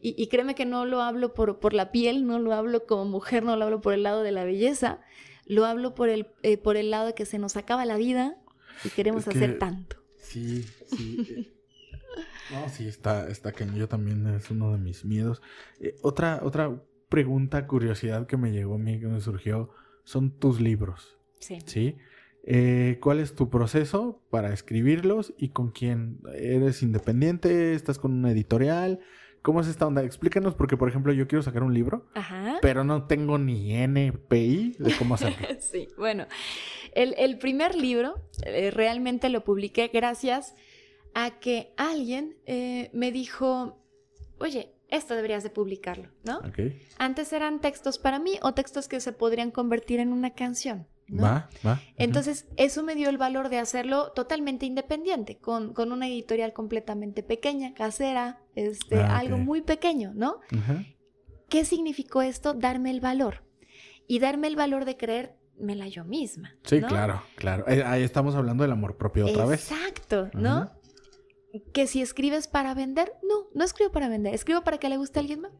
[0.00, 3.04] Y, y créeme que no lo hablo por, por la piel, no lo hablo como
[3.04, 5.00] mujer, no lo hablo por el lado de la belleza,
[5.46, 8.36] lo hablo por el, eh, por el lado de que se nos acaba la vida
[8.84, 9.96] y queremos Es que- hacer tanto.
[10.16, 10.62] Sí,
[10.96, 11.52] sí.
[12.52, 13.76] no, sí, está, está cañón.
[13.76, 15.40] Yo también es uno de mis miedos.
[15.80, 19.70] Eh, otra, otra pregunta, curiosidad que me llegó a mí, que me surgió,
[20.04, 21.58] son tus libros, Sí.
[21.66, 21.96] ¿sí?
[22.44, 26.20] Eh, ¿Cuál es tu proceso para escribirlos y con quién?
[26.34, 27.74] ¿Eres independiente?
[27.74, 29.00] ¿Estás con una editorial?
[29.42, 30.02] ¿Cómo es esta onda?
[30.02, 32.58] Explícanos, porque por ejemplo yo quiero sacar un libro, Ajá.
[32.60, 35.46] pero no tengo ni NPI de cómo hacerlo.
[35.60, 36.26] Sí, bueno,
[36.94, 40.54] el, el primer libro eh, realmente lo publiqué gracias
[41.14, 43.78] a que alguien eh, me dijo,
[44.38, 46.38] oye, esto deberías de publicarlo, ¿no?
[46.38, 46.58] ¿Ok?
[46.98, 50.86] Antes eran textos para mí o textos que se podrían convertir en una canción.
[51.08, 51.22] ¿No?
[51.22, 51.80] Va, va.
[51.96, 57.22] Entonces, eso me dio el valor de hacerlo totalmente independiente, con, con una editorial completamente
[57.22, 60.40] pequeña, casera, este, Ah, algo muy pequeño, ¿no?
[60.56, 60.84] Ajá.
[61.48, 62.54] ¿Qué significó esto?
[62.54, 63.44] Darme el valor.
[64.06, 66.54] Y darme el valor de creérmela yo misma.
[66.64, 66.88] Sí, ¿no?
[66.88, 67.64] claro, claro.
[67.68, 69.70] Eh, Ahí estamos hablando del amor propio otra vez.
[69.70, 70.70] Exacto, ¿no?
[71.72, 74.34] Que si escribes para vender, no, no escribo para vender.
[74.34, 75.52] ¿Escribo para que le guste a alguien más?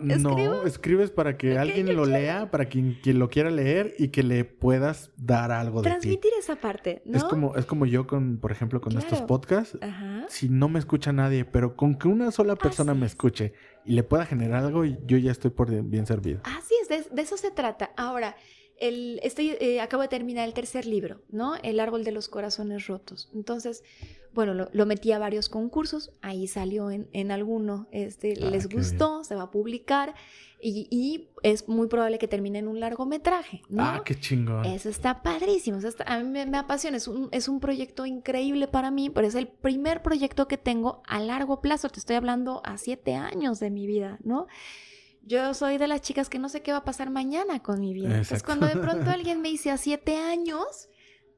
[0.00, 0.54] No, escribo.
[0.54, 2.18] No, escribes para que alguien lo quiero.
[2.18, 5.94] lea, para quien, quien lo quiera leer y que le puedas dar algo de ti.
[5.96, 7.16] transmitir esa parte, ¿no?
[7.18, 9.78] Es como, es como yo con, por ejemplo, con estos podcasts.
[9.80, 10.24] Ajá.
[10.28, 13.12] Si no me escucha nadie, pero con que una sola persona Así me es.
[13.12, 13.52] escuche
[13.84, 16.40] y le pueda generar algo, yo ya estoy por bien servido.
[16.44, 17.90] Así es, de, de eso se trata.
[17.96, 18.36] Ahora,
[18.80, 21.54] el, estoy, eh, acabo de terminar el tercer libro, ¿no?
[21.62, 23.28] El árbol de los corazones rotos.
[23.34, 23.84] Entonces,
[24.32, 28.68] bueno, lo, lo metí a varios concursos, ahí salió en, en alguno, este, Ah, les
[28.68, 30.14] gustó, se va a publicar
[30.62, 33.82] y, y es muy probable que termine en un largometraje, ¿no?
[33.82, 34.64] Ah, qué chingón.
[34.66, 38.06] Eso está padrísimo, eso está- a mí me, me apasiona, es un, es un proyecto
[38.06, 42.16] increíble para mí, pero es el primer proyecto que tengo a largo plazo, te estoy
[42.16, 44.46] hablando a siete años de mi vida, ¿no?
[45.22, 47.92] Yo soy de las chicas que no sé qué va a pasar mañana con mi
[47.94, 48.08] vida.
[48.08, 48.46] Entonces, Exacto.
[48.46, 50.88] cuando de pronto alguien me dice a siete años,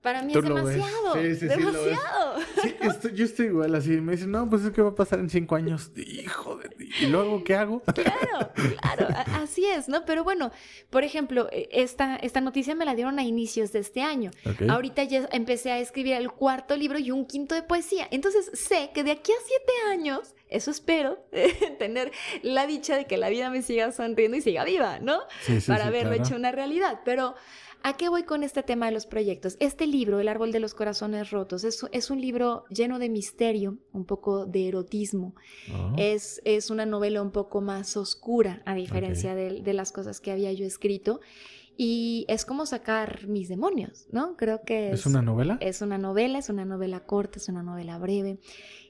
[0.03, 1.15] para mí Tú es demasiado.
[1.15, 2.39] Sí, sí, demasiado.
[2.63, 3.91] Sí, estoy- yo estoy igual así.
[4.01, 5.91] Me dicen, no, pues es que va a pasar en cinco años.
[5.97, 6.71] Hijo de...
[7.01, 7.83] ¿Y luego qué hago?
[7.95, 8.51] Claro,
[8.81, 9.09] claro,
[9.43, 10.05] así es, ¿no?
[10.05, 10.51] Pero bueno,
[10.91, 14.31] por ejemplo, eh, esta, esta noticia me la dieron a inicios de este año.
[14.69, 18.09] Ahorita ya empecé a escribir el cuarto libro y un quinto de poesía.
[18.11, 21.19] Entonces sé que de aquí a siete años, eso espero,
[21.79, 22.11] tener
[22.43, 25.21] la dicha de que la vida me siga sonriendo y siga viva, ¿no?
[25.43, 26.25] Sí, sí, Para sí, haberlo claro.
[26.25, 27.01] hecho una realidad.
[27.05, 27.35] Pero,
[27.83, 29.57] ¿a qué voy con este tema de los proyectos?
[29.61, 33.79] Este libro, El árbol de los corazones rotos, es, es un libro lleno de misterio,
[33.93, 35.35] un poco de erotismo.
[35.73, 35.95] Oh.
[35.97, 40.33] Es, es una novela un poco más oscura, a diferencia de, de las cosas que
[40.33, 41.21] había yo escrito.
[41.77, 44.37] Y es como sacar mis demonios, ¿no?
[44.37, 45.57] Creo que es, ¿Es una novela?
[45.61, 48.39] es una novela, es una novela corta, es una novela breve.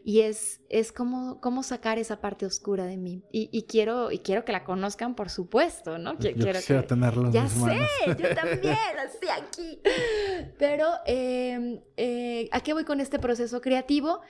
[0.04, 3.22] Y es, es como, como sacar esa parte oscura de mí.
[3.30, 6.14] Y, y quiero, y quiero que la conozcan, por supuesto, ¿no?
[6.18, 7.88] Qui- Yo quiero quisiera que- tenerlo en ya mis sé, manos.
[8.18, 9.80] yo también, así aquí.
[10.58, 14.20] Pero, eh, eh, ¿a qué voy con este proceso creativo?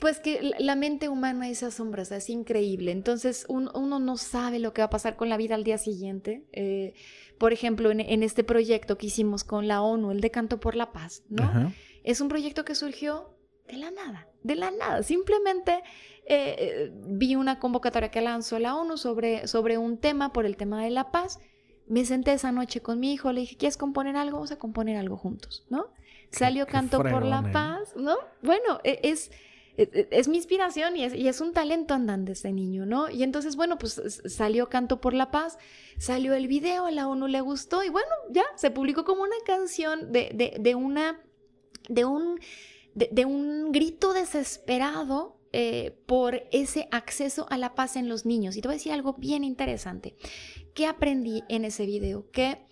[0.00, 2.92] pues que la mente humana es asombrosa, es increíble.
[2.92, 6.44] Entonces uno no sabe lo que va a pasar con la vida al día siguiente.
[6.52, 6.94] Eh,
[7.38, 10.92] por ejemplo, en, este proyecto que hicimos con la ONU, el de Canto por la
[10.92, 11.72] Paz, ¿no?
[12.04, 13.34] Es un proyecto que surgió
[13.68, 15.02] de la nada, de la nada.
[15.02, 15.82] Simplemente
[16.26, 20.56] eh, eh, vi una convocatoria que lanzó la ONU sobre, sobre un tema, por el
[20.56, 21.38] tema de la paz.
[21.86, 24.36] Me senté esa noche con mi hijo, le dije, ¿quieres componer algo?
[24.36, 25.86] Vamos a componer algo juntos, ¿no?
[26.30, 28.16] Salió Canto por la Paz, ¿no?
[28.42, 29.30] Bueno, e, es
[29.78, 33.08] es, mi inspiración y es, un talento andante ese niño, ¿no?
[33.08, 35.56] Y entonces, bueno, pues salió Canto por la Paz,
[35.98, 39.36] salió el video, a la ONU le gustó y bueno, ya se publicó como una
[39.46, 41.20] canción de, de, una,
[41.88, 42.40] de un,
[42.94, 48.56] de, un grito desesperado eh, por ese acceso a la paz en los niños.
[48.56, 50.16] Y te voy a decir algo bien interesante.
[50.74, 52.28] ¿Qué aprendí en ese video?
[52.32, 52.66] Que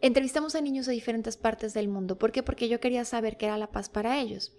[0.00, 2.18] Entrevistamos a niños de diferentes partes del mundo.
[2.18, 2.42] ¿Por qué?
[2.42, 4.52] Porque yo quería saber qué era la paz para ellos.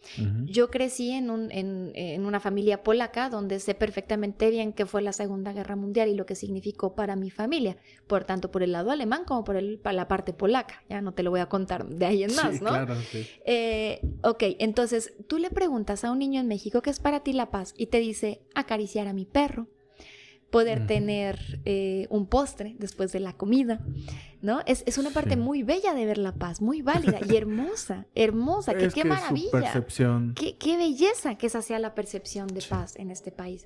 [0.46, 5.14] Yo crecí en, un, en, una familia polaca donde sé perfectamente bien qué fue la
[5.14, 7.78] Segunda Guerra Mundial y lo que significó para mi familia,
[8.08, 10.84] por tanto por el lado alemán como por el, la parte polaca.
[10.90, 12.70] Ya no te lo voy a contar de ahí en más, ¿no?
[12.70, 13.28] Claro, sí.
[13.46, 17.34] Eh, ok, entonces tú le preguntas a un niño en México qué es para ti
[17.34, 19.68] la paz y te dice acariciar a mi perro,
[20.50, 23.82] poder tener eh, un postre después de la comida,
[24.42, 24.62] ¿no?
[24.66, 28.74] Es, es una parte muy bella de ver la paz, muy válida y hermosa, hermosa,
[28.74, 29.52] que, qué maravilla.
[29.52, 30.34] percepción.
[30.36, 33.66] Qué, qué, belleza que esa sea la percepción de paz en este país.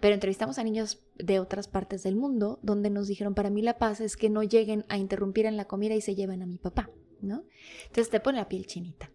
[0.00, 3.78] Pero entrevistamos a niños de otras partes del mundo donde nos dijeron, para mí la
[3.78, 6.58] paz es que no lleguen a interrumpir en la comida y se lleven a mi
[6.58, 6.90] papá,
[7.20, 7.44] ¿no?
[7.86, 9.10] Entonces te pone la piel chinita.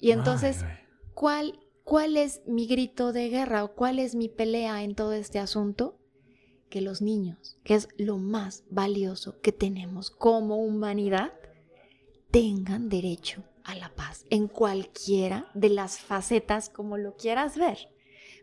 [0.00, 0.64] Y entonces,
[1.14, 1.58] ¿cuál
[1.88, 5.98] ¿Cuál es mi grito de guerra o cuál es mi pelea en todo este asunto?
[6.68, 11.32] Que los niños, que es lo más valioso que tenemos como humanidad,
[12.30, 17.78] tengan derecho a la paz en cualquiera de las facetas como lo quieras ver,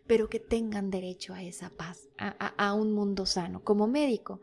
[0.08, 3.64] pero que tengan derecho a esa paz, a, un mundo sano.
[3.64, 4.42] Como médico,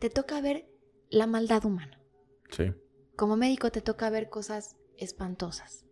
[0.00, 0.68] te toca ver
[1.08, 2.02] la maldad humana.
[2.50, 2.72] Sí.
[3.14, 5.84] Como médico te toca ver cosas espantosas.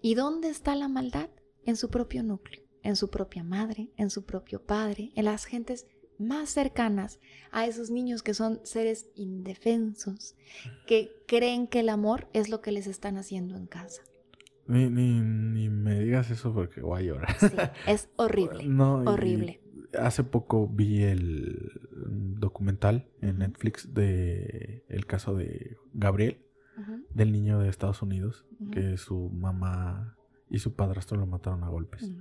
[0.00, 1.30] ¿Y dónde está la maldad?
[1.66, 5.86] En su propio núcleo, en su propia madre, en su propio padre, en las gentes
[6.18, 7.20] más cercanas
[7.52, 10.34] a esos niños que son seres indefensos,
[10.86, 14.02] que creen que el amor es lo que les están haciendo en casa.
[14.66, 17.36] Ni, ni, me digas eso porque voy a llorar.
[17.38, 17.46] Sí,
[17.86, 18.64] es horrible.
[18.66, 19.60] no, horrible.
[19.96, 26.42] Hace poco vi el documental en Netflix de el caso de Gabriel,
[27.10, 30.18] del niño de Estados Unidos, que su mamá
[30.48, 32.12] y su padrastro lo mataron a golpes.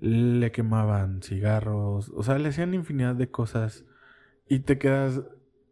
[0.00, 3.84] Le quemaban cigarros, o sea, le hacían infinidad de cosas
[4.48, 5.22] y te quedas,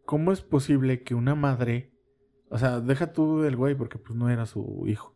[0.05, 1.93] ¿cómo es posible que una madre,
[2.49, 5.15] o sea, deja tú el güey porque pues no era su hijo,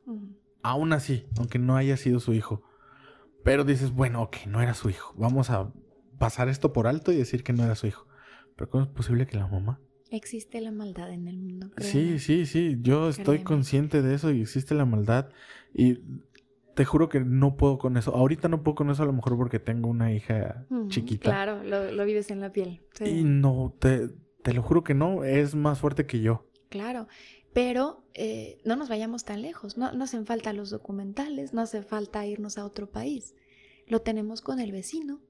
[0.63, 2.63] aún así, aunque no haya sido su hijo,
[3.43, 5.73] pero dices, bueno, ok, no era su hijo, vamos a
[6.17, 8.07] pasar esto por alto y decir que no era su hijo,
[8.55, 9.81] pero ¿cómo es posible que la mamá
[10.11, 11.71] Existe la maldad en el mundo.
[11.77, 12.77] Sí, sí, sí.
[12.81, 15.29] Yo estoy consciente de eso y existe la maldad.
[15.73, 15.99] Y
[16.81, 18.09] te juro que no puedo con eso.
[18.15, 21.29] Ahorita no puedo con eso a lo mejor porque tengo una hija chiquita.
[21.29, 22.81] Claro, lo, vives en la piel.
[23.05, 24.09] Y no, te,
[24.41, 26.49] te, lo juro que no, es más fuerte que yo.
[26.69, 27.07] Claro,
[27.53, 29.77] pero eh, no nos vayamos tan lejos.
[29.77, 33.35] No, no hacen falta los documentales, no hace falta irnos a otro país.
[33.85, 35.21] Lo tenemos con el vecino,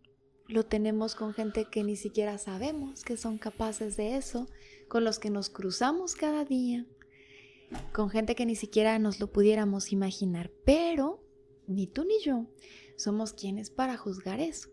[0.48, 4.48] lo tenemos con gente que ni siquiera sabemos que son capaces de eso,
[4.88, 6.86] con los que nos cruzamos cada día,
[7.91, 10.49] con gente que ni siquiera nos lo pudiéramos imaginar.
[10.64, 11.20] Pero
[11.72, 12.48] ni tú ni yo
[12.95, 14.69] somos quienes para juzgar eso.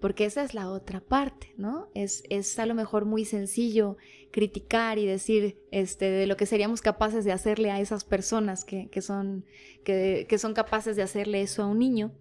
[0.00, 1.90] Porque esa es la otra parte, ¿no?
[1.94, 3.96] Es, es a lo mejor muy sencillo
[4.30, 8.88] criticar y decir este, de lo que seríamos capaces de hacerle a esas personas que,
[9.00, 9.44] son,
[9.84, 12.12] que, son capaces de hacerle eso a un niño.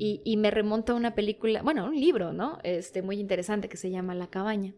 [0.00, 2.58] Y, me remonta a una película, bueno, un libro, ¿no?
[2.62, 4.72] Este, muy interesante que se llama La cabaña.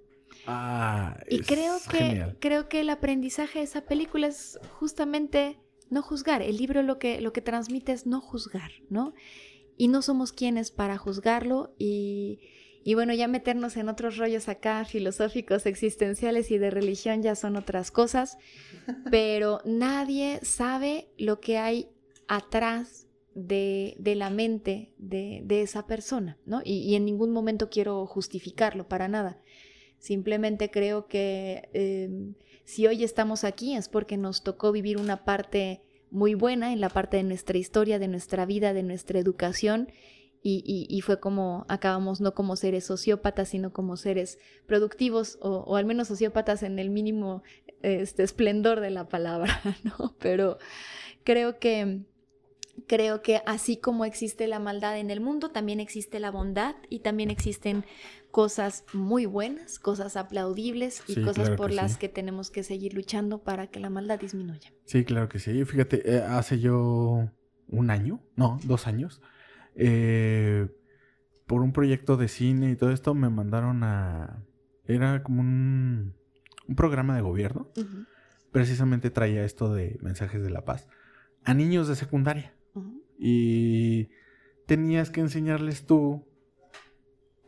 [0.46, 5.58] Ah, y creo que, creo que el aprendizaje de esa película es justamente
[5.90, 6.42] no juzgar.
[6.42, 9.14] El libro lo que, lo que transmite es no juzgar, ¿no?
[9.76, 12.40] Y no somos quienes para juzgarlo y,
[12.82, 17.56] y bueno, ya meternos en otros rollos acá filosóficos, existenciales y de religión ya son
[17.56, 18.38] otras cosas,
[19.10, 21.88] pero nadie sabe lo que hay
[22.28, 26.62] atrás de, de la mente de, de, esa persona, ¿no?
[26.64, 29.40] Y, y, en ningún momento quiero justificarlo para nada.
[29.98, 32.34] Simplemente creo que em,
[32.70, 35.82] si hoy estamos aquí es porque nos tocó vivir una parte
[36.12, 39.90] muy buena en la parte de nuestra historia, de nuestra vida, de nuestra educación.
[40.42, 46.08] Y, fue como acabamos no como seres sociópatas, sino como seres productivos, o, al menos
[46.08, 47.42] sociópatas en el mínimo
[47.82, 50.14] este, esplendor de la palabra, ¿no?
[50.20, 50.58] Pero
[51.24, 52.04] creo que
[52.86, 57.00] Creo que así como existe la maldad en el mundo, también existe la bondad y
[57.00, 57.84] también existen
[58.30, 61.98] cosas muy buenas, cosas aplaudibles y Sí, cosas claro por las sí.
[61.98, 64.72] que tenemos que seguir luchando para que la maldad disminuya.
[64.84, 65.64] Sí, claro que sí.
[65.64, 67.30] Fíjate, eh, hace yo
[67.68, 69.20] un año, no, dos años,
[69.74, 70.68] eh,
[71.46, 74.44] por un proyecto de cine y todo esto, me mandaron a...
[74.86, 76.14] Era como un,
[76.68, 77.70] un programa de gobierno.
[78.52, 80.88] Precisamente traía esto de mensajes de la paz
[81.44, 82.54] a niños de secundaria.
[83.18, 84.08] Y
[84.66, 86.26] tenías que enseñarles tú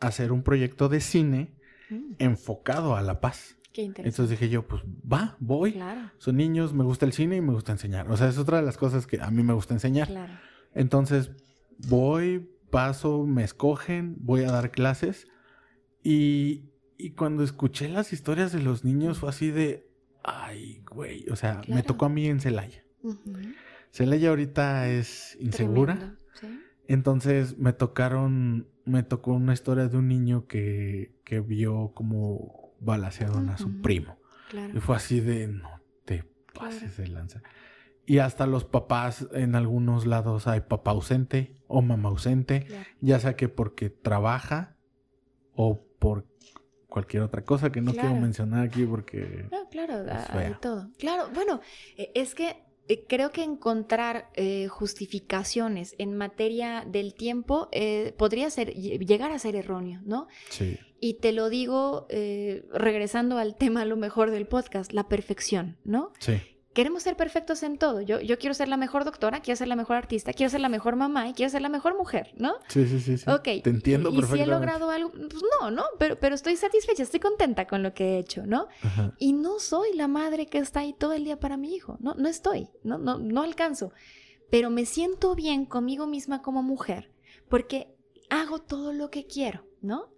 [0.07, 1.53] hacer un proyecto de cine
[1.89, 3.57] Mm, enfocado a la paz.
[3.73, 4.09] Qué interesante.
[4.09, 5.73] Entonces dije yo, pues va, voy.
[5.73, 8.09] Claro, Son niños, me gusta el cine y me gusta enseñar.
[8.09, 10.07] O sea, es otra de las cosas que a mí me gusta enseñar.
[10.07, 10.33] claro.
[10.73, 11.31] Entonces,
[11.89, 15.27] voy, paso, me escogen, voy a dar clases.
[16.03, 19.87] Y, y cuando escuché las historias de los niños fue así de,
[20.23, 21.29] ay, güey.
[21.29, 22.83] O sea, me tocó a mí en Celaya.
[23.91, 25.95] Celaya ahorita es insegura.
[25.95, 26.47] tremendo, ¿sí?
[26.87, 33.49] Entonces me tocaron, me tocó una historia de un niño que, que vio como balacearon
[33.49, 34.17] a su primo.
[34.49, 34.77] Claro.
[34.77, 35.69] Y fue así de, no
[36.05, 36.23] te
[36.53, 37.41] pases de lanza.
[38.05, 42.85] Y hasta los papás, en algunos lados hay papá ausente o mamá ausente, claro.
[42.99, 44.75] ya sea que porque trabaja
[45.55, 46.27] o por
[46.89, 48.21] cualquier otra cosa que no quiero Claro.
[48.21, 49.47] mencionar aquí porque...
[49.51, 50.03] No, claro,
[50.33, 50.91] hay todo.
[50.99, 51.61] Claro, bueno,
[51.97, 52.62] eh, es que
[53.07, 59.39] creo que encontrar eh, justificaciones en materia del tiempo eh, podría ser, lle- llegar a
[59.39, 60.27] ser erróneo, ¿no?
[60.49, 65.07] Sí, Y te lo digo eh, regresando al tema a lo mejor del podcast, la
[65.07, 66.11] perfección, ¿no?
[66.19, 66.33] sí,
[66.73, 68.01] Queremos ser perfectos en todo.
[68.01, 70.69] Yo, yo quiero ser la mejor doctora, quiero ser la mejor artista, quiero ser la
[70.69, 72.55] mejor mamá y quiero ser la mejor mujer, ¿no?
[72.67, 73.17] sí, sí, sí.
[73.17, 73.29] sí.
[73.29, 73.43] Ok.
[73.63, 74.51] Te entiendo y, y si he perfectamente.
[74.51, 75.83] logrado algo, pues no, ¿no?
[75.99, 78.67] Pero, pero estoy satisfecha, estoy contenta con lo que he hecho, ¿no?
[78.81, 79.13] Ajá.
[79.19, 81.97] Y no soy la madre que está ahí todo el día para mi hijo.
[81.99, 82.69] No, no estoy.
[82.83, 83.91] No, no, no alcanzo.
[84.49, 87.11] Pero me siento bien conmigo misma como mujer
[87.49, 87.95] porque
[88.29, 90.09] hago todo lo que quiero, ¿no?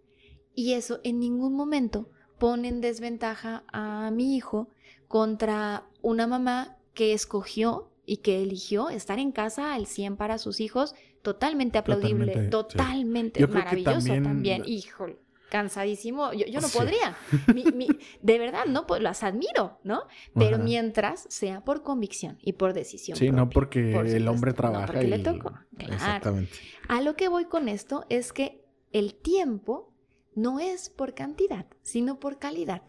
[0.53, 2.10] Y eso en ningún momento
[2.40, 4.69] pone en desventaja a mi hijo
[5.07, 10.60] contra una mamá que escogió y que eligió estar en casa al 100 para sus
[10.60, 14.64] hijos, totalmente aplaudible, Totalmente, totalmente maravilloso también- también.
[14.65, 15.18] Híjole,
[15.49, 16.32] cansadísimo.
[16.34, 16.77] Yo, yo no Sí.
[16.77, 17.15] podría.
[17.53, 17.88] Mi- mi-
[18.22, 20.03] de verdad, no, pues, las admiro, ¿no?
[20.36, 20.64] Pero Ajá.
[20.64, 23.18] mientras sea por convicción y por decisión.
[23.18, 25.10] Sí, no porque por el hombre no trabaja porque y...
[25.10, 25.53] le tocó.
[25.77, 25.94] Claro.
[25.94, 26.52] Exactamente.
[26.88, 29.91] A lo que voy con esto es que el tiempo
[30.36, 32.84] no es por cantidad, sino por calidad.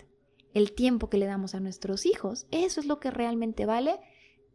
[0.57, 3.97] El tiempo que le damos a nuestros hijos, eso es lo que realmente vale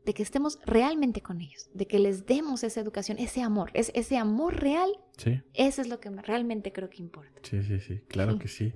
[0.04, 3.92] de que estemos realmente con ellos, de que les demos esa educación, ese amor, es,
[3.94, 5.42] ese amor real, Sí.
[5.54, 7.40] eso es lo que me- realmente creo que importa.
[7.44, 8.74] Sí, sí, sí, claro que sí.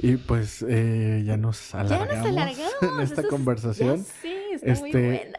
[0.00, 2.72] Y pues eh, ya nos Ya alargamos, nos alargamos.
[2.82, 3.98] en esta es- conversación.
[3.98, 5.38] ya sé, está muy Este, buena.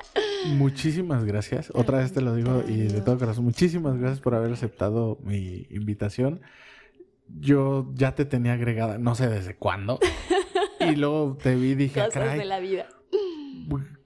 [0.56, 1.70] Muchísimas gracias.
[1.76, 5.68] Otra vez te lo digo y de todo corazón, muchísimas gracias por haber aceptado mi
[5.70, 6.40] invitación.
[7.28, 10.00] Yo ya te tenía agregada, no sé desde cuándo.
[10.92, 12.88] y luego te vi y dije, "Ah, Cosas caray, de la vida.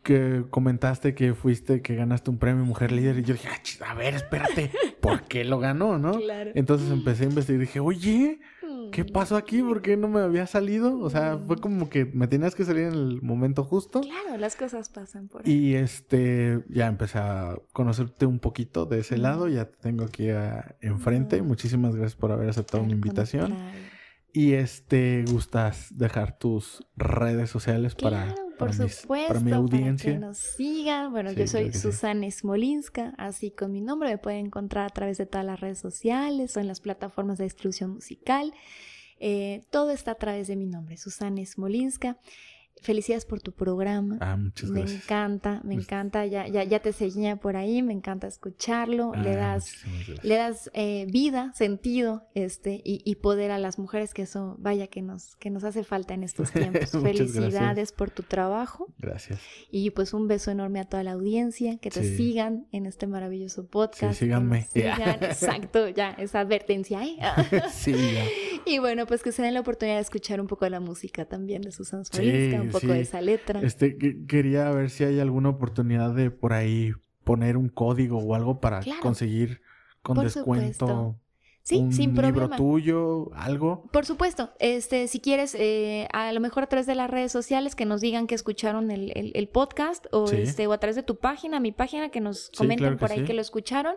[0.04, 3.20] que comentaste que fuiste, que ganaste un premio Mujer Líder.
[3.20, 3.50] Y yo dije,
[3.82, 6.18] "Ah, a ver, espérate, ¿por qué lo ganó, no?
[6.20, 6.52] Claro.
[6.56, 8.40] Entonces empecé a investigar y dije, oye,
[8.92, 9.12] ¿qué Mm.
[9.12, 9.62] pasó aquí?
[9.62, 10.98] ¿Por qué no me había salido?
[11.00, 14.02] O sea, fue como que me tenías que salir en el momento justo.
[14.02, 15.52] Claro, las cosas pasan por ahí.
[15.54, 20.30] Y este, ya empecé a conocerte un poquito de ese lado, ya te tengo aquí
[20.30, 21.42] a- enfrente.
[21.44, 23.52] Muchísimas gracias por haber aceptado mi invitación.
[23.52, 23.99] contrario.
[24.34, 29.52] Y este, gustas dejar tus redes sociales para, Claro, para, por mis- supuesto, para mi
[29.52, 30.14] audiencia.
[30.14, 31.12] que nos sigan.
[31.12, 31.80] Bueno, Sí, yo soy que sí.
[31.80, 35.80] Susana Smolinska, así con mi nombre me pueden encontrar a través de todas las redes
[35.80, 38.54] sociales o en las plataformas de distribución musical.
[39.20, 42.18] Eh, todo está a través de mi nombre, Susana Smolinska.
[42.82, 44.18] Felicidades por tu programa.
[44.22, 45.04] Ah, muchas me gracias.
[45.04, 46.26] encanta, me Pues- encanta.
[46.26, 49.14] Ya, ya, ya te seguía por ahí, me encanta escucharlo.
[49.16, 50.24] le Ah, das muchísimas gracias.
[50.26, 54.88] le das eh, vida, sentido, este, y, y poder a las mujeres, que eso, vaya
[54.88, 56.90] que nos, que nos hace falta en estos tiempos.
[56.92, 57.92] Felicidades gracias.
[57.92, 59.40] por tu trabajo Gracias.
[59.72, 62.16] y pues un beso enorme a toda la audiencia, que te Sí.
[62.18, 64.14] sigan en este maravilloso podcast.
[64.18, 64.64] Sí, síganme.
[64.72, 67.18] sigan, exacto, ya, esa advertencia, ¿eh?
[67.72, 68.24] sí, ya.
[68.66, 71.26] y bueno, pues que se den la oportunidad de escuchar un poco de la música
[71.26, 72.94] también de Susan Sí, Smolinska, un poco sí.
[72.94, 73.62] de esa letra.
[73.62, 76.94] Este, que- quería ver si hay alguna oportunidad de por ahí
[77.24, 79.02] poner un código o algo para Claro.
[79.02, 79.62] conseguir
[80.02, 81.20] con Por descuento supuesto.
[81.70, 82.56] Sí, un sin libro problema.
[82.58, 83.84] tuyo, algo.
[83.92, 87.76] Por supuesto, este, si quieres, eh, a lo mejor a través de las redes sociales
[87.76, 90.38] que nos digan que escucharon el, el- el podcast o, Sí.
[90.38, 93.12] este, o a través de tu página, mi página, que nos Sí, comenten claro por
[93.12, 93.26] ahí sí.
[93.26, 93.94] que lo escucharon.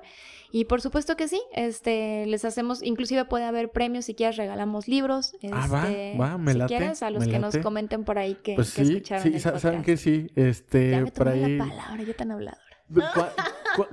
[0.51, 4.87] Y por supuesto que sí, este, les hacemos, inclusive puede haber premios, si quieres regalamos
[4.87, 5.35] libros.
[5.51, 8.35] Ah, va, este, va, me si late, quieres, a los que nos comenten por ahí
[8.43, 9.85] que, Pues que escucharon sí, el saben podcast.
[9.87, 11.57] que sí, este, ya me por tomé ahí.
[11.57, 12.31] la palabra, yo tan
[13.01, 13.33] habladora.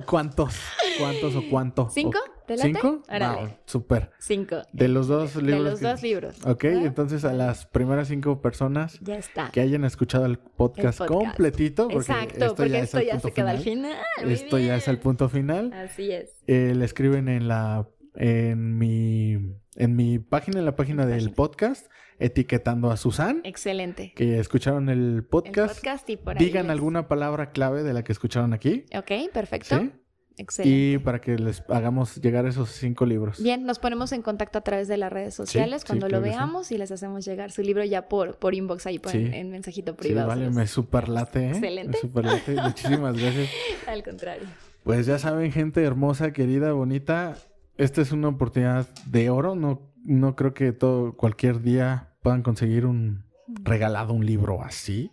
[0.05, 0.55] ¿Cuántos?
[0.99, 1.89] ¿Cuántos o cuánto?
[1.89, 2.19] ¿Cinco?
[2.45, 3.03] ¿Te ¿Cinco?
[3.07, 4.11] Wow, súper.
[4.19, 4.57] Cinco.
[4.73, 5.63] De los dos libros.
[5.63, 6.35] De los dos libros.
[6.45, 9.51] Ok, entonces a las primeras cinco personas ya está.
[9.51, 13.51] que hayan escuchado el podcast, completito, porque Exacto, esto porque ya esto ya se queda
[13.51, 13.95] al final.
[14.25, 15.71] esto ya es el punto final.
[15.73, 16.37] Así es.
[16.47, 19.37] Eh, le escriben en la en mi
[19.75, 21.87] en mi página, en la página del podcast,
[22.19, 23.41] etiquetando a Susan.
[23.43, 24.13] Excelente.
[24.15, 25.57] Que escucharon el podcast.
[25.57, 28.85] El podcast y por ahí Digan alguna palabra clave de la que escucharon aquí.
[28.95, 29.79] Ok, perfecto.
[29.79, 29.91] ¿Sí?
[30.37, 30.77] Excelente.
[30.77, 33.43] Y para que les hagamos llegar esos cinco libros.
[33.43, 36.77] Bien, nos ponemos en contacto a través de las redes sociales cuando lo veamos y
[36.77, 40.31] les hacemos llegar su libro ya por, por inbox ahí por en, mensajito privado.
[40.31, 41.49] Sí, vale, me superlate, ¿eh?
[41.49, 41.97] Excelente.
[42.01, 42.55] Me superlate.
[42.61, 43.49] Muchísimas gracias.
[43.85, 44.47] Al contrario.
[44.83, 47.35] Pues ya saben, gente hermosa, querida, bonita,
[47.77, 49.55] esta es una oportunidad de oro.
[49.55, 55.11] No, no creo que todo, cualquier día puedan conseguir un regalado un libro así.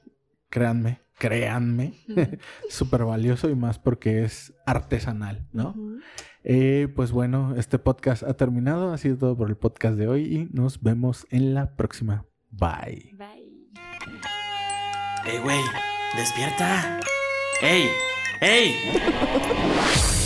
[0.50, 1.94] Créanme créanme,
[2.68, 5.74] súper valioso y más porque es artesanal, ¿no?
[6.44, 10.22] Eh, pues bueno, este podcast ha terminado, ha sido todo por el podcast de hoy
[10.22, 12.26] y nos vemos en la próxima.
[12.50, 13.14] Bye.
[13.16, 13.72] Bye.
[15.26, 15.60] ¡Ey, güey!
[16.16, 17.00] ¡Despierta!
[17.60, 17.88] ¡Ey!
[18.40, 18.74] ¡Ey!